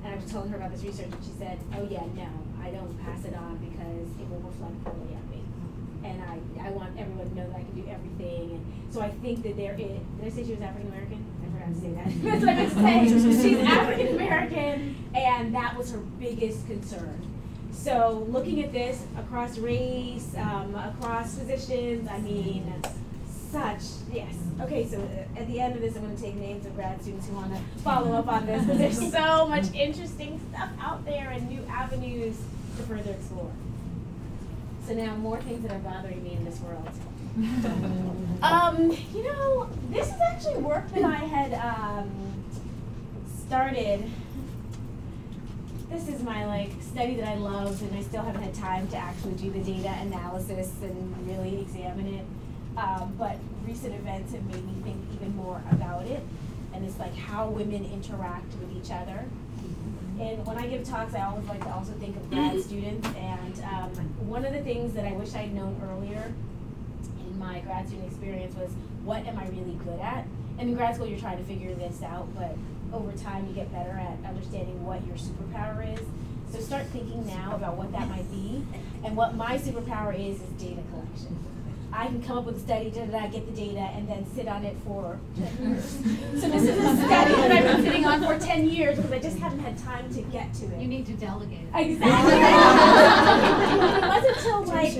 and 0.03 0.13
I 0.13 0.15
was 0.15 0.25
telling 0.29 0.49
her 0.49 0.57
about 0.57 0.71
this 0.71 0.83
research, 0.83 1.09
and 1.11 1.23
she 1.23 1.31
said, 1.37 1.59
oh 1.77 1.87
yeah, 1.89 2.03
no, 2.15 2.27
I 2.61 2.71
don't 2.71 2.97
pass 3.05 3.23
it 3.25 3.35
on 3.35 3.57
because 3.57 4.09
it 4.19 4.29
will 4.29 4.41
reflect 4.41 4.83
poorly 4.83 5.15
on 5.15 5.29
me. 5.29 5.41
And 6.03 6.21
I, 6.21 6.67
I 6.67 6.69
want 6.71 6.97
everyone 6.99 7.29
to 7.29 7.35
know 7.35 7.47
that 7.49 7.57
I 7.57 7.63
can 7.63 7.81
do 7.81 7.87
everything, 7.89 8.51
and 8.57 8.93
so 8.93 9.01
I 9.01 9.09
think 9.09 9.43
that 9.43 9.57
there 9.57 9.73
is, 9.73 9.99
did 10.17 10.25
I 10.25 10.29
say 10.29 10.43
she 10.43 10.51
was 10.51 10.61
African 10.61 10.89
American? 10.89 11.25
I 11.41 11.53
forgot 11.53 11.73
to 11.73 11.81
say 11.81 11.91
that. 11.93 12.41
That's 12.41 12.75
what 12.75 12.85
I 12.85 13.01
meant 13.01 13.09
to 13.09 13.33
say. 13.33 13.49
She's 13.49 13.59
African 13.59 14.07
American, 14.15 14.95
and 15.15 15.53
that 15.55 15.77
was 15.77 15.91
her 15.91 15.99
biggest 16.19 16.65
concern. 16.67 17.34
So 17.75 18.25
looking 18.29 18.63
at 18.63 18.71
this 18.71 19.05
across 19.17 19.57
race, 19.57 20.33
um, 20.37 20.73
across 20.75 21.35
positions, 21.35 22.09
I 22.09 22.19
mean, 22.19 22.73
such, 23.51 23.81
yes. 24.11 24.33
Okay, 24.61 24.87
so 24.87 24.99
uh, 24.99 25.39
at 25.39 25.47
the 25.47 25.59
end 25.59 25.75
of 25.75 25.81
this, 25.81 25.95
I'm 25.95 26.01
gonna 26.01 26.17
take 26.17 26.35
names 26.35 26.65
of 26.65 26.75
grad 26.75 27.01
students 27.01 27.27
who 27.27 27.35
wanna 27.35 27.61
follow 27.83 28.13
up 28.13 28.27
on 28.27 28.45
this, 28.45 28.63
because 28.63 28.79
there's 28.79 29.11
so 29.11 29.47
much 29.47 29.71
interesting 29.73 30.39
stuff 30.49 30.69
out 30.81 31.05
there 31.05 31.29
and 31.29 31.47
new 31.47 31.63
avenues 31.69 32.37
to 32.77 32.83
further 32.83 33.11
explore. 33.11 33.51
So 34.87 34.93
now 34.93 35.15
more 35.15 35.41
things 35.41 35.61
that 35.63 35.71
are 35.71 35.79
bothering 35.79 36.23
me 36.23 36.33
in 36.33 36.45
this 36.45 36.59
world. 36.59 36.87
um, 38.41 38.91
you 39.13 39.23
know, 39.23 39.69
this 39.89 40.07
is 40.07 40.21
actually 40.21 40.57
work 40.57 40.89
that 40.93 41.03
I 41.03 41.15
had 41.15 41.53
um, 41.53 42.09
started. 43.45 44.09
This 45.95 46.09
is 46.09 46.23
my 46.23 46.45
like 46.45 46.71
study 46.81 47.15
that 47.15 47.25
I 47.25 47.35
loved, 47.35 47.81
and 47.81 47.95
I 47.95 48.01
still 48.01 48.21
haven't 48.21 48.41
had 48.41 48.53
time 48.53 48.85
to 48.89 48.97
actually 48.97 49.35
do 49.35 49.49
the 49.49 49.61
data 49.61 49.95
analysis 50.01 50.69
and 50.81 51.25
really 51.25 51.61
examine 51.61 52.15
it. 52.15 52.25
Um, 52.77 53.15
but 53.17 53.37
recent 53.65 53.95
events 53.95 54.33
have 54.33 54.45
made 54.45 54.65
me 54.65 54.73
think 54.83 54.97
even 55.13 55.33
more 55.37 55.61
about 55.71 56.05
it, 56.05 56.21
and 56.73 56.83
it's 56.83 56.99
like 56.99 57.15
how 57.15 57.47
women 57.47 57.85
interact 57.85 58.53
with 58.59 58.75
each 58.75 58.91
other. 58.91 59.23
And 60.19 60.45
when 60.45 60.57
I 60.57 60.67
give 60.67 60.83
talks, 60.83 61.15
I 61.15 61.21
always 61.21 61.47
like 61.47 61.63
to 61.63 61.69
also 61.69 61.93
think 61.93 62.17
of 62.17 62.29
grad 62.29 62.61
students. 62.61 63.07
And 63.15 63.63
um, 63.63 63.89
one 64.27 64.43
of 64.43 64.51
the 64.51 64.61
things 64.63 64.93
that 64.95 65.05
I 65.05 65.13
wish 65.13 65.33
I'd 65.33 65.53
known 65.53 65.79
earlier 65.81 66.33
in 67.25 67.39
my 67.39 67.61
grad 67.61 67.87
student 67.87 68.09
experience 68.09 68.53
was 68.57 68.69
what 69.05 69.25
am 69.25 69.39
I 69.39 69.47
really 69.47 69.79
good 69.85 70.01
at? 70.01 70.25
And 70.59 70.69
in 70.69 70.75
grad 70.75 70.95
school, 70.95 71.07
you're 71.07 71.19
trying 71.19 71.37
to 71.37 71.43
figure 71.45 71.73
this 71.73 72.03
out, 72.03 72.27
but 72.35 72.57
over 72.95 73.11
time, 73.17 73.45
you 73.47 73.53
get 73.53 73.71
better 73.71 73.91
at 73.91 74.17
understanding 74.27 74.83
what 74.85 75.05
your 75.05 75.17
superpower 75.17 75.93
is. 75.93 76.05
So 76.51 76.59
start 76.59 76.85
thinking 76.87 77.27
now 77.27 77.55
about 77.55 77.75
what 77.75 77.91
that 77.91 78.07
might 78.07 78.29
be. 78.31 78.63
And 79.03 79.15
what 79.15 79.35
my 79.35 79.57
superpower 79.57 80.15
is 80.17 80.41
is 80.41 80.49
data 80.57 80.81
collection. 80.89 81.37
I 81.97 82.07
can 82.07 82.21
come 82.21 82.37
up 82.37 82.45
with 82.45 82.57
a 82.57 82.59
study, 82.59 82.89
da 82.89 83.05
da 83.05 83.21
da, 83.21 83.27
get 83.27 83.45
the 83.45 83.53
data, 83.53 83.79
and 83.79 84.07
then 84.07 84.25
sit 84.35 84.49
on 84.49 84.65
it 84.65 84.75
for 84.85 85.17
10 85.37 85.69
years. 85.69 85.85
so 86.41 86.49
this 86.49 86.63
is 86.63 86.77
a 86.77 86.95
study 86.97 87.33
that 87.33 87.51
I've 87.51 87.63
been 87.63 87.85
sitting 87.85 88.05
on 88.05 88.21
for 88.21 88.37
10 88.37 88.69
years 88.69 88.97
because 88.97 89.11
I 89.13 89.19
just 89.19 89.37
haven't 89.37 89.59
had 89.59 89.77
time 89.77 90.13
to 90.13 90.21
get 90.23 90.53
to 90.55 90.65
it. 90.65 90.81
You 90.81 90.87
need 90.87 91.05
to 91.05 91.13
delegate. 91.13 91.67
Exactly. 91.73 92.33
it 93.95 94.07
wasn't 94.07 94.37
until 94.37 94.63
like 94.65 94.93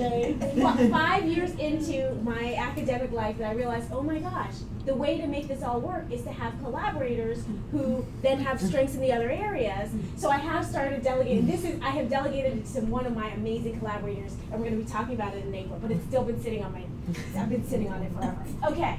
what, 0.54 0.90
five 0.90 1.26
years 1.26 1.50
into 1.56 2.14
my 2.22 2.54
academic 2.54 3.12
life 3.12 3.36
that 3.38 3.50
I 3.50 3.52
realized, 3.52 3.92
oh 3.92 4.02
my 4.02 4.18
gosh, 4.18 4.54
the 4.86 4.94
way 4.94 5.18
to 5.18 5.26
make 5.26 5.48
this 5.48 5.62
all 5.62 5.80
work 5.80 6.10
is 6.10 6.22
to 6.22 6.30
have 6.30 6.58
collaborators 6.60 7.44
who 7.72 8.06
then 8.22 8.38
have 8.38 8.60
strengths 8.60 8.94
in 8.94 9.00
the 9.00 9.12
other 9.12 9.30
areas. 9.30 9.90
So 10.16 10.30
I 10.30 10.38
have 10.38 10.64
started 10.64 11.02
delegating. 11.02 11.46
This 11.46 11.64
is 11.64 11.80
I 11.82 11.90
have 11.90 12.08
delegated 12.08 12.58
it 12.58 12.66
to 12.74 12.80
one 12.82 13.04
of 13.04 13.14
my 13.14 13.28
amazing 13.30 13.78
collaborators, 13.80 14.34
and 14.50 14.52
we're 14.52 14.68
going 14.68 14.78
to 14.78 14.84
be 14.84 14.90
talking 14.90 15.14
about 15.14 15.34
it 15.34 15.44
in 15.44 15.54
April. 15.54 15.78
But 15.82 15.90
it's 15.90 16.04
still 16.06 16.22
been 16.22 16.40
sitting 16.40 16.64
on 16.64 16.72
my. 16.72 16.85
I've 17.36 17.48
been 17.50 17.66
sitting 17.66 17.88
on 17.90 18.02
it 18.02 18.12
forever. 18.12 18.44
Okay. 18.66 18.98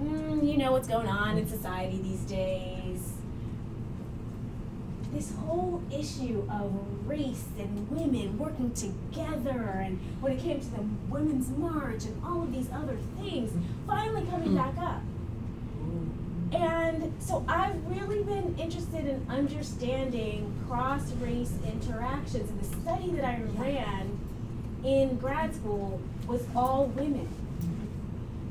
Mm, 0.00 0.46
you 0.46 0.58
know 0.58 0.72
what's 0.72 0.88
going 0.88 1.08
on 1.08 1.38
in 1.38 1.48
society 1.48 1.98
these 2.02 2.20
days. 2.20 3.12
This 5.12 5.32
whole 5.46 5.82
issue 5.90 6.46
of 6.50 6.72
race 7.06 7.44
and 7.58 7.88
women 7.90 8.36
working 8.36 8.72
together, 8.72 9.80
and 9.82 9.98
when 10.20 10.32
it 10.32 10.40
came 10.40 10.60
to 10.60 10.66
the 10.66 10.82
Women's 11.08 11.48
March 11.48 12.04
and 12.04 12.22
all 12.22 12.42
of 12.42 12.52
these 12.52 12.68
other 12.70 12.98
things, 13.18 13.50
finally 13.86 14.26
coming 14.26 14.54
back 14.54 14.76
up. 14.76 15.00
And 16.52 17.12
so 17.18 17.44
I've 17.48 17.76
really 17.86 18.22
been 18.22 18.56
interested 18.58 19.06
in 19.06 19.26
understanding 19.28 20.54
cross 20.68 21.10
race 21.14 21.52
interactions. 21.66 22.50
And 22.50 22.60
the 22.60 22.82
study 22.82 23.10
that 23.12 23.24
I 23.24 23.40
ran 23.56 24.15
in 24.84 25.16
grad 25.16 25.54
school 25.54 26.00
was 26.26 26.42
all 26.54 26.86
women. 26.86 27.28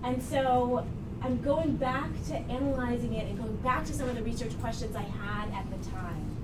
And 0.04 0.22
so 0.22 0.86
I'm 1.22 1.42
going 1.42 1.78
back 1.78 2.10
to 2.28 2.36
analyzing 2.36 3.14
it 3.14 3.28
and 3.28 3.38
going 3.38 3.56
back 3.58 3.86
to 3.86 3.94
some 3.94 4.08
of 4.10 4.16
the 4.16 4.24
research 4.24 4.60
questions 4.62 4.96
I 4.96 5.02
had 5.02 5.50
at 5.54 5.66
the 5.72 5.90
time. 5.90 6.36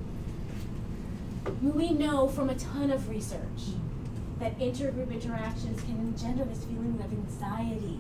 We 1.62 1.92
know 1.92 2.28
from 2.28 2.50
a 2.50 2.56
ton 2.56 2.92
of 2.92 3.10
research 3.10 3.76
that 4.40 4.58
intergroup 4.58 5.12
interactions 5.12 5.82
can 5.82 5.98
engender 6.00 6.44
this 6.46 6.64
feeling 6.66 7.00
of 7.04 7.12
anxiety. 7.12 8.00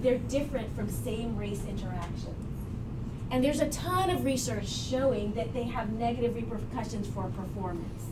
They're 0.00 0.18
different 0.18 0.74
from 0.74 0.88
same 0.88 1.36
race 1.36 1.62
interactions. 1.68 2.46
And 3.30 3.44
there's 3.44 3.60
a 3.60 3.68
ton 3.68 4.10
of 4.10 4.24
research 4.24 4.68
showing 4.68 5.34
that 5.34 5.52
they 5.52 5.64
have 5.64 5.92
negative 5.92 6.34
repercussions 6.34 7.06
for 7.08 7.24
performance. 7.24 8.09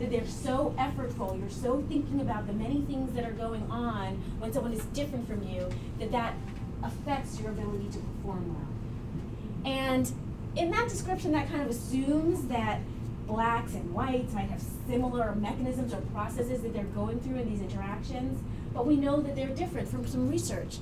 That 0.00 0.10
they're 0.10 0.26
so 0.26 0.74
effortful, 0.78 1.38
you're 1.38 1.50
so 1.50 1.84
thinking 1.88 2.20
about 2.20 2.46
the 2.46 2.54
many 2.54 2.80
things 2.82 3.12
that 3.14 3.24
are 3.24 3.32
going 3.32 3.70
on 3.70 4.14
when 4.38 4.52
someone 4.52 4.72
is 4.72 4.82
different 4.86 5.28
from 5.28 5.46
you, 5.46 5.68
that 5.98 6.10
that 6.10 6.34
affects 6.82 7.38
your 7.38 7.50
ability 7.50 7.88
to 7.92 7.98
perform 7.98 8.54
well. 8.54 9.70
And 9.70 10.10
in 10.56 10.70
that 10.70 10.88
description, 10.88 11.32
that 11.32 11.50
kind 11.50 11.62
of 11.62 11.68
assumes 11.68 12.46
that 12.48 12.80
blacks 13.26 13.74
and 13.74 13.92
whites 13.94 14.32
might 14.32 14.48
have 14.50 14.62
similar 14.88 15.34
mechanisms 15.34 15.92
or 15.92 16.00
processes 16.12 16.62
that 16.62 16.72
they're 16.72 16.84
going 16.84 17.20
through 17.20 17.36
in 17.36 17.48
these 17.48 17.60
interactions, 17.60 18.42
but 18.72 18.86
we 18.86 18.96
know 18.96 19.20
that 19.20 19.36
they're 19.36 19.48
different 19.48 19.88
from 19.88 20.06
some 20.06 20.28
research. 20.30 20.78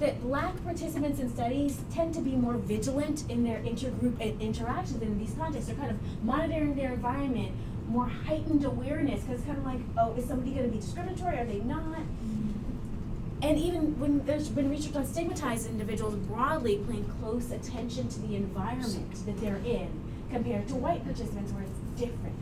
That 0.00 0.22
black 0.22 0.62
participants 0.64 1.20
in 1.20 1.32
studies 1.32 1.80
tend 1.92 2.14
to 2.14 2.20
be 2.20 2.30
more 2.30 2.54
vigilant 2.54 3.28
in 3.28 3.44
their 3.44 3.58
intergroup 3.58 4.40
interactions 4.40 5.02
in 5.02 5.18
these 5.18 5.34
contexts. 5.34 5.68
They're 5.68 5.76
kind 5.76 5.90
of 5.90 6.24
monitoring 6.24 6.74
their 6.74 6.92
environment, 6.92 7.52
more 7.88 8.06
heightened 8.06 8.64
awareness, 8.64 9.22
because 9.22 9.42
kind 9.44 9.58
of 9.58 9.64
like, 9.64 9.80
oh, 9.98 10.14
is 10.14 10.26
somebody 10.26 10.52
going 10.52 10.66
to 10.66 10.70
be 10.70 10.80
discriminatory? 10.80 11.38
Are 11.38 11.44
they 11.44 11.60
not? 11.60 12.00
And 13.40 13.56
even 13.56 13.98
when 14.00 14.24
there's 14.26 14.48
been 14.48 14.68
research 14.68 14.96
on 14.96 15.06
stigmatized 15.06 15.68
individuals 15.68 16.16
broadly 16.16 16.84
paying 16.88 17.04
close 17.20 17.50
attention 17.52 18.08
to 18.08 18.20
the 18.20 18.34
environment 18.34 19.26
that 19.26 19.40
they're 19.40 19.56
in 19.64 19.88
compared 20.30 20.66
to 20.68 20.74
white 20.74 21.04
participants 21.04 21.52
where 21.52 21.62
it's 21.62 22.00
different. 22.00 22.34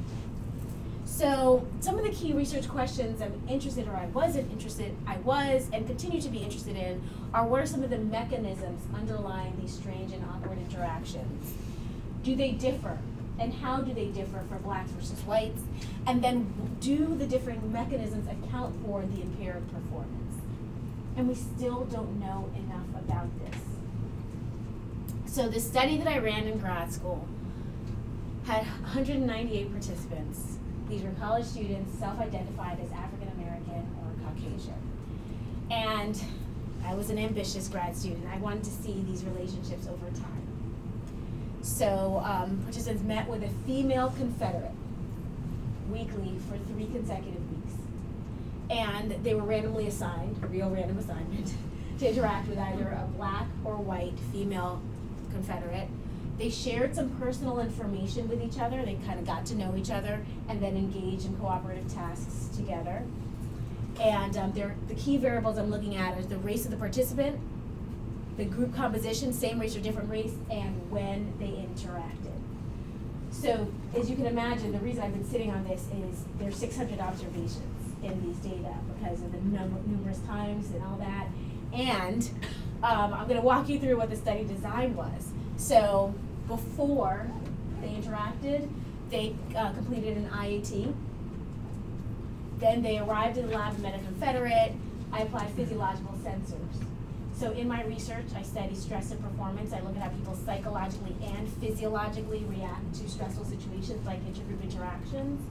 So 1.04 1.66
some 1.80 1.98
of 1.98 2.04
the 2.04 2.10
key 2.10 2.32
research 2.32 2.68
questions 2.68 3.22
I'm 3.22 3.40
interested 3.48 3.88
or 3.88 3.94
I 3.94 4.06
wasn't 4.06 4.50
interested, 4.50 4.94
I 5.06 5.18
was 5.18 5.68
and 5.72 5.86
continue 5.86 6.20
to 6.20 6.28
be 6.28 6.38
interested 6.38 6.76
in 6.76 7.02
are 7.32 7.46
what 7.46 7.60
are 7.60 7.66
some 7.66 7.82
of 7.82 7.90
the 7.90 7.98
mechanisms 7.98 8.82
underlying 8.94 9.56
these 9.60 9.72
strange 9.72 10.12
and 10.12 10.24
awkward 10.24 10.58
interactions? 10.58 11.54
Do 12.22 12.34
they 12.34 12.52
differ? 12.52 12.98
And 13.38 13.52
how 13.52 13.82
do 13.82 13.92
they 13.92 14.06
differ 14.06 14.42
for 14.48 14.56
blacks 14.56 14.90
versus 14.92 15.20
whites? 15.20 15.62
And 16.06 16.22
then 16.22 16.52
do 16.80 17.14
the 17.16 17.26
differing 17.26 17.70
mechanisms 17.70 18.26
account 18.26 18.74
for 18.84 19.02
the 19.02 19.22
impaired 19.22 19.62
performance? 19.70 20.40
And 21.16 21.28
we 21.28 21.34
still 21.34 21.84
don't 21.84 22.18
know 22.18 22.50
enough 22.56 22.88
about 22.94 23.28
this. 23.40 23.60
So 25.26 25.48
the 25.48 25.60
study 25.60 25.98
that 25.98 26.08
I 26.08 26.18
ran 26.18 26.46
in 26.46 26.58
grad 26.58 26.92
school 26.92 27.26
had 28.46 28.64
198 28.64 29.70
participants. 29.70 30.56
These 30.88 31.02
were 31.02 31.10
college 31.20 31.44
students 31.44 31.98
self-identified 31.98 32.78
as 32.80 32.90
African 32.92 33.28
American 33.36 33.86
or 34.00 34.14
Caucasian. 34.24 34.80
And 35.70 36.22
I 36.84 36.94
was 36.94 37.10
an 37.10 37.18
ambitious 37.18 37.68
grad 37.68 37.96
student. 37.96 38.24
I 38.32 38.38
wanted 38.38 38.64
to 38.64 38.70
see 38.70 39.04
these 39.06 39.24
relationships 39.24 39.88
over 39.88 40.06
time. 40.16 40.35
So 41.66 42.22
um, 42.24 42.60
participants 42.62 43.02
met 43.02 43.28
with 43.28 43.42
a 43.42 43.48
female 43.66 44.14
Confederate 44.16 44.70
weekly 45.90 46.38
for 46.48 46.56
three 46.72 46.86
consecutive 46.86 47.42
weeks. 47.50 47.74
And 48.70 49.10
they 49.24 49.34
were 49.34 49.42
randomly 49.42 49.88
assigned, 49.88 50.42
a 50.44 50.46
real 50.46 50.70
random 50.70 50.96
assignment, 50.98 51.52
to 51.98 52.08
interact 52.08 52.48
with 52.48 52.58
either 52.58 52.86
a 52.86 53.08
black 53.16 53.48
or 53.64 53.76
white 53.76 54.16
female 54.32 54.80
Confederate. 55.32 55.88
They 56.38 56.50
shared 56.50 56.94
some 56.94 57.10
personal 57.16 57.58
information 57.58 58.28
with 58.28 58.42
each 58.42 58.60
other. 58.60 58.84
They 58.84 58.98
kind 59.04 59.18
of 59.18 59.26
got 59.26 59.44
to 59.46 59.56
know 59.56 59.74
each 59.76 59.90
other 59.90 60.24
and 60.48 60.62
then 60.62 60.76
engaged 60.76 61.26
in 61.26 61.36
cooperative 61.38 61.92
tasks 61.92 62.48
together. 62.56 63.02
And 64.00 64.36
um, 64.36 64.52
the 64.52 64.94
key 64.94 65.16
variables 65.16 65.58
I'm 65.58 65.70
looking 65.70 65.96
at 65.96 66.16
is 66.16 66.28
the 66.28 66.38
race 66.38 66.64
of 66.64 66.70
the 66.70 66.76
participant, 66.76 67.40
the 68.36 68.44
group 68.44 68.74
composition, 68.74 69.32
same 69.32 69.58
race 69.58 69.76
or 69.76 69.80
different 69.80 70.10
race, 70.10 70.32
and 70.50 70.90
when 70.90 71.32
they 71.38 71.46
interacted. 71.46 72.32
So, 73.30 73.68
as 73.94 74.08
you 74.08 74.16
can 74.16 74.26
imagine, 74.26 74.72
the 74.72 74.78
reason 74.78 75.02
I've 75.02 75.12
been 75.12 75.28
sitting 75.28 75.50
on 75.50 75.64
this 75.64 75.82
is 75.92 76.24
there's 76.38 76.56
600 76.56 77.00
observations 77.00 77.94
in 78.02 78.22
these 78.24 78.36
data 78.36 78.74
because 78.94 79.20
of 79.22 79.32
the 79.32 79.38
numerous 79.38 80.18
times 80.20 80.70
and 80.70 80.82
all 80.82 80.96
that. 80.96 81.26
And 81.72 82.28
um, 82.82 83.12
I'm 83.12 83.26
going 83.26 83.40
to 83.40 83.46
walk 83.46 83.68
you 83.68 83.78
through 83.78 83.96
what 83.96 84.10
the 84.10 84.16
study 84.16 84.44
design 84.44 84.94
was. 84.94 85.28
So, 85.56 86.14
before 86.46 87.26
they 87.80 87.88
interacted, 87.88 88.68
they 89.10 89.34
uh, 89.56 89.72
completed 89.72 90.16
an 90.16 90.28
IAT. 90.30 90.94
Then 92.58 92.82
they 92.82 92.98
arrived 92.98 93.38
in 93.38 93.48
the 93.48 93.56
lab 93.56 93.74
and 93.74 93.82
met 93.82 93.94
a 93.94 93.98
Confederate. 93.98 94.72
I 95.12 95.22
applied 95.22 95.50
physiological 95.50 96.18
sensors. 96.24 96.86
So 97.38 97.50
in 97.50 97.68
my 97.68 97.84
research, 97.84 98.24
I 98.34 98.40
study 98.40 98.74
stress 98.74 99.10
and 99.10 99.22
performance. 99.22 99.74
I 99.74 99.80
look 99.80 99.94
at 99.96 100.02
how 100.02 100.08
people 100.08 100.34
psychologically 100.34 101.14
and 101.22 101.46
physiologically 101.60 102.42
react 102.48 102.94
to 102.94 103.08
stressful 103.10 103.44
situations 103.44 104.06
like 104.06 104.24
intergroup 104.24 104.62
interactions. 104.62 105.42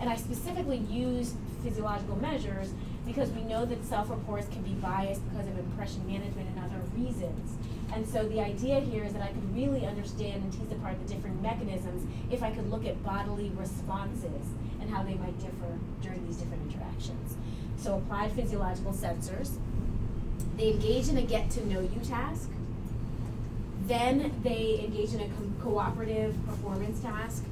And 0.00 0.10
I 0.10 0.16
specifically 0.16 0.78
use 0.78 1.34
physiological 1.62 2.16
measures 2.16 2.72
because 3.06 3.30
we 3.30 3.42
know 3.42 3.64
that 3.66 3.84
self-reports 3.84 4.48
can 4.48 4.62
be 4.62 4.72
biased 4.74 5.22
because 5.30 5.46
of 5.46 5.56
impression 5.58 6.04
management 6.08 6.48
and 6.56 6.58
other 6.58 6.82
reasons. 6.96 7.56
And 7.94 8.06
so 8.06 8.26
the 8.26 8.40
idea 8.40 8.80
here 8.80 9.04
is 9.04 9.12
that 9.12 9.22
I 9.22 9.28
could 9.28 9.54
really 9.54 9.86
understand 9.86 10.42
and 10.42 10.52
tease 10.52 10.72
apart 10.72 10.96
the 11.06 11.14
different 11.14 11.40
mechanisms 11.40 12.04
if 12.32 12.42
I 12.42 12.50
could 12.50 12.68
look 12.68 12.84
at 12.84 13.02
bodily 13.04 13.52
responses 13.56 14.46
and 14.80 14.90
how 14.90 15.04
they 15.04 15.14
might 15.14 15.38
differ 15.38 15.78
during 16.02 16.26
these 16.26 16.36
different 16.36 16.70
interactions. 16.72 17.36
So 17.76 17.98
applied 17.98 18.32
physiological 18.32 18.92
sensors, 18.92 19.56
they 20.58 20.70
engage 20.70 21.08
in 21.08 21.16
a 21.16 21.22
get 21.22 21.50
to 21.50 21.66
know 21.66 21.80
you 21.80 22.00
task. 22.04 22.50
Then 23.86 24.38
they 24.42 24.80
engage 24.84 25.14
in 25.14 25.20
a 25.20 25.24
co- 25.24 25.70
cooperative 25.70 26.34
performance 26.46 27.00
task 27.00 27.44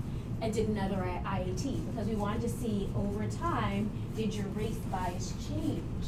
and 0.42 0.52
did 0.52 0.68
another 0.68 0.96
IAT 0.96 1.86
because 1.90 2.08
we 2.08 2.14
wanted 2.14 2.42
to 2.42 2.48
see 2.48 2.90
over 2.94 3.26
time 3.26 3.90
did 4.16 4.34
your 4.34 4.46
race 4.48 4.76
bias 4.90 5.32
change? 5.48 6.06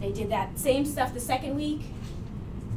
They 0.00 0.10
did 0.10 0.30
that 0.30 0.58
same 0.58 0.86
stuff 0.86 1.12
the 1.12 1.20
second 1.20 1.54
week, 1.54 1.82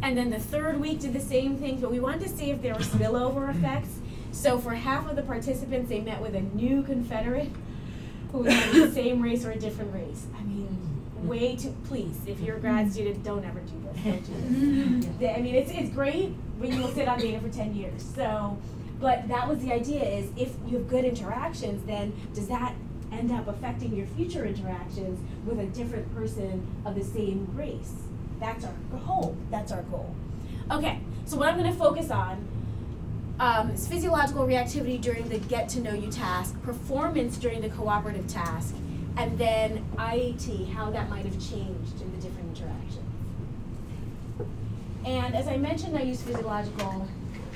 and 0.01 0.17
then 0.17 0.29
the 0.29 0.39
third 0.39 0.79
week 0.79 0.99
did 0.99 1.13
the 1.13 1.21
same 1.21 1.57
thing, 1.57 1.79
but 1.79 1.89
we 1.89 1.99
wanted 1.99 2.21
to 2.23 2.29
see 2.29 2.51
if 2.51 2.61
there 2.61 2.73
were 2.73 2.81
spillover 2.81 3.47
mm. 3.47 3.55
effects. 3.55 3.99
So 4.33 4.57
for 4.57 4.71
half 4.71 5.09
of 5.09 5.15
the 5.15 5.21
participants, 5.21 5.89
they 5.89 6.01
met 6.01 6.21
with 6.21 6.35
a 6.35 6.41
new 6.41 6.83
Confederate 6.83 7.49
who 8.31 8.39
was 8.39 8.53
the 8.73 8.91
same 8.93 9.21
race 9.21 9.45
or 9.45 9.51
a 9.51 9.59
different 9.59 9.93
race. 9.93 10.25
I 10.37 10.43
mean, 10.43 10.72
Mm-hmm. 11.23 11.29
way 11.29 11.55
too, 11.55 11.75
please, 11.85 12.17
if 12.27 12.39
you're 12.39 12.57
a 12.57 12.59
grad 12.59 12.85
mm-hmm. 12.85 12.93
student, 12.93 13.23
don't 13.23 13.43
ever 13.45 13.59
do 13.61 13.81
this, 13.85 14.03
don't 14.03 14.25
do 14.25 14.33
this. 14.33 14.43
Mm-hmm. 14.43 15.19
The- 15.19 15.37
I 15.37 15.41
mean, 15.41 15.55
it's, 15.55 15.71
it's 15.71 15.89
great, 15.89 16.33
but 16.59 16.69
you 16.69 16.81
will 16.81 16.93
sit 16.93 17.07
on 17.07 17.19
data 17.19 17.39
for 17.39 17.49
ten 17.49 17.73
years, 17.73 18.03
so, 18.15 18.57
but 18.99 19.27
that 19.27 19.47
was 19.47 19.59
the 19.59 19.71
idea 19.71 20.03
is 20.03 20.29
if 20.37 20.55
you 20.67 20.77
have 20.77 20.87
good 20.87 21.05
interactions, 21.05 21.85
then 21.85 22.13
does 22.33 22.47
that 22.47 22.73
end 23.11 23.31
up 23.31 23.47
affecting 23.47 23.95
your 23.95 24.07
future 24.07 24.45
interactions 24.45 25.19
with 25.45 25.59
a 25.59 25.65
different 25.67 26.13
person 26.15 26.65
of 26.85 26.95
the 26.95 27.03
same 27.03 27.47
race? 27.55 27.93
That's 28.39 28.65
our 28.65 28.73
hope, 28.99 29.35
that's 29.51 29.71
our 29.71 29.83
goal. 29.83 30.15
Okay, 30.71 30.99
so 31.25 31.37
what 31.37 31.49
I'm 31.49 31.57
gonna 31.57 31.73
focus 31.73 32.09
on 32.11 32.47
um, 33.39 33.71
is 33.71 33.87
physiological 33.87 34.45
reactivity 34.45 35.01
during 35.01 35.27
the 35.27 35.39
get 35.39 35.67
to 35.69 35.79
know 35.81 35.93
you 35.93 36.09
task, 36.09 36.61
performance 36.63 37.37
during 37.37 37.61
the 37.61 37.69
cooperative 37.69 38.27
task, 38.27 38.75
and 39.17 39.37
then 39.37 39.85
IAT, 39.97 40.71
how 40.73 40.89
that 40.91 41.09
might 41.09 41.25
have 41.25 41.39
changed 41.39 42.01
in 42.01 42.11
the 42.11 42.21
different 42.21 42.57
interactions. 42.57 42.99
And 45.05 45.35
as 45.35 45.47
I 45.47 45.57
mentioned, 45.57 45.97
I 45.97 46.01
use 46.01 46.21
physiological 46.21 47.07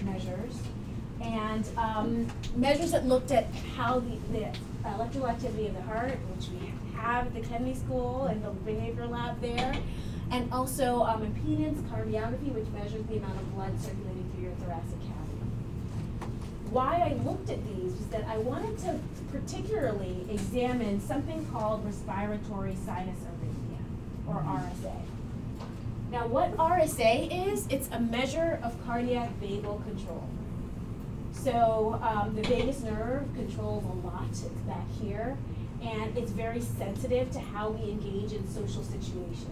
measures 0.03 0.53
and 1.21 1.67
um, 1.77 2.27
measures 2.55 2.91
that 2.91 3.05
looked 3.05 3.31
at 3.31 3.47
how 3.75 3.99
the, 3.99 4.17
the 4.31 4.51
electrical 4.95 5.27
activity 5.27 5.67
of 5.67 5.73
the 5.73 5.81
heart, 5.81 6.17
which 6.35 6.49
we 6.49 6.71
have 6.95 7.27
at 7.27 7.33
the 7.33 7.41
Kennedy 7.41 7.73
School 7.73 8.25
and 8.25 8.43
the 8.43 8.49
behavior 8.49 9.07
lab 9.07 9.41
there, 9.41 9.73
and 10.31 10.51
also 10.51 11.03
um, 11.03 11.21
impedance 11.25 11.81
cardiography, 11.89 12.53
which 12.53 12.67
measures 12.67 13.05
the 13.07 13.17
amount 13.17 13.39
of 13.39 13.55
blood 13.55 13.79
circulating 13.79 14.29
through 14.35 14.43
your 14.43 14.53
thoracic. 14.55 15.06
Why 16.71 16.99
I 16.99 17.13
looked 17.23 17.49
at 17.49 17.63
these 17.65 17.93
was 17.93 18.07
that 18.07 18.25
I 18.27 18.37
wanted 18.37 18.77
to 18.79 18.99
particularly 19.31 20.25
examine 20.29 20.99
something 20.99 21.45
called 21.47 21.85
respiratory 21.85 22.75
sinus 22.85 23.19
arrhythmia, 23.19 24.27
or 24.27 24.41
RSA. 24.41 25.01
Now, 26.11 26.27
what 26.27 26.55
RSA 26.57 27.51
is, 27.51 27.67
it's 27.69 27.89
a 27.91 27.99
measure 27.99 28.59
of 28.63 28.75
cardiac 28.85 29.29
vagal 29.41 29.83
control. 29.85 30.27
So 31.33 31.99
um, 32.01 32.35
the 32.35 32.41
vagus 32.41 32.81
nerve 32.81 33.27
controls 33.35 33.83
a 33.83 34.07
lot. 34.07 34.29
It's 34.29 34.43
back 34.43 34.85
here, 35.01 35.37
and 35.81 36.17
it's 36.17 36.31
very 36.31 36.61
sensitive 36.61 37.31
to 37.31 37.39
how 37.39 37.69
we 37.69 37.91
engage 37.91 38.33
in 38.33 38.47
social 38.49 38.83
situations. 38.83 39.47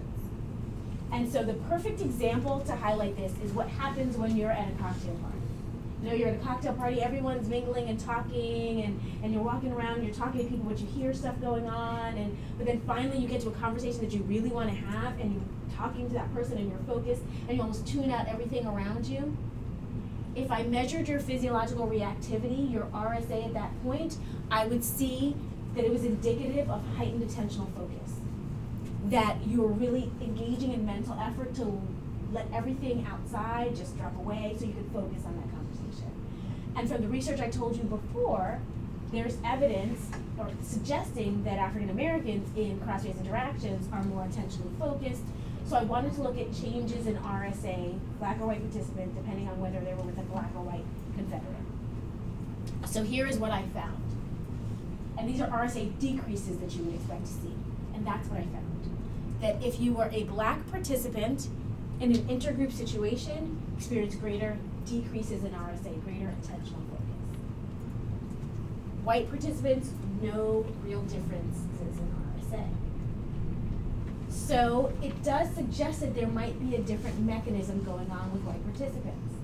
And 1.11 1.31
so 1.31 1.43
the 1.43 1.53
perfect 1.53 2.01
example 2.01 2.61
to 2.61 2.75
highlight 2.75 3.15
this 3.15 3.33
is 3.43 3.51
what 3.53 3.69
happens 3.69 4.17
when 4.17 4.35
you're 4.35 4.51
at 4.51 4.67
a 4.67 4.75
cocktail 4.81 5.15
party. 5.15 5.34
You 6.01 6.09
know, 6.09 6.15
you're 6.15 6.29
at 6.29 6.35
a 6.35 6.43
cocktail 6.43 6.73
party, 6.73 7.01
everyone's 7.01 7.47
mingling 7.47 7.89
and 7.89 7.99
talking, 7.99 8.83
and, 8.83 8.99
and 9.23 9.33
you're 9.33 9.41
walking 9.41 9.71
around, 9.71 10.03
you're 10.03 10.13
talking 10.13 10.43
to 10.43 10.49
people, 10.49 10.65
but 10.69 10.79
you 10.79 10.87
hear 10.87 11.13
stuff 11.13 11.39
going 11.41 11.67
on, 11.67 12.17
and 12.17 12.37
but 12.57 12.67
then 12.67 12.81
finally 12.81 13.17
you 13.17 13.27
get 13.27 13.41
to 13.41 13.47
a 13.47 13.53
conversation 13.53 14.01
that 14.01 14.11
you 14.11 14.21
really 14.23 14.49
want 14.49 14.69
to 14.69 14.75
have, 14.75 15.19
and 15.19 15.33
you're 15.33 15.75
talking 15.75 16.07
to 16.07 16.13
that 16.13 16.31
person, 16.33 16.57
and 16.57 16.69
you're 16.69 16.79
focused, 16.79 17.21
and 17.47 17.57
you 17.57 17.61
almost 17.61 17.87
tune 17.87 18.11
out 18.11 18.27
everything 18.27 18.67
around 18.67 19.05
you 19.05 19.35
if 20.35 20.51
I 20.51 20.63
measured 20.63 21.07
your 21.07 21.19
physiological 21.19 21.87
reactivity, 21.87 22.71
your 22.71 22.83
RSA 22.93 23.45
at 23.45 23.53
that 23.53 23.83
point, 23.83 24.17
I 24.51 24.67
would 24.67 24.83
see 24.83 25.35
that 25.75 25.85
it 25.85 25.91
was 25.91 26.03
indicative 26.03 26.69
of 26.69 26.85
heightened 26.97 27.23
attentional 27.23 27.73
focus. 27.73 28.19
That 29.05 29.37
you 29.47 29.61
were 29.61 29.71
really 29.71 30.11
engaging 30.21 30.73
in 30.73 30.85
mental 30.85 31.17
effort 31.19 31.55
to 31.55 31.81
let 32.33 32.47
everything 32.53 33.07
outside 33.09 33.75
just 33.75 33.97
drop 33.97 34.15
away 34.17 34.55
so 34.59 34.65
you 34.65 34.73
could 34.73 34.91
focus 34.91 35.23
on 35.25 35.37
that. 35.37 35.54
And 36.75 36.89
from 36.89 37.01
the 37.01 37.07
research 37.07 37.39
I 37.39 37.49
told 37.49 37.77
you 37.77 37.83
before, 37.83 38.59
there's 39.11 39.37
evidence 39.45 40.09
or 40.37 40.49
suggesting 40.61 41.43
that 41.43 41.57
African 41.57 41.89
Americans 41.89 42.55
in 42.57 42.79
cross 42.81 43.05
race 43.05 43.15
interactions 43.17 43.87
are 43.93 44.03
more 44.03 44.25
attentionally 44.25 44.77
focused, 44.77 45.23
so 45.65 45.77
I 45.77 45.83
wanted 45.83 46.13
to 46.15 46.21
look 46.21 46.37
at 46.37 46.53
changes 46.53 47.07
in 47.07 47.15
RSA, 47.17 47.97
black 48.19 48.39
or 48.39 48.47
white 48.47 48.61
participant, 48.61 49.15
depending 49.15 49.47
on 49.47 49.59
whether 49.59 49.79
they 49.79 49.93
were 49.93 50.03
with 50.03 50.17
a 50.17 50.23
black 50.23 50.49
or 50.55 50.63
white 50.63 50.85
Confederate. 51.15 52.89
So 52.89 53.03
here 53.03 53.25
is 53.25 53.37
what 53.37 53.51
I 53.51 53.63
found. 53.73 54.03
And 55.17 55.29
these 55.29 55.41
are 55.41 55.47
RSA 55.47 55.97
decreases 55.99 56.57
that 56.59 56.71
you 56.73 56.83
would 56.83 56.95
expect 56.95 57.25
to 57.25 57.31
see. 57.31 57.55
And 57.93 58.05
that's 58.05 58.27
what 58.27 58.39
I 58.39 58.43
found. 58.43 59.41
That 59.41 59.63
if 59.63 59.79
you 59.79 59.93
were 59.93 60.09
a 60.11 60.23
black 60.25 60.69
participant 60.69 61.47
in 61.99 62.11
an 62.11 62.27
intergroup 62.27 62.71
situation, 62.71 63.61
experienced 63.77 64.19
greater 64.19 64.57
decreases 64.85 65.43
in 65.43 65.51
RSA, 65.51 66.03
greater 66.03 66.27
attentional 66.27 66.83
focus. 66.89 67.05
White 69.03 69.29
participants, 69.29 69.89
no 70.21 70.65
real 70.83 71.01
differences 71.03 71.97
in 71.97 72.15
RSA. 72.39 72.67
So 74.29 74.93
it 75.01 75.23
does 75.23 75.49
suggest 75.55 76.01
that 76.01 76.15
there 76.15 76.27
might 76.27 76.59
be 76.59 76.75
a 76.75 76.79
different 76.79 77.19
mechanism 77.19 77.83
going 77.83 78.09
on 78.11 78.31
with 78.31 78.41
white 78.43 78.63
participants. 78.63 79.35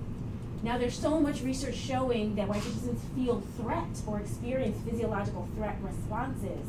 Now 0.62 0.78
there's 0.78 0.96
so 0.96 1.18
much 1.18 1.42
research 1.42 1.74
showing 1.74 2.36
that 2.36 2.46
white 2.48 2.62
participants 2.62 3.02
feel 3.16 3.42
threat 3.56 4.00
or 4.06 4.20
experience 4.20 4.78
physiological 4.88 5.48
threat 5.56 5.76
responses 5.82 6.66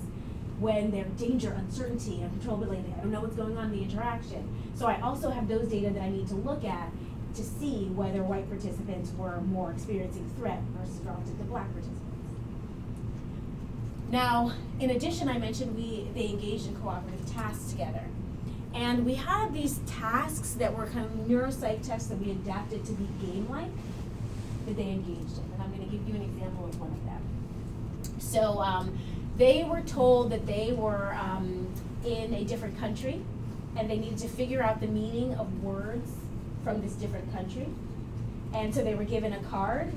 when 0.60 0.92
they're 0.92 1.06
danger, 1.18 1.52
uncertainty, 1.52 2.24
uncontrollability. 2.24 2.98
I 2.98 3.02
don't 3.02 3.12
know 3.12 3.22
what's 3.22 3.36
going 3.36 3.58
on 3.58 3.66
in 3.66 3.72
the 3.72 3.84
interaction. 3.84 4.48
So 4.76 4.88
I 4.88 5.00
also 5.02 5.30
have 5.30 5.48
those 5.48 5.68
data 5.68 5.92
that 5.92 6.02
I 6.02 6.10
need 6.10 6.28
to 6.30 6.36
look 6.36 6.64
at 6.64 6.90
to 7.36 7.44
see 7.44 7.86
whether 7.96 8.24
white 8.24 8.48
participants 8.50 9.12
were 9.18 9.42
more 9.42 9.72
experiencing 9.72 10.30
threat 10.38 10.60
versus 10.78 11.00
relative 11.02 11.38
to 11.38 11.44
black 11.46 11.72
participants. 11.72 12.00
Now, 14.12 14.54
in 14.80 14.92
addition, 14.92 15.28
I 15.28 15.40
mentioned 15.40 15.76
we 15.76 16.08
they 16.14 16.30
engaged 16.30 16.68
in 16.68 16.76
cooperative 16.76 17.32
tasks 17.34 17.72
together. 17.72 18.04
And 18.74 19.06
we 19.06 19.16
had 19.16 19.54
these 19.54 19.80
tasks 19.86 20.54
that 20.54 20.76
were 20.76 20.88
kind 20.88 21.06
of 21.06 21.12
neuropsych 21.28 21.86
tests 21.86 22.10
that 22.10 22.20
we 22.20 22.32
adapted 22.32 22.84
to 22.86 22.92
be 22.94 23.08
game-like 23.26 23.70
that 24.66 24.76
they 24.76 24.90
engaged 24.90 25.38
in. 25.38 25.52
And 25.54 25.62
I'm 25.62 25.72
going 25.72 25.88
to 25.88 25.96
give 25.96 26.08
you 26.08 26.16
an 26.16 26.24
example 26.24 26.66
of 26.66 26.80
one 26.80 26.92
of 26.92 27.06
them. 27.06 28.20
So 28.20 28.62
um, 28.62 28.98
they 29.38 29.64
were 29.64 29.82
told 29.82 30.32
that 30.32 30.48
they 30.48 30.74
were 30.74 31.14
um, 31.14 31.68
in 32.06 32.34
a 32.34 32.44
different 32.44 32.80
country 32.80 33.22
and 33.76 33.90
they 33.90 33.98
needed 33.98 34.18
to 34.20 34.28
figure 34.28 34.62
out 34.62 34.80
the 34.80 34.88
meaning 34.88 35.34
of 35.36 35.64
words 35.64 36.12
from 36.64 36.82
this 36.82 36.94
different 36.94 37.32
country. 37.34 37.68
And 38.54 38.74
so 38.74 38.84
they 38.84 38.96
were 38.96 39.04
given 39.04 39.34
a 39.34 39.40
card. 39.44 39.92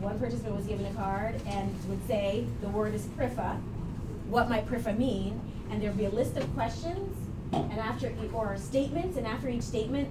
One 0.00 0.18
participant 0.18 0.54
was 0.54 0.66
given 0.66 0.86
a 0.86 0.94
card 0.94 1.40
and 1.46 1.74
would 1.88 2.06
say, 2.06 2.46
the 2.60 2.68
word 2.68 2.94
is 2.94 3.06
prifa. 3.18 3.60
What 4.28 4.48
might 4.48 4.66
prifa 4.66 4.96
mean? 4.96 5.40
And 5.70 5.82
there'd 5.82 5.96
be 5.96 6.04
a 6.04 6.10
list 6.10 6.36
of 6.36 6.52
questions 6.54 7.16
and 7.52 7.78
after 7.78 8.12
or 8.32 8.56
statements, 8.56 9.16
and 9.16 9.26
after 9.26 9.48
each 9.48 9.62
statement, 9.62 10.08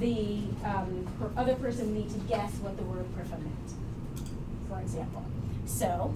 the 0.00 0.40
um, 0.64 1.06
other 1.36 1.54
person 1.56 1.86
would 1.86 1.96
need 1.96 2.10
to 2.10 2.18
guess 2.20 2.54
what 2.56 2.76
the 2.76 2.82
word 2.84 3.04
prifa 3.16 3.32
meant. 3.32 3.72
For 4.68 4.80
example, 4.80 5.24
so 5.66 6.14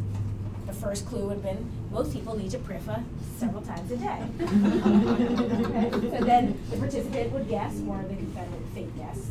the 0.66 0.72
first 0.72 1.06
clue 1.06 1.26
would 1.26 1.34
have 1.34 1.42
been 1.42 1.66
most 1.90 2.12
people 2.12 2.36
need 2.36 2.50
to 2.52 2.58
prifa 2.58 3.02
several 3.38 3.62
times 3.62 3.90
a 3.90 3.96
day. 3.96 4.22
Okay, 4.40 5.90
So 6.18 6.24
then 6.24 6.58
the 6.70 6.76
participant 6.76 7.32
would 7.32 7.48
guess, 7.48 7.80
or 7.88 7.98
the 8.08 8.14
Confederate 8.14 8.66
fake 8.74 8.96
guess. 8.96 9.30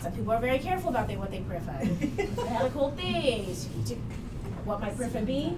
Some 0.00 0.12
people 0.12 0.32
are 0.32 0.40
very 0.40 0.58
careful 0.58 0.90
about 0.90 1.08
they, 1.08 1.16
what 1.16 1.30
they 1.30 1.40
prifa. 1.40 1.80
they 2.36 2.46
have 2.46 2.66
a 2.66 2.70
cold 2.70 2.96
things. 2.96 3.68
To- 3.86 3.94
What 4.64 4.80
might 4.80 4.96
prifa 4.96 5.24
be? 5.26 5.56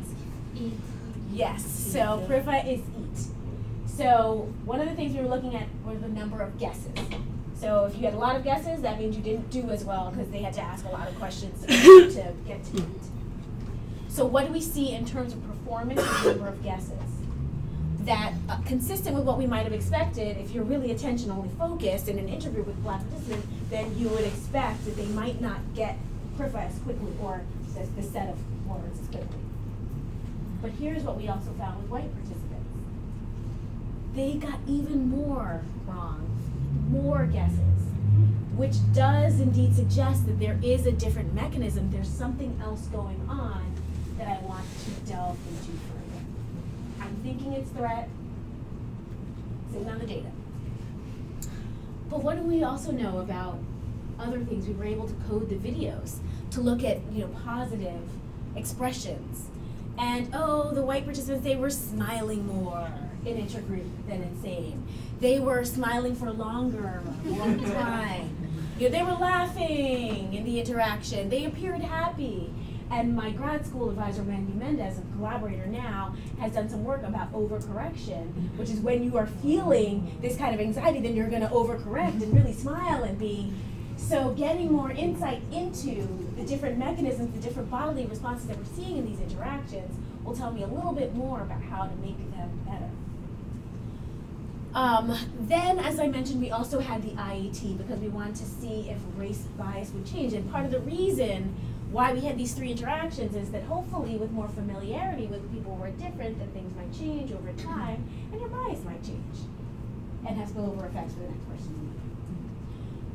Eat. 0.56 0.72
Yes. 1.32 1.64
So 1.92 2.24
prifa 2.28 2.66
is 2.66 2.80
eat. 2.80 3.26
So 3.86 4.48
one 4.64 4.80
of 4.80 4.88
the 4.88 4.94
things 4.94 5.14
we 5.14 5.20
were 5.20 5.28
looking 5.28 5.54
at 5.56 5.66
were 5.84 5.96
the 5.96 6.08
number 6.08 6.40
of 6.40 6.58
guesses. 6.58 6.92
So 7.60 7.86
if 7.86 7.96
you 7.98 8.04
had 8.04 8.14
a 8.14 8.18
lot 8.18 8.36
of 8.36 8.44
guesses, 8.44 8.80
that 8.82 8.98
means 8.98 9.16
you 9.16 9.22
didn't 9.22 9.50
do 9.50 9.68
as 9.70 9.84
well 9.84 10.10
because 10.12 10.30
they 10.30 10.38
had 10.38 10.54
to 10.54 10.60
ask 10.60 10.84
a 10.86 10.90
lot 10.90 11.08
of 11.08 11.18
questions 11.18 11.60
to 11.66 12.32
get 12.46 12.64
to 12.64 12.76
eat. 12.76 12.84
So 14.08 14.24
what 14.24 14.46
do 14.46 14.52
we 14.52 14.60
see 14.60 14.92
in 14.92 15.04
terms 15.04 15.32
of 15.32 15.46
performance 15.46 16.00
and 16.00 16.26
number 16.26 16.48
of 16.48 16.62
guesses? 16.62 17.08
that 18.08 18.32
uh, 18.48 18.56
consistent 18.64 19.14
with 19.14 19.24
what 19.24 19.36
we 19.36 19.46
might 19.46 19.64
have 19.64 19.72
expected, 19.72 20.38
if 20.38 20.52
you're 20.52 20.64
really 20.64 20.90
attention 20.90 21.30
only 21.30 21.50
focused 21.58 22.08
in 22.08 22.18
an 22.18 22.26
interview 22.26 22.62
with 22.62 22.82
black 22.82 23.00
participants, 23.10 23.46
then 23.68 23.96
you 23.98 24.08
would 24.08 24.24
expect 24.24 24.82
that 24.86 24.96
they 24.96 25.04
might 25.06 25.42
not 25.42 25.60
get 25.74 25.98
PRIFA 26.38 26.68
as 26.68 26.78
quickly 26.80 27.12
or 27.22 27.42
the, 27.74 27.86
the 28.00 28.02
set 28.02 28.30
of 28.30 28.66
words 28.66 28.98
as 28.98 29.08
quickly. 29.08 29.38
But 30.62 30.70
here's 30.72 31.02
what 31.02 31.18
we 31.18 31.28
also 31.28 31.52
found 31.58 31.82
with 31.82 31.90
white 31.90 32.10
participants. 32.14 32.68
They 34.14 34.34
got 34.34 34.58
even 34.66 35.10
more 35.10 35.62
wrong, 35.86 36.26
more 36.88 37.26
guesses, 37.26 37.58
which 38.56 38.76
does 38.94 39.38
indeed 39.38 39.76
suggest 39.76 40.26
that 40.26 40.40
there 40.40 40.58
is 40.62 40.86
a 40.86 40.92
different 40.92 41.34
mechanism, 41.34 41.90
there's 41.90 42.08
something 42.08 42.58
else 42.64 42.86
going 42.86 43.20
on 43.28 43.67
that 44.28 44.42
I 44.42 44.46
want 44.46 44.64
to 44.84 44.90
delve 45.10 45.38
into 45.48 45.72
further. 45.86 46.24
I'm 47.00 47.16
thinking 47.22 47.54
it's 47.54 47.70
threat, 47.70 48.08
sitting 49.72 49.88
on 49.88 49.98
the 49.98 50.06
data. 50.06 50.30
But 52.10 52.22
what 52.22 52.36
do 52.36 52.42
we 52.42 52.62
also 52.62 52.90
know 52.90 53.18
about 53.18 53.58
other 54.18 54.40
things? 54.40 54.66
We 54.66 54.74
were 54.74 54.84
able 54.84 55.08
to 55.08 55.14
code 55.28 55.48
the 55.48 55.56
videos 55.56 56.18
to 56.50 56.60
look 56.60 56.84
at, 56.84 56.98
you 57.12 57.22
know, 57.22 57.28
positive 57.44 58.00
expressions. 58.54 59.48
And 59.98 60.28
oh, 60.34 60.72
the 60.72 60.82
white 60.82 61.04
participants, 61.04 61.44
they 61.44 61.56
were 61.56 61.70
smiling 61.70 62.46
more 62.46 62.88
in 63.24 63.36
intergroup 63.36 63.88
than 64.06 64.22
in 64.22 64.42
same. 64.42 64.86
They 65.20 65.40
were 65.40 65.64
smiling 65.64 66.14
for 66.14 66.30
longer, 66.30 67.02
long 67.24 67.58
time. 67.72 68.36
You 68.78 68.88
know, 68.88 68.92
they 68.96 69.02
were 69.02 69.18
laughing 69.18 70.34
in 70.34 70.44
the 70.44 70.60
interaction. 70.60 71.30
They 71.30 71.46
appeared 71.46 71.80
happy. 71.80 72.52
And 72.90 73.14
my 73.14 73.30
grad 73.30 73.66
school 73.66 73.90
advisor, 73.90 74.22
Wendy 74.22 74.52
Mendes, 74.54 74.98
a 74.98 75.02
collaborator 75.16 75.66
now, 75.66 76.14
has 76.40 76.52
done 76.52 76.68
some 76.68 76.84
work 76.84 77.02
about 77.02 77.32
overcorrection, 77.32 78.56
which 78.56 78.70
is 78.70 78.80
when 78.80 79.04
you 79.04 79.18
are 79.18 79.26
feeling 79.26 80.16
this 80.22 80.36
kind 80.36 80.54
of 80.54 80.60
anxiety, 80.60 81.00
then 81.00 81.14
you're 81.14 81.28
going 81.28 81.42
to 81.42 81.48
overcorrect 81.48 82.22
and 82.22 82.34
really 82.34 82.54
smile 82.54 83.04
and 83.04 83.18
be. 83.18 83.52
So, 83.96 84.30
getting 84.30 84.72
more 84.72 84.90
insight 84.92 85.42
into 85.52 86.06
the 86.36 86.44
different 86.44 86.78
mechanisms, 86.78 87.34
the 87.34 87.40
different 87.40 87.68
bodily 87.70 88.06
responses 88.06 88.46
that 88.46 88.56
we're 88.56 88.64
seeing 88.76 88.96
in 88.98 89.06
these 89.06 89.20
interactions 89.20 89.98
will 90.24 90.36
tell 90.36 90.52
me 90.52 90.62
a 90.62 90.66
little 90.66 90.92
bit 90.92 91.14
more 91.14 91.40
about 91.40 91.60
how 91.62 91.84
to 91.84 91.94
make 91.96 92.16
them 92.30 92.60
better. 92.64 92.90
Um, 94.74 95.18
then, 95.40 95.78
as 95.78 95.98
I 95.98 96.06
mentioned, 96.06 96.40
we 96.40 96.50
also 96.50 96.78
had 96.78 97.02
the 97.02 97.10
IAT 97.10 97.76
because 97.76 97.98
we 97.98 98.08
wanted 98.08 98.36
to 98.36 98.44
see 98.44 98.88
if 98.88 98.98
race 99.16 99.44
bias 99.58 99.90
would 99.90 100.06
change. 100.06 100.32
And 100.32 100.50
part 100.50 100.64
of 100.64 100.70
the 100.70 100.80
reason 100.80 101.54
why 101.90 102.12
we 102.12 102.20
had 102.20 102.36
these 102.36 102.52
three 102.52 102.72
interactions 102.72 103.34
is 103.34 103.50
that 103.50 103.62
hopefully, 103.62 104.16
with 104.16 104.30
more 104.30 104.48
familiarity 104.48 105.26
with 105.26 105.50
people 105.52 105.74
who 105.74 105.84
are 105.84 105.90
different, 105.90 106.38
that 106.38 106.52
things 106.52 106.74
might 106.76 106.92
change 106.92 107.32
over 107.32 107.52
time, 107.52 108.04
and 108.30 108.40
your 108.40 108.50
bias 108.50 108.84
might 108.84 109.02
change 109.02 109.36
and 110.26 110.36
have 110.36 110.48
spillover 110.48 110.86
effects 110.88 111.14
for 111.14 111.20
the 111.20 111.28
next 111.28 111.48
person. 111.48 111.88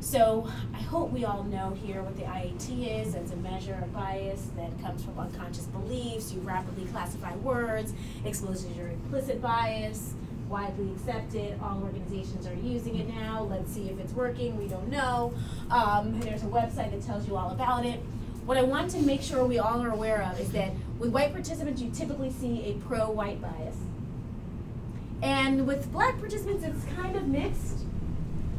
So 0.00 0.50
I 0.74 0.82
hope 0.82 1.12
we 1.12 1.24
all 1.24 1.44
know 1.44 1.70
here 1.82 2.02
what 2.02 2.16
the 2.16 2.24
IAT 2.24 3.00
is. 3.00 3.14
It's 3.14 3.32
a 3.32 3.36
measure 3.36 3.74
of 3.74 3.92
bias 3.94 4.48
that 4.56 4.78
comes 4.82 5.02
from 5.02 5.18
unconscious 5.18 5.64
beliefs. 5.66 6.32
You 6.32 6.40
rapidly 6.40 6.84
classify 6.86 7.34
words, 7.36 7.94
exposes 8.24 8.76
your 8.76 8.88
implicit 8.88 9.40
bias, 9.40 10.12
widely 10.48 10.90
accepted. 10.92 11.58
All 11.62 11.82
organizations 11.82 12.46
are 12.46 12.54
using 12.54 12.96
it 12.96 13.08
now. 13.08 13.44
Let's 13.44 13.72
see 13.72 13.88
if 13.88 13.98
it's 13.98 14.12
working. 14.12 14.58
We 14.58 14.68
don't 14.68 14.88
know. 14.88 15.32
Um, 15.70 16.20
there's 16.20 16.42
a 16.42 16.46
website 16.46 16.90
that 16.90 17.02
tells 17.02 17.26
you 17.26 17.36
all 17.36 17.52
about 17.52 17.86
it. 17.86 18.00
What 18.46 18.58
I 18.58 18.62
want 18.62 18.90
to 18.90 18.98
make 18.98 19.22
sure 19.22 19.44
we 19.46 19.58
all 19.58 19.80
are 19.80 19.90
aware 19.90 20.22
of 20.22 20.38
is 20.38 20.50
that 20.52 20.72
with 20.98 21.10
white 21.10 21.32
participants, 21.32 21.80
you 21.80 21.90
typically 21.90 22.30
see 22.30 22.62
a 22.64 22.74
pro-white 22.86 23.40
bias. 23.40 23.76
And 25.22 25.66
with 25.66 25.90
black 25.90 26.18
participants, 26.18 26.62
it's 26.62 26.84
kind 26.94 27.16
of 27.16 27.26
mixed. 27.26 27.78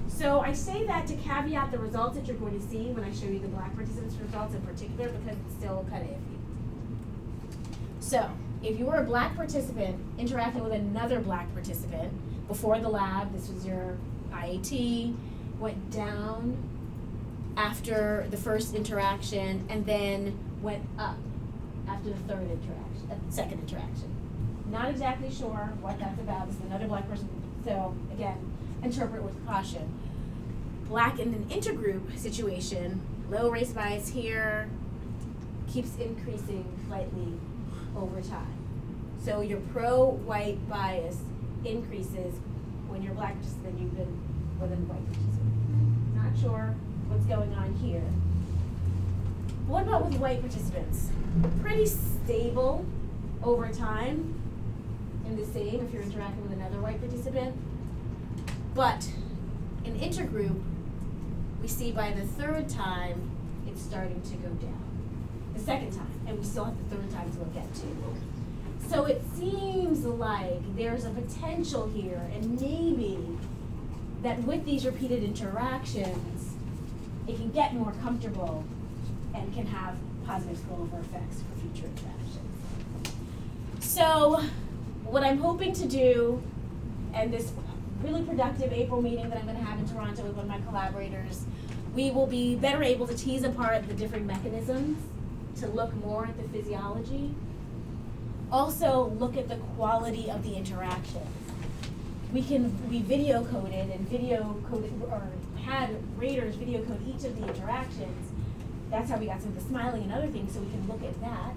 So 0.07 0.39
I 0.39 0.53
say 0.53 0.87
that 0.87 1.05
to 1.07 1.15
caveat 1.17 1.71
the 1.71 1.77
results 1.77 2.15
that 2.17 2.25
you're 2.25 2.37
going 2.37 2.59
to 2.59 2.67
see 2.67 2.85
when 2.87 3.03
I 3.03 3.13
show 3.13 3.27
you 3.27 3.37
the 3.37 3.47
black 3.49 3.75
participants 3.75 4.15
results 4.15 4.55
in 4.55 4.61
particular 4.61 5.09
because 5.09 5.37
it's 5.45 5.55
still 5.55 5.85
kind 5.89 6.03
of 6.03 6.09
iffy. 6.09 6.39
So 7.99 8.31
if 8.63 8.79
you 8.79 8.85
were 8.85 8.95
a 8.95 9.03
black 9.03 9.35
participant 9.35 9.99
interacting 10.17 10.63
with 10.63 10.73
another 10.73 11.19
black 11.19 11.53
participant 11.53 12.11
before 12.47 12.79
the 12.79 12.89
lab, 12.89 13.33
this 13.33 13.49
was 13.49 13.65
your 13.65 13.97
IAT, 14.31 15.15
went 15.59 15.91
down 15.91 16.57
after 17.57 18.27
the 18.29 18.37
first 18.37 18.73
interaction 18.73 19.65
and 19.69 19.85
then 19.85 20.37
went 20.61 20.83
up 20.97 21.17
after 21.87 22.09
the 22.09 22.15
third 22.27 22.43
interaction, 22.43 23.11
uh, 23.11 23.15
second 23.29 23.59
interaction. 23.59 24.13
Not 24.69 24.89
exactly 24.89 25.31
sure 25.31 25.73
what 25.81 25.99
that's 25.99 26.19
about. 26.19 26.47
This 26.47 26.55
is 26.55 26.63
another 26.63 26.87
black 26.87 27.07
person. 27.09 27.29
So 27.63 27.95
again, 28.11 28.37
interpret 28.83 29.23
with 29.23 29.45
caution. 29.45 29.87
Black 30.87 31.19
in 31.19 31.33
an 31.33 31.45
intergroup 31.45 32.17
situation, 32.17 33.01
low 33.29 33.49
race 33.49 33.71
bias 33.71 34.09
here 34.09 34.69
keeps 35.67 35.95
increasing 35.97 36.65
slightly 36.87 37.33
over 37.95 38.21
time. 38.21 38.53
So 39.23 39.41
your 39.41 39.59
pro-white 39.59 40.67
bias 40.69 41.17
increases 41.63 42.35
when 42.87 43.01
you're 43.01 43.15
black 43.15 43.33
participant 43.33 43.79
you've 43.79 43.95
been 43.95 44.19
with 44.59 44.71
a 44.71 44.75
white. 44.75 46.23
Not 46.23 46.39
sure 46.39 46.75
what's 47.15 47.27
going 47.27 47.53
on 47.53 47.73
here. 47.75 48.03
What 49.67 49.83
about 49.83 50.05
with 50.05 50.19
white 50.19 50.41
participants? 50.41 51.09
Pretty 51.61 51.85
stable 51.85 52.85
over 53.41 53.69
time 53.69 54.41
and 55.25 55.37
the 55.37 55.45
same 55.45 55.85
if 55.85 55.93
you're 55.93 56.03
interacting 56.03 56.43
with 56.43 56.51
another 56.51 56.81
white 56.81 56.99
participant. 56.99 57.55
But 58.73 59.09
in 59.85 59.97
intergroup, 59.97 60.61
we 61.61 61.69
see 61.69 61.93
by 61.93 62.11
the 62.11 62.23
third 62.23 62.67
time 62.67 63.31
it's 63.65 63.81
starting 63.81 64.21
to 64.21 64.35
go 64.35 64.49
down. 64.49 64.81
The 65.53 65.61
second 65.61 65.91
time, 65.91 66.19
and 66.27 66.37
we 66.37 66.43
still 66.43 66.65
have 66.65 66.89
the 66.89 66.95
third 66.97 67.09
time 67.11 67.31
to 67.31 67.39
look 67.39 67.55
at 67.55 67.73
too. 67.73 67.95
So 68.89 69.05
it 69.05 69.23
seems 69.37 70.03
like 70.05 70.75
there's 70.75 71.05
a 71.05 71.11
potential 71.11 71.87
here, 71.87 72.21
and 72.33 72.59
maybe 72.59 73.19
that 74.21 74.43
with 74.43 74.65
these 74.65 74.85
repeated 74.85 75.23
interactions, 75.23 76.54
it 77.27 77.35
can 77.35 77.51
get 77.51 77.73
more 77.73 77.93
comfortable 78.03 78.63
and 79.33 79.53
can 79.53 79.65
have 79.67 79.95
positive 80.25 80.57
spillover 80.57 80.99
effects 81.01 81.41
for 81.41 81.59
future 81.59 81.87
interactions. 81.87 83.15
So, 83.79 84.41
what 85.03 85.23
I'm 85.23 85.37
hoping 85.37 85.73
to 85.73 85.87
do, 85.87 86.41
and 87.13 87.33
this 87.33 87.51
really 88.03 88.23
productive 88.23 88.71
April 88.73 89.01
meeting 89.01 89.29
that 89.29 89.37
I'm 89.37 89.45
going 89.45 89.57
to 89.57 89.63
have 89.63 89.79
in 89.79 89.87
Toronto 89.87 90.23
with 90.23 90.35
one 90.35 90.45
of 90.45 90.49
my 90.49 90.59
collaborators, 90.61 91.45
we 91.95 92.11
will 92.11 92.27
be 92.27 92.55
better 92.55 92.83
able 92.83 93.07
to 93.07 93.15
tease 93.15 93.43
apart 93.43 93.87
the 93.87 93.93
different 93.93 94.25
mechanisms 94.25 94.97
to 95.59 95.67
look 95.67 95.93
more 95.95 96.25
at 96.25 96.37
the 96.37 96.43
physiology. 96.49 97.33
Also, 98.51 99.13
look 99.17 99.37
at 99.37 99.47
the 99.47 99.55
quality 99.75 100.29
of 100.29 100.43
the 100.43 100.55
interactions. 100.55 101.25
We 102.33 102.41
can 102.41 102.89
we 102.89 102.99
video 102.99 103.45
coded 103.45 103.89
and 103.89 104.07
video 104.09 104.61
coded 104.69 104.91
or 105.09 105.21
had 105.65 105.89
raters 106.17 106.55
video 106.55 106.83
code 106.83 107.01
each 107.07 107.25
of 107.25 107.39
the 107.39 107.47
interactions. 107.47 108.31
That's 108.91 109.09
how 109.09 109.17
we 109.17 109.25
got 109.25 109.41
some 109.41 109.49
of 109.49 109.55
the 109.55 109.61
smiling 109.61 110.03
and 110.03 110.13
other 110.13 110.27
things, 110.27 110.53
so 110.53 110.59
we 110.59 110.69
can 110.69 110.87
look 110.87 111.03
at 111.03 111.19
that. 111.21 111.55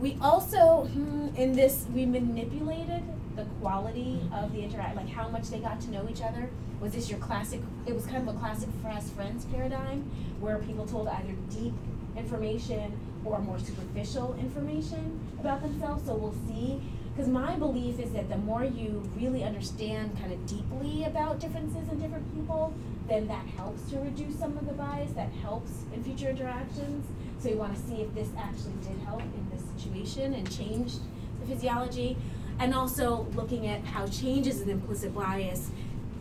We 0.00 0.18
also, 0.20 0.88
hmm, 0.92 1.28
in 1.36 1.52
this, 1.52 1.86
we 1.94 2.04
manipulated 2.04 3.02
the 3.36 3.44
quality 3.60 4.20
of 4.34 4.52
the 4.52 4.62
interact, 4.62 4.96
like 4.96 5.08
how 5.08 5.28
much 5.28 5.48
they 5.48 5.60
got 5.60 5.80
to 5.82 5.90
know 5.90 6.08
each 6.10 6.20
other. 6.20 6.50
Was 6.80 6.92
this 6.92 7.08
your 7.08 7.20
classic? 7.20 7.60
It 7.86 7.94
was 7.94 8.04
kind 8.06 8.28
of 8.28 8.34
a 8.34 8.38
classic 8.38 8.68
fast 8.82 9.12
friends 9.12 9.44
paradigm, 9.46 10.02
where 10.40 10.58
people 10.58 10.84
told 10.84 11.06
either 11.06 11.34
deep 11.50 11.72
information 12.16 12.92
or 13.24 13.38
more 13.38 13.58
superficial 13.60 14.34
information 14.40 15.20
about 15.38 15.62
themselves. 15.62 16.04
So 16.04 16.16
we'll 16.16 16.34
see. 16.48 16.82
Because 17.14 17.28
my 17.28 17.56
belief 17.56 18.00
is 18.00 18.10
that 18.12 18.28
the 18.30 18.38
more 18.38 18.64
you 18.64 19.08
really 19.16 19.44
understand 19.44 20.18
kind 20.18 20.32
of 20.32 20.46
deeply 20.46 21.04
about 21.04 21.38
differences 21.38 21.86
in 21.90 22.00
different 22.00 22.34
people, 22.34 22.72
then 23.08 23.26
that 23.28 23.46
helps 23.56 23.90
to 23.90 23.98
reduce 23.98 24.38
some 24.38 24.56
of 24.56 24.66
the 24.66 24.72
bias, 24.72 25.12
that 25.12 25.30
helps 25.42 25.70
in 25.94 26.02
future 26.02 26.30
interactions. 26.30 27.06
So 27.40 27.48
you 27.48 27.56
want 27.56 27.74
to 27.74 27.82
see 27.82 28.02
if 28.02 28.14
this 28.14 28.28
actually 28.38 28.74
did 28.86 28.98
help 29.04 29.22
in 29.22 29.50
this 29.50 29.62
situation 29.76 30.34
and 30.34 30.50
changed 30.50 31.00
the 31.40 31.46
physiology. 31.46 32.16
And 32.58 32.74
also 32.74 33.26
looking 33.34 33.66
at 33.66 33.82
how 33.84 34.06
changes 34.06 34.60
in 34.60 34.70
implicit 34.70 35.14
bias 35.14 35.70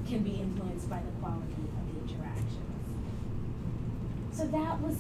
can 0.08 0.24
be 0.24 0.40
influenced 0.42 0.90
by 0.90 0.98
the 0.98 1.12
quality 1.22 1.44
of 1.44 1.94
the 1.94 2.14
interactions. 2.14 2.48
So 4.32 4.48
that 4.48 4.80
was 4.82 4.98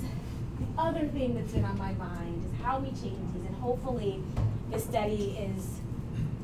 the 0.59 0.67
other 0.77 1.07
thing 1.07 1.33
that's 1.33 1.53
been 1.53 1.65
on 1.65 1.77
my 1.77 1.93
mind 1.93 2.45
is 2.45 2.51
how 2.63 2.79
we 2.79 2.89
change 2.89 3.33
these, 3.33 3.45
and 3.47 3.55
hopefully 3.55 4.21
this 4.69 4.83
study 4.83 5.35
is 5.55 5.79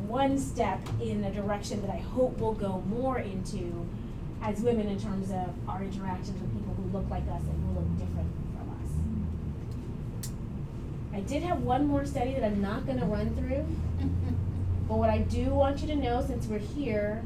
one 0.07 0.39
step 0.39 0.79
in 1.01 1.23
a 1.23 1.31
direction 1.31 1.81
that 1.81 1.91
I 1.91 1.97
hope 1.97 2.39
we'll 2.39 2.53
go 2.53 2.81
more 2.87 3.19
into 3.19 3.85
as 4.41 4.61
women 4.61 4.87
in 4.87 4.99
terms 4.99 5.31
of 5.31 5.49
our 5.67 5.83
interactions 5.83 6.39
with 6.41 6.53
people 6.53 6.73
who 6.75 6.89
look 6.97 7.09
like 7.09 7.23
us 7.23 7.41
and 7.41 7.63
who 7.65 7.79
look 7.79 7.97
different 7.97 8.29
from 8.55 8.69
us. 8.69 8.91
I 11.13 11.21
did 11.21 11.43
have 11.43 11.61
one 11.63 11.87
more 11.87 12.05
study 12.05 12.33
that 12.33 12.43
I'm 12.43 12.61
not 12.61 12.85
going 12.85 12.99
to 12.99 13.05
run 13.05 13.35
through. 13.35 13.65
But 14.87 14.99
what 14.99 15.09
I 15.09 15.19
do 15.19 15.49
want 15.49 15.81
you 15.81 15.87
to 15.87 15.95
know, 15.95 16.23
since 16.25 16.47
we're 16.47 16.59
here, 16.59 17.21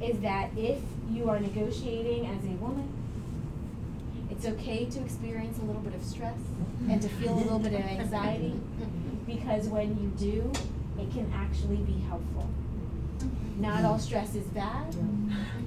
is 0.00 0.18
that 0.20 0.48
if 0.56 0.80
you 1.10 1.28
are 1.28 1.38
negotiating 1.38 2.26
as 2.26 2.42
a 2.44 2.56
woman, 2.56 2.90
it's 4.30 4.46
okay 4.46 4.86
to 4.86 5.00
experience 5.00 5.58
a 5.58 5.62
little 5.62 5.82
bit 5.82 5.94
of 5.94 6.02
stress 6.02 6.38
and 6.88 7.02
to 7.02 7.08
feel 7.08 7.34
a 7.34 7.38
little 7.38 7.58
bit 7.58 7.74
of 7.74 7.80
anxiety, 7.80 8.54
because 9.26 9.68
when 9.68 9.88
you 10.00 10.08
do, 10.18 10.50
it 10.98 11.12
can 11.12 11.30
actually 11.34 11.76
be 11.76 11.98
helpful. 12.08 12.48
Not 13.62 13.84
all 13.84 13.96
stress 13.96 14.34
is 14.34 14.44
bad. 14.48 14.92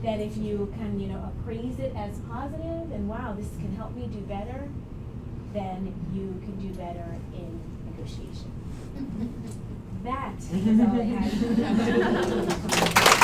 That 0.03 0.19
if 0.19 0.35
you 0.35 0.69
can, 0.77 0.99
you 0.99 1.07
know, 1.07 1.31
appraise 1.39 1.79
it 1.79 1.95
as 1.95 2.19
positive 2.29 2.91
and 2.91 3.07
wow, 3.07 3.33
this 3.37 3.47
can 3.57 3.73
help 3.77 3.95
me 3.95 4.07
do 4.07 4.19
better, 4.19 4.67
then 5.53 5.95
you 6.13 6.37
can 6.43 6.59
do 6.59 6.73
better 6.75 7.15
in 7.33 7.57
negotiation. 7.89 8.51
That 10.03 10.35
is 10.37 10.79
all 10.79 11.01
I 11.01 11.03
had. 11.03 13.05